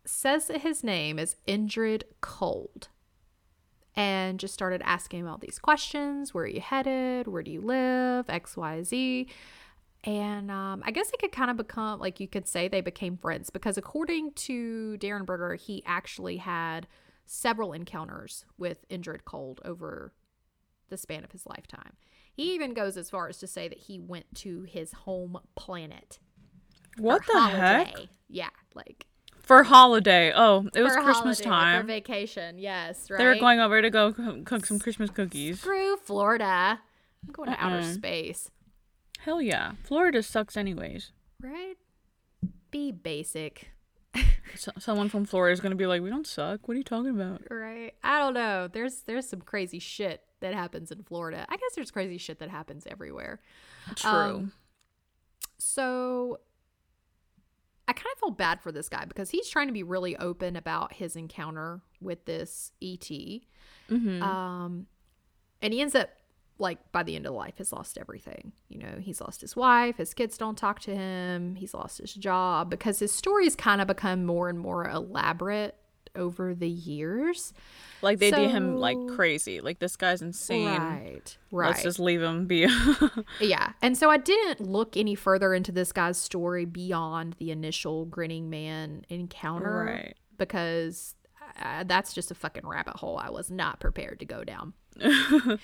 says 0.06 0.48
that 0.48 0.62
his 0.62 0.84
name 0.84 1.18
is 1.18 1.36
Indrid 1.48 2.04
Cold. 2.22 2.90
And 3.96 4.40
just 4.40 4.54
started 4.54 4.82
asking 4.86 5.22
him 5.22 5.28
all 5.28 5.38
these 5.38 5.60
questions. 5.60 6.34
Where 6.34 6.44
are 6.46 6.48
you 6.48 6.62
headed? 6.62 7.28
Where 7.28 7.44
do 7.44 7.52
you 7.52 7.60
live? 7.62 8.30
X, 8.30 8.56
Y, 8.56 8.84
Z. 8.84 9.28
And 10.04 10.50
um, 10.50 10.82
I 10.86 10.92
guess 10.92 11.12
they 11.12 11.18
could 11.20 11.34
kind 11.34 11.52
of 11.52 11.58
become, 11.58 12.00
like 12.00 12.20
you 12.20 12.28
could 12.28 12.48
say, 12.48 12.68
they 12.68 12.82
became 12.82 13.18
friends 13.18 13.50
because 13.50 13.78
according 13.78 14.32
to 14.34 14.98
Derenberger, 15.00 15.60
he 15.60 15.84
actually 15.86 16.38
had 16.38 16.88
several 17.26 17.74
encounters 17.74 18.46
with 18.58 18.88
Indrid 18.90 19.26
Cold 19.26 19.60
over 19.66 20.14
the 20.90 20.98
span 20.98 21.24
of 21.24 21.32
his 21.32 21.46
lifetime. 21.46 21.94
He 22.32 22.54
even 22.54 22.74
goes 22.74 22.96
as 22.96 23.10
far 23.10 23.28
as 23.28 23.38
to 23.40 23.48
say 23.48 23.68
that 23.68 23.78
he 23.78 24.00
went 24.00 24.34
to 24.36 24.64
his 24.64 24.94
home 24.94 25.38
planet. 25.56 26.20
What 26.98 27.22
the 27.32 27.40
heck? 27.42 27.96
Yeah, 28.30 28.50
like 28.74 29.06
For 29.42 29.64
holiday. 29.64 30.32
Oh, 30.34 30.70
it 30.74 30.82
was 30.82 30.94
Christmas 30.94 31.40
holiday, 31.40 31.44
time. 31.44 31.82
for 31.82 31.88
vacation. 31.88 32.58
Yes, 32.58 33.12
right. 33.12 33.18
They 33.18 33.26
were 33.26 33.36
going 33.36 33.60
over 33.60 33.82
to 33.82 33.90
go 33.90 34.14
cook 34.46 34.66
some 34.66 34.80
Christmas 34.80 35.10
cookies. 35.10 35.60
Screw 35.60 35.98
Florida. 35.98 36.80
I'm 37.26 37.34
going 37.34 37.50
to 37.50 37.64
outer 37.64 37.84
space. 37.84 38.50
Hell 39.24 39.42
yeah. 39.42 39.74
Florida 39.84 40.24
sucks 40.24 40.56
anyways. 40.58 41.12
Right? 41.42 41.76
Be 42.72 42.92
basic. 42.92 43.70
So- 44.56 44.72
someone 44.80 45.10
from 45.10 45.26
Florida 45.26 45.54
is 45.54 45.60
going 45.60 45.70
to 45.72 45.76
be 45.76 45.86
like, 45.86 46.02
we 46.02 46.10
don't 46.10 46.26
suck. 46.26 46.68
What 46.68 46.74
are 46.74 46.78
you 46.80 46.84
talking 46.84 47.12
about? 47.12 47.44
Right. 47.52 47.94
I 48.04 48.18
don't 48.18 48.34
know. 48.34 48.68
There's 48.68 49.02
there's 49.02 49.30
some 49.30 49.42
crazy 49.42 49.78
shit 49.78 50.24
that 50.40 50.56
happens 50.56 50.92
in 50.92 51.04
Florida. 51.04 51.46
I 51.48 51.56
guess 51.56 51.76
there's 51.76 51.92
crazy 51.92 52.18
shit 52.18 52.40
that 52.40 52.50
happens 52.50 52.88
everywhere. 52.90 53.42
True. 53.96 54.10
Um, 54.10 54.52
So 55.60 56.40
I 57.88 57.94
kind 57.94 58.08
of 58.14 58.20
feel 58.20 58.32
bad 58.32 58.60
for 58.62 58.72
this 58.72 58.90
guy 58.90 59.06
because 59.06 59.30
he's 59.30 59.48
trying 59.50 59.68
to 59.68 59.74
be 59.74 59.84
really 59.84 60.18
open 60.18 60.56
about 60.56 60.94
his 60.94 61.16
encounter 61.16 61.82
with 62.02 62.26
this 62.26 62.72
ET. 62.82 63.00
mm-hmm. 63.02 64.24
Um, 64.24 64.88
and 65.62 65.74
he 65.74 65.82
ends 65.82 65.94
up 65.96 66.10
like 66.60 66.92
by 66.92 67.04
the 67.04 67.16
end 67.16 67.26
of 67.26 67.34
life 67.34 67.58
has 67.58 67.72
lost 67.72 67.98
everything. 67.98 68.52
You 68.68 68.80
know, 68.80 68.96
he's 69.00 69.22
lost 69.22 69.42
his 69.42 69.56
wife, 69.56 69.98
his 69.98 70.14
kids 70.14 70.38
don't 70.38 70.58
talk 70.58 70.80
to 70.82 70.96
him, 70.96 71.56
he's 71.56 71.74
lost 71.74 72.00
his 72.00 72.14
job 72.14 72.70
because 72.70 73.00
his 73.00 73.12
stories 73.12 73.56
kind 73.56 73.82
of 73.82 73.88
become 73.88 74.26
more 74.26 74.50
and 74.50 74.60
more 74.60 74.88
elaborate 74.88 75.76
over 76.16 76.54
the 76.54 76.68
years. 76.68 77.54
like 78.02 78.20
they 78.20 78.32
do 78.32 78.48
him 78.48 78.76
like 78.76 78.98
crazy. 79.16 79.62
Like 79.62 79.80
this 79.80 79.96
guy's 79.96 80.22
insane. 80.22 80.68
Right. 80.68 81.38
Right. 81.52 81.68
Let's 81.68 81.84
just 81.84 82.00
leave 82.00 82.22
him 82.22 82.46
be. 82.46 82.68
Yeah. 83.40 83.74
And 83.82 83.98
so 83.98 84.10
I 84.10 84.18
didn't 84.18 84.60
look 84.62 84.98
any 84.98 85.16
further 85.16 85.54
into 85.54 85.72
this 85.72 85.92
guy's 85.92 86.18
story 86.18 86.66
beyond 86.66 87.36
the 87.40 87.52
initial 87.52 88.06
grinning 88.06 88.50
man 88.50 89.06
encounter 89.10 89.86
right. 89.86 90.16
because 90.38 91.16
uh, 91.62 91.84
that's 91.86 92.14
just 92.14 92.32
a 92.32 92.36
fucking 92.36 92.68
rabbit 92.68 92.96
hole 92.98 93.18
I 93.18 93.30
was 93.30 93.50
not 93.50 93.80
prepared 93.80 94.20
to 94.20 94.26
go 94.26 94.44
down. 94.44 94.74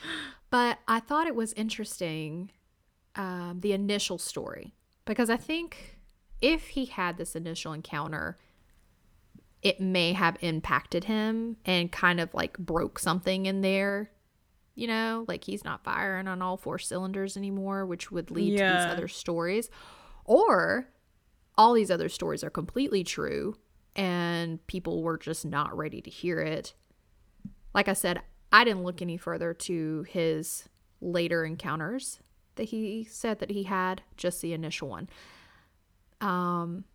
but 0.56 0.80
I 0.88 1.02
thought 1.02 1.28
it 1.28 1.36
was 1.36 1.52
interesting 1.52 2.50
um, 3.16 3.58
the 3.60 3.74
initial 3.74 4.18
story 4.18 4.74
because 5.04 5.30
I 5.30 5.36
think 5.36 6.00
if 6.42 6.68
he 6.68 6.86
had 6.86 7.18
this 7.18 7.36
initial 7.36 7.74
encounter, 7.74 8.38
it 9.62 9.82
may 9.82 10.14
have 10.14 10.38
impacted 10.40 11.04
him 11.04 11.58
and 11.66 11.92
kind 11.92 12.22
of 12.22 12.34
like 12.34 12.58
broke 12.58 13.00
something 13.00 13.48
in 13.48 13.60
there. 13.60 14.12
You 14.76 14.88
know, 14.88 15.26
like 15.28 15.44
he's 15.44 15.66
not 15.66 15.84
firing 15.84 16.30
on 16.30 16.42
all 16.42 16.56
four 16.56 16.80
cylinders 16.80 17.36
anymore, 17.36 17.86
which 17.86 18.10
would 18.10 18.32
lead 18.32 18.58
to 18.58 18.64
these 18.64 18.94
other 18.94 19.10
stories. 19.10 19.70
Or 20.24 20.88
all 21.58 21.74
these 21.74 21.92
other 21.92 22.08
stories 22.08 22.46
are 22.46 22.50
completely 22.50 23.04
true 23.04 23.58
and 23.94 24.66
people 24.68 25.04
were 25.04 25.18
just 25.18 25.46
not 25.46 25.76
ready 25.76 26.00
to 26.00 26.10
hear 26.10 26.40
it. 26.40 26.76
Like 27.74 27.90
I 27.90 27.94
said, 27.94 28.22
I 28.56 28.64
didn't 28.64 28.84
look 28.84 29.02
any 29.02 29.18
further 29.18 29.54
to 29.54 30.06
his 30.08 30.70
later 31.02 31.44
encounters 31.44 32.22
that 32.56 32.66
he 32.66 33.04
said 33.04 33.40
that 33.40 33.52
he 33.52 33.64
had, 33.64 34.02
just 34.16 34.42
the 34.42 34.54
initial 34.54 34.88
one. 34.88 35.10
Um 36.22 36.86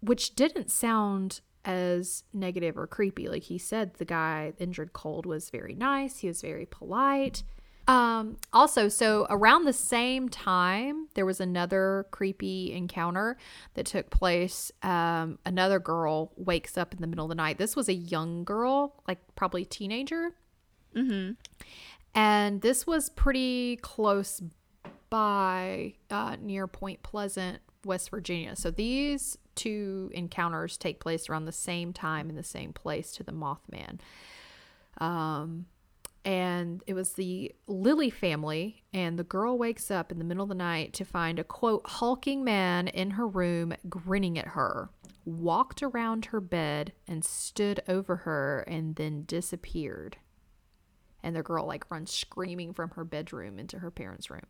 which 0.00 0.34
didn't 0.34 0.70
sound 0.70 1.40
as 1.64 2.24
negative 2.34 2.76
or 2.76 2.86
creepy. 2.86 3.26
Like 3.26 3.44
he 3.44 3.56
said 3.56 3.94
the 3.94 4.04
guy 4.04 4.52
Indrid 4.60 4.92
Cold 4.92 5.24
was 5.24 5.48
very 5.48 5.74
nice, 5.74 6.18
he 6.18 6.28
was 6.28 6.42
very 6.42 6.66
polite. 6.66 7.42
Um, 7.88 8.36
also, 8.52 8.88
so 8.88 9.26
around 9.30 9.64
the 9.64 9.72
same 9.72 10.28
time, 10.28 11.06
there 11.14 11.24
was 11.24 11.40
another 11.40 12.06
creepy 12.10 12.72
encounter 12.72 13.36
that 13.74 13.86
took 13.86 14.10
place. 14.10 14.72
Um, 14.82 15.38
another 15.46 15.78
girl 15.78 16.32
wakes 16.36 16.76
up 16.76 16.92
in 16.92 17.00
the 17.00 17.06
middle 17.06 17.26
of 17.26 17.28
the 17.28 17.36
night. 17.36 17.58
This 17.58 17.76
was 17.76 17.88
a 17.88 17.94
young 17.94 18.42
girl, 18.44 19.02
like 19.06 19.20
probably 19.36 19.64
teenager. 19.64 20.34
Mm-hmm. 20.96 21.32
And 22.14 22.62
this 22.62 22.86
was 22.86 23.10
pretty 23.10 23.76
close 23.76 24.40
by 25.10 25.94
uh, 26.10 26.36
near 26.40 26.66
Point 26.66 27.02
Pleasant, 27.02 27.60
West 27.84 28.10
Virginia. 28.10 28.56
So 28.56 28.70
these 28.70 29.38
two 29.54 30.10
encounters 30.14 30.76
take 30.76 31.00
place 31.00 31.28
around 31.28 31.44
the 31.44 31.52
same 31.52 31.92
time 31.92 32.28
in 32.30 32.36
the 32.36 32.42
same 32.42 32.72
place 32.72 33.12
to 33.12 33.22
the 33.22 33.32
Mothman. 33.32 34.00
Um, 34.98 35.66
and 36.24 36.82
it 36.88 36.94
was 36.94 37.12
the 37.12 37.54
Lilly 37.68 38.10
family, 38.10 38.82
and 38.92 39.16
the 39.16 39.24
girl 39.24 39.56
wakes 39.56 39.92
up 39.92 40.10
in 40.10 40.18
the 40.18 40.24
middle 40.24 40.42
of 40.42 40.48
the 40.48 40.56
night 40.56 40.92
to 40.94 41.04
find 41.04 41.38
a 41.38 41.44
quote 41.44 41.86
hulking 41.86 42.42
man 42.42 42.88
in 42.88 43.10
her 43.10 43.28
room 43.28 43.74
grinning 43.88 44.36
at 44.36 44.48
her, 44.48 44.90
walked 45.24 45.84
around 45.84 46.26
her 46.26 46.40
bed 46.40 46.92
and 47.06 47.24
stood 47.24 47.80
over 47.86 48.16
her, 48.16 48.64
and 48.66 48.96
then 48.96 49.22
disappeared. 49.24 50.16
And 51.26 51.34
the 51.34 51.42
girl 51.42 51.66
like 51.66 51.90
runs 51.90 52.12
screaming 52.12 52.72
from 52.72 52.90
her 52.90 53.02
bedroom 53.04 53.58
into 53.58 53.80
her 53.80 53.90
parents' 53.90 54.30
room. 54.30 54.46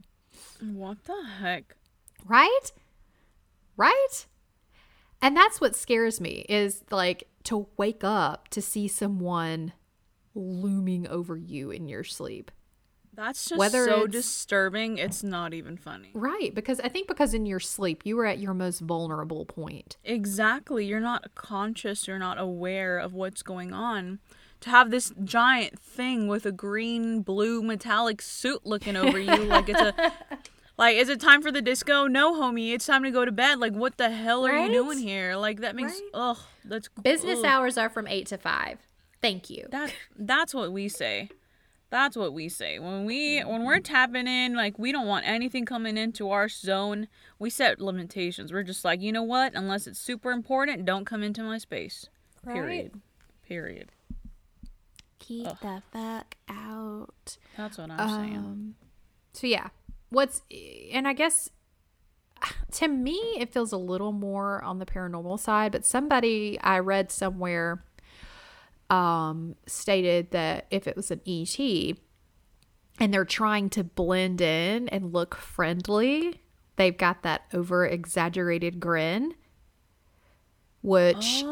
What 0.61 1.05
the 1.05 1.25
heck? 1.41 1.75
Right? 2.27 2.71
Right? 3.79 4.27
And 5.23 5.35
that's 5.35 5.59
what 5.59 5.75
scares 5.75 6.21
me 6.21 6.45
is 6.51 6.85
like 6.91 7.29
to 7.45 7.67
wake 7.79 8.05
up 8.05 8.49
to 8.49 8.61
see 8.61 8.89
someone 8.89 9.73
looming 10.35 11.09
over 11.09 11.35
you 11.39 11.71
in 11.71 11.89
your 11.89 12.05
sleep. 12.05 12.51
That's 13.15 13.49
just 13.49 13.59
Whether 13.59 13.87
so 13.87 13.95
it's- 14.05 14.13
disturbing. 14.13 14.99
It's 14.99 15.23
not 15.23 15.55
even 15.55 15.79
funny. 15.79 16.11
Right, 16.13 16.55
because 16.55 16.79
I 16.81 16.89
think 16.91 17.09
because 17.09 17.33
in 17.33 17.47
your 17.47 17.61
sleep 17.61 18.03
you 18.05 18.17
were 18.17 18.27
at 18.27 18.39
your 18.39 18.53
most 18.53 18.81
vulnerable 18.81 19.47
point. 19.47 19.97
Exactly. 20.05 20.85
You're 20.85 21.01
not 21.01 21.35
conscious, 21.35 22.07
you're 22.07 22.19
not 22.19 22.39
aware 22.39 22.99
of 22.99 23.15
what's 23.15 23.43
going 23.43 23.73
on. 23.73 24.19
To 24.63 24.71
have 24.71 24.91
this 24.91 25.13
giant 25.23 25.79
thing 25.79 26.29
with 26.29 26.47
a 26.47 26.53
green, 26.53 27.23
blue, 27.23 27.63
metallic 27.63 28.21
suit 28.23 28.65
looking 28.65 28.97
over 28.97 29.19
you 29.19 29.45
like 29.45 29.69
it's 29.69 29.81
a 29.81 30.13
like 30.79 30.97
is 30.97 31.09
it 31.09 31.21
time 31.21 31.43
for 31.43 31.53
the 31.53 31.63
disco? 31.63 32.07
No, 32.07 32.35
homie, 32.35 32.73
it's 32.73 32.87
time 32.87 33.03
to 33.05 33.11
go 33.11 33.25
to 33.25 33.33
bed. 33.33 33.59
Like 33.61 33.75
what 33.75 33.97
the 33.99 34.11
hell 34.11 34.47
are 34.47 34.53
Right? 34.53 34.67
you 34.67 34.73
doing 34.73 34.99
here? 34.99 35.37
Like 35.37 35.61
that 35.61 35.77
makes 35.77 35.93
Right? 35.93 36.11
ugh, 36.15 36.39
that's 36.65 36.89
Business 37.03 37.41
ugh. 37.41 37.45
hours 37.45 37.77
are 37.79 37.89
from 37.91 38.07
8 38.09 38.27
to 38.29 38.39
5. 38.39 38.79
Thank 39.23 39.51
you. 39.51 39.67
That 39.71 39.93
that's 40.19 40.55
what 40.55 40.73
we 40.73 40.89
say. 40.89 41.29
That's 41.89 42.17
what 42.17 42.33
we 42.33 42.49
say. 42.49 42.79
When 42.79 43.05
we 43.05 43.41
when 43.43 43.65
we're 43.65 43.79
tapping 43.81 44.27
in, 44.27 44.55
like 44.55 44.79
we 44.79 44.91
don't 44.91 45.07
want 45.07 45.27
anything 45.27 45.65
coming 45.65 45.97
into 45.97 46.31
our 46.31 46.49
zone. 46.49 47.07
We 47.39 47.51
set 47.51 47.81
limitations. 47.81 48.53
We're 48.53 48.63
just 48.65 48.85
like, 48.85 49.01
you 49.03 49.13
know 49.13 49.23
what? 49.23 49.55
Unless 49.55 49.87
it's 49.87 50.01
super 50.01 50.33
important, 50.33 50.85
don't 50.85 51.05
come 51.05 51.23
into 51.23 51.43
my 51.43 51.59
space. 51.59 52.09
Period. 52.45 53.01
Period. 53.47 53.93
Keep 55.27 55.45
the 55.61 55.83
fuck 55.93 56.37
out. 56.49 57.37
That's 57.57 57.79
what 57.79 57.91
I'm 57.91 58.09
saying. 58.09 58.37
Um, 58.37 58.75
so 59.33 59.47
yeah, 59.47 59.69
what's 60.11 60.43
and 60.93 61.09
I 61.09 61.13
guess 61.15 61.51
to 62.73 62.89
me 62.89 63.19
it 63.39 63.53
feels 63.53 63.73
a 63.73 63.77
little 63.77 64.13
more 64.13 64.63
on 64.63 64.79
the 64.79 64.87
paranormal 64.87 65.41
side, 65.41 65.73
but 65.73 65.85
somebody 65.85 66.59
I 66.61 66.79
read 66.79 67.11
somewhere 67.11 67.83
um 68.89 69.57
stated 69.67 70.31
that 70.31 70.67
if 70.71 70.87
it 70.87 70.95
was 70.95 71.11
an 71.11 71.21
ET 71.27 71.59
and 73.01 73.13
they're 73.13 73.25
trying 73.25 73.69
to 73.71 73.83
blend 73.83 74.41
in 74.41 74.89
and 74.91 75.13
look 75.13 75.35
friendly, 75.35 76.41
they've 76.77 76.97
got 76.97 77.23
that 77.25 77.43
over 77.53 77.85
exaggerated 77.85 78.79
grin 78.79 79.35
which 80.83 81.43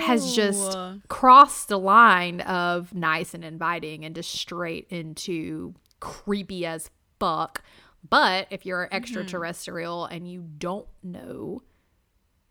has 0.00 0.34
just 0.34 0.76
crossed 1.08 1.68
the 1.68 1.78
line 1.78 2.40
of 2.42 2.94
nice 2.94 3.34
and 3.34 3.44
inviting 3.44 4.04
and 4.04 4.14
just 4.14 4.30
straight 4.32 4.86
into 4.90 5.74
creepy 6.00 6.66
as 6.66 6.90
fuck. 7.18 7.62
But 8.08 8.48
if 8.50 8.66
you're 8.66 8.88
extraterrestrial 8.92 10.04
and 10.06 10.30
you 10.30 10.42
don't 10.58 10.86
know, 11.02 11.62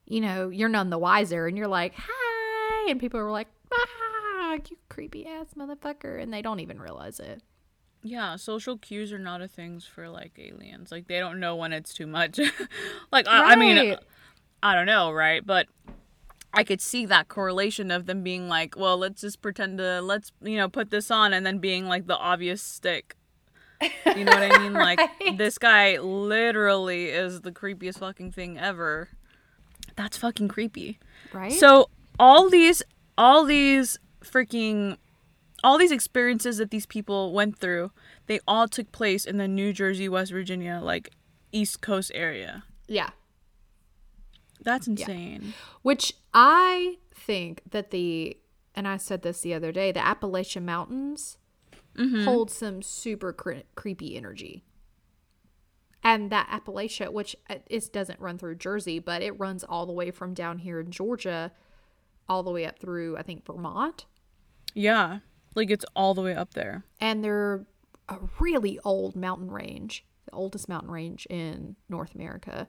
you 0.06 0.22
know, 0.22 0.50
you're 0.50 0.70
none 0.70 0.89
the 0.89 0.98
wiser 0.98 1.48
and 1.48 1.58
you're 1.58 1.68
like, 1.68 1.94
hi. 1.96 2.89
And 2.89 3.00
people 3.00 3.20
are 3.20 3.32
like, 3.32 3.48
ah, 3.72 4.54
you 4.70 4.78
creepy 4.89 5.26
ass 5.28 5.48
motherfucker. 5.58 6.22
And 6.22 6.34
they 6.34 6.41
don't 6.41 6.60
even 6.60 6.80
realize 6.80 7.20
it. 7.20 7.41
Yeah, 8.02 8.36
social 8.36 8.78
cues 8.78 9.14
are 9.14 9.20
not 9.20 9.41
a 9.41 9.48
things 9.48 9.86
for 9.86 10.10
like 10.10 10.38
aliens. 10.38 10.91
Like 10.91 11.08
they 11.08 11.20
don't 11.20 11.39
know 11.39 11.56
when 11.56 11.72
it's 11.72 11.94
too 11.94 12.08
much. 12.08 12.39
like 13.12 13.28
I, 13.28 13.54
I 13.54 13.56
mean, 13.56 13.96
I 14.62 14.76
don't 14.76 14.86
know, 14.86 15.12
right? 15.12 15.46
But 15.46 15.68
I 16.54 16.64
could 16.64 16.82
see 16.82 17.06
that 17.08 17.28
correlation 17.28 17.89
of 17.91 18.06
them 18.06 18.22
being 18.24 18.47
like, 18.47 18.76
well, 18.78 18.97
let's 18.97 19.22
just 19.22 19.41
pretend 19.41 19.80
to 19.80 20.01
let's 20.01 20.32
you 20.41 20.58
know 20.58 20.70
put 20.70 20.91
this 20.91 21.10
on, 21.10 21.34
and 21.34 21.45
then 21.45 21.58
being 21.60 21.88
like 21.88 22.08
the 22.08 22.18
obvious 22.18 22.62
stick. 22.62 23.16
You 24.16 24.24
know 24.24 24.32
what 24.32 24.43
I 24.43 24.58
mean? 24.60 24.74
Like 24.84 24.99
this 25.38 25.58
guy 25.58 25.97
literally 25.99 27.06
is 27.08 27.41
the 27.41 27.51
creepiest 27.51 27.99
fucking 27.99 28.32
thing 28.32 28.58
ever. 28.58 29.10
That's 29.95 30.18
fucking 30.18 30.47
creepy. 30.47 30.99
Right? 31.34 31.51
So 31.51 31.89
all 32.20 32.49
these 32.49 32.84
all 33.18 33.45
these 33.45 33.99
freaking 34.24 34.97
all 35.64 35.78
these 35.78 35.91
experiences 35.91 36.58
that 36.58 36.72
these 36.72 36.86
people 36.86 37.34
went 37.34 37.58
through, 37.58 37.91
they 38.28 38.39
all 38.47 38.68
took 38.68 38.91
place 38.91 39.26
in 39.26 39.38
the 39.38 39.47
New 39.47 39.72
Jersey, 39.74 40.10
West 40.10 40.32
Virginia, 40.32 40.80
like 40.84 41.10
East 41.51 41.82
Coast 41.82 42.12
area. 42.14 42.64
yeah. 42.88 43.10
That's 44.64 44.88
insane. 44.88 45.53
Which 45.82 46.14
I 46.34 46.97
think 47.14 47.61
that 47.72 47.91
the, 47.91 48.38
and 48.76 48.88
I 48.88 48.97
said 48.97 49.22
this 49.22 49.41
the 49.41 49.53
other 49.53 49.72
day, 49.72 49.91
the 49.91 50.05
Appalachian 50.05 50.66
Mountains 50.66 51.38
hold 52.24 52.49
some 52.49 52.82
super 52.82 53.32
cre- 53.34 53.66
creepy 53.76 54.18
energy. 54.18 54.64
And 56.03 56.30
that 56.32 56.49
Appalachia, 56.49 57.14
which 57.14 57.36
uh, 57.49 57.55
it 57.68 57.93
doesn't 57.93 58.20
run 58.20 58.38
through 58.38 58.55
Jersey, 58.55 58.99
but 58.99 59.22
it 59.22 59.39
runs 59.39 59.64
all 59.64 59.86
the 59.86 59.93
way 59.93 60.11
from 60.11 60.34
down 60.34 60.57
here 60.57 60.80
in 60.80 60.91
Georgia, 60.91 61.51
all 62.28 62.43
the 62.43 62.51
way 62.51 62.66
up 62.66 62.78
through, 62.80 63.16
I 63.18 63.22
think, 63.22 63.45
Vermont. 63.45 64.05
Yeah. 64.74 65.20
Like 65.55 65.70
it's 65.70 65.86
all 65.95 66.14
the 66.14 66.22
way 66.22 66.36
up 66.36 66.55
there. 66.55 66.84
And 66.99 67.24
they're 67.24 67.66
a 68.09 68.18
really 68.39 68.80
old 68.84 69.16
mountain 69.16 69.49
range, 69.49 70.03
the 70.26 70.34
oldest 70.34 70.68
mountain 70.68 70.91
range 70.91 71.26
in 71.30 71.76
North 71.88 72.16
America. 72.16 72.68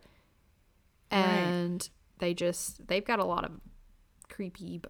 And 1.10 1.88
they 2.18 2.34
just, 2.34 2.86
they've 2.86 3.04
got 3.04 3.18
a 3.18 3.24
lot 3.24 3.44
of 3.44 3.52
creepy, 4.28 4.80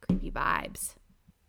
creepy 0.00 0.30
vibes. 0.30 0.94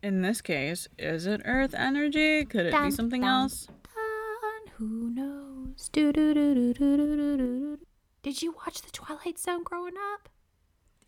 In 0.03 0.21
this 0.21 0.41
case, 0.41 0.87
is 0.99 1.25
it 1.25 1.41
Earth 1.45 1.73
energy? 1.75 2.45
Could 2.45 2.67
it 2.67 2.71
Dun, 2.71 2.85
be 2.85 2.91
something 2.91 3.21
dun. 3.21 3.29
else? 3.29 3.65
Dun, 3.65 4.73
who 4.77 5.09
knows? 5.09 5.89
Do-do-do-do-do-do-do-do. 5.91 7.79
Did 8.21 8.41
you 8.41 8.53
watch 8.53 8.81
The 8.81 8.91
Twilight 8.91 9.39
Zone 9.39 9.63
growing 9.63 9.95
up? 10.13 10.29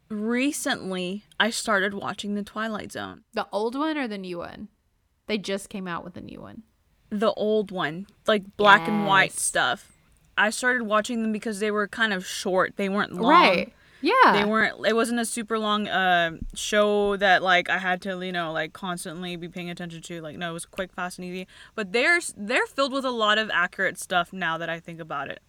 Recently, 0.09 1.25
I 1.39 1.49
started 1.49 1.93
watching 1.93 2.35
The 2.35 2.43
Twilight 2.43 2.91
Zone. 2.91 3.23
The 3.33 3.47
old 3.51 3.75
one 3.75 3.97
or 3.97 4.07
the 4.07 4.17
new 4.17 4.37
one? 4.39 4.69
They 5.27 5.37
just 5.37 5.69
came 5.69 5.87
out 5.87 6.03
with 6.03 6.15
a 6.17 6.21
new 6.21 6.39
one. 6.41 6.63
The 7.09 7.33
old 7.33 7.71
one, 7.71 8.07
like 8.25 8.55
black 8.57 8.87
and 8.87 9.05
white 9.05 9.33
stuff. 9.33 9.91
I 10.37 10.49
started 10.51 10.83
watching 10.83 11.21
them 11.21 11.31
because 11.31 11.59
they 11.59 11.71
were 11.71 11.87
kind 11.87 12.13
of 12.13 12.25
short. 12.25 12.75
They 12.77 12.89
weren't 12.89 13.13
long. 13.13 13.31
Right. 13.31 13.73
Yeah. 13.99 14.13
they 14.33 14.45
weren't 14.45 14.85
it 14.85 14.95
wasn't 14.95 15.19
a 15.19 15.25
super 15.25 15.57
long 15.57 15.87
uh, 15.87 16.37
show 16.53 17.17
that 17.17 17.41
like 17.41 17.67
i 17.67 17.79
had 17.79 17.99
to 18.03 18.23
you 18.23 18.31
know 18.31 18.53
like 18.53 18.71
constantly 18.71 19.35
be 19.37 19.49
paying 19.49 19.71
attention 19.71 20.03
to 20.03 20.21
like 20.21 20.37
no 20.37 20.51
it 20.51 20.53
was 20.53 20.67
quick 20.67 20.93
fast 20.93 21.17
and 21.17 21.25
easy 21.25 21.47
but 21.73 21.93
they're 21.93 22.19
they're 22.37 22.67
filled 22.67 22.93
with 22.93 23.05
a 23.05 23.09
lot 23.09 23.39
of 23.39 23.49
accurate 23.51 23.97
stuff 23.97 24.31
now 24.31 24.55
that 24.55 24.69
i 24.69 24.79
think 24.79 24.99
about 25.01 25.29
it 25.29 25.39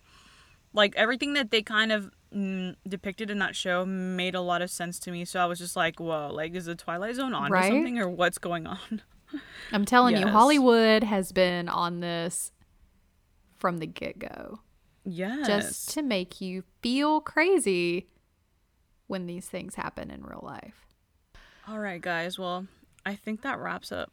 like 0.72 0.96
everything 0.96 1.34
that 1.34 1.50
they 1.50 1.60
kind 1.60 1.92
of 1.92 2.10
mm, 2.34 2.74
depicted 2.88 3.28
in 3.28 3.38
that 3.38 3.54
show 3.54 3.84
made 3.84 4.34
a 4.34 4.40
lot 4.40 4.62
of 4.62 4.70
sense 4.70 4.98
to 4.98 5.10
me 5.10 5.26
so 5.26 5.38
i 5.40 5.44
was 5.44 5.58
just 5.58 5.76
like 5.76 6.00
whoa 6.00 6.30
like 6.32 6.54
is 6.54 6.64
the 6.64 6.74
twilight 6.74 7.16
zone 7.16 7.34
on 7.34 7.52
Right? 7.52 7.68
something 7.68 7.98
or 7.98 8.08
what's 8.08 8.38
going 8.38 8.66
on 8.66 9.02
I'm 9.72 9.84
telling 9.84 10.16
you, 10.16 10.26
Hollywood 10.26 11.04
has 11.04 11.32
been 11.32 11.68
on 11.68 12.00
this 12.00 12.50
from 13.58 13.76
the 13.76 13.86
get 13.86 14.18
go. 14.18 14.60
Yes 15.04 15.46
Just 15.46 15.90
to 15.94 16.02
make 16.02 16.40
you 16.40 16.64
feel 16.82 17.20
crazy 17.20 18.08
when 19.06 19.26
these 19.26 19.46
things 19.46 19.74
happen 19.74 20.10
in 20.10 20.22
real 20.22 20.42
life. 20.42 20.86
all 21.66 21.78
right 21.78 22.00
guys 22.02 22.38
well 22.38 22.66
i 23.06 23.14
think 23.14 23.42
that 23.42 23.58
wraps 23.58 23.90
up 23.92 24.10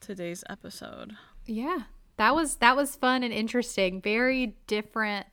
today's 0.00 0.42
episode 0.48 1.12
Yeah. 1.46 1.80
That 2.16 2.34
was 2.34 2.56
that 2.56 2.76
was 2.76 2.96
fun 2.96 3.22
and 3.22 3.32
interesting. 3.32 4.02
Very 4.02 4.54
different. 4.66 5.26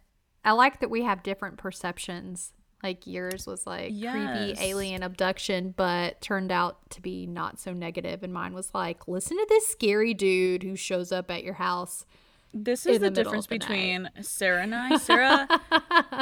I 0.45 0.53
like 0.53 0.79
that 0.79 0.89
we 0.89 1.03
have 1.03 1.21
different 1.21 1.57
perceptions. 1.57 2.53
Like 2.81 3.05
yours 3.05 3.45
was 3.45 3.67
like 3.67 3.89
Yes. 3.93 4.13
creepy 4.55 4.61
alien 4.69 5.03
abduction, 5.03 5.73
but 5.75 6.21
turned 6.21 6.49
out 6.49 6.89
to 6.91 7.01
be 7.01 7.25
not 7.27 7.59
so 7.59 7.73
negative. 7.73 8.23
And 8.23 8.33
mine 8.33 8.53
was 8.53 8.73
like, 8.73 9.05
listen 9.05 9.35
to 9.35 9.45
this 9.49 9.67
scary 9.67 10.13
dude 10.13 10.63
who 10.63 10.77
shows 10.77 11.11
up 11.11 11.29
at 11.29 11.43
your 11.43 11.55
house. 11.55 12.05
This 12.53 12.85
is 12.85 12.99
the 12.99 13.09
the, 13.09 13.11
difference 13.11 13.45
the 13.47 13.57
between 13.59 14.09
Sarah 14.21 14.63
and 14.63 14.73
I. 14.73 14.97
Sarah 14.97 15.47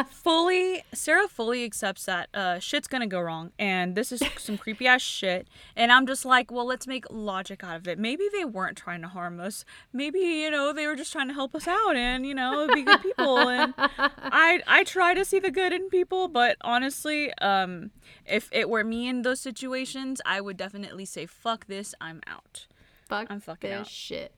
fully 0.10 0.84
Sarah 0.94 1.28
fully 1.28 1.64
accepts 1.64 2.06
that 2.06 2.30
uh 2.34 2.60
shit's 2.60 2.88
gonna 2.88 3.08
go 3.08 3.20
wrong 3.22 3.52
and 3.58 3.96
this 3.96 4.12
is 4.12 4.22
some 4.38 4.58
creepy 4.58 4.88
ass 4.88 5.02
shit. 5.02 5.48
And 5.76 5.92
I'm 5.92 6.06
just 6.08 6.26
like, 6.26 6.52
well 6.52 6.66
let's 6.66 6.88
make 6.88 7.06
logic 7.10 7.64
out 7.64 7.78
of 7.78 7.88
it. 7.88 8.00
Maybe 8.00 8.26
they 8.34 8.46
weren't 8.46 8.78
trying 8.78 9.02
to 9.02 9.08
harm 9.08 9.40
us. 9.40 9.66
Maybe, 9.94 10.20
you 10.20 10.52
know, 10.52 10.74
they 10.74 10.88
were 10.88 10.96
just 10.96 11.12
trying 11.12 11.28
to 11.28 11.34
help 11.34 11.56
us 11.56 11.68
out 11.68 11.96
and, 11.96 12.26
you 12.26 12.34
know, 12.36 12.68
be 12.74 12.84
good 12.84 13.02
people. 13.02 13.38
And 13.48 13.74
I 13.78 14.62
I 14.68 14.84
try 14.84 15.14
to 15.14 15.24
see 15.24 15.40
the 15.40 15.52
good 15.52 15.74
in 15.74 15.90
people, 15.90 16.28
but 16.28 16.58
honestly, 16.62 17.32
um 17.40 17.92
if 18.26 18.50
it 18.52 18.70
were 18.70 18.84
me 18.84 19.08
in 19.08 19.22
those 19.22 19.40
situations, 19.40 20.22
I 20.26 20.42
would 20.42 20.58
definitely 20.58 21.06
say, 21.06 21.26
fuck 21.26 21.68
this, 21.68 21.94
I'm 22.02 22.22
out. 22.28 22.68
Fuck 23.08 23.28
I'm 23.30 23.40
fucking 23.40 23.70
this 23.70 23.80
out. 23.82 23.88
shit. 23.88 24.32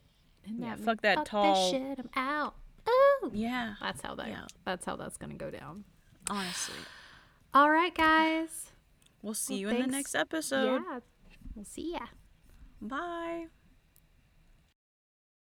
Isn't 0.47 0.61
Yeah, 0.61 0.75
fuck 0.75 1.01
that 1.01 1.17
Fuck 1.17 1.25
tall- 1.27 1.71
this 1.71 1.71
shit. 1.71 1.99
I'm 1.99 2.09
out. 2.15 2.55
Ooh. 2.89 3.31
Yeah. 3.33 3.75
That's 3.81 4.01
how 4.01 4.15
that. 4.15 4.27
Yeah. 4.29 4.45
That's 4.65 4.85
how 4.85 4.95
that's 4.95 5.17
gonna 5.17 5.33
go 5.35 5.51
down. 5.51 5.83
Honestly. 6.29 6.75
All 7.53 7.69
right, 7.69 7.93
guys. 7.93 8.71
We'll 9.21 9.33
see 9.33 9.65
Well, 9.65 9.73
you 9.73 9.79
in 9.79 9.89
the 9.89 9.95
next 9.97 10.15
episode. 10.15 10.81
Yeah. 10.87 10.99
We'll 11.55 11.65
see 11.65 11.91
ya. 11.93 12.07
Bye. 12.81 13.47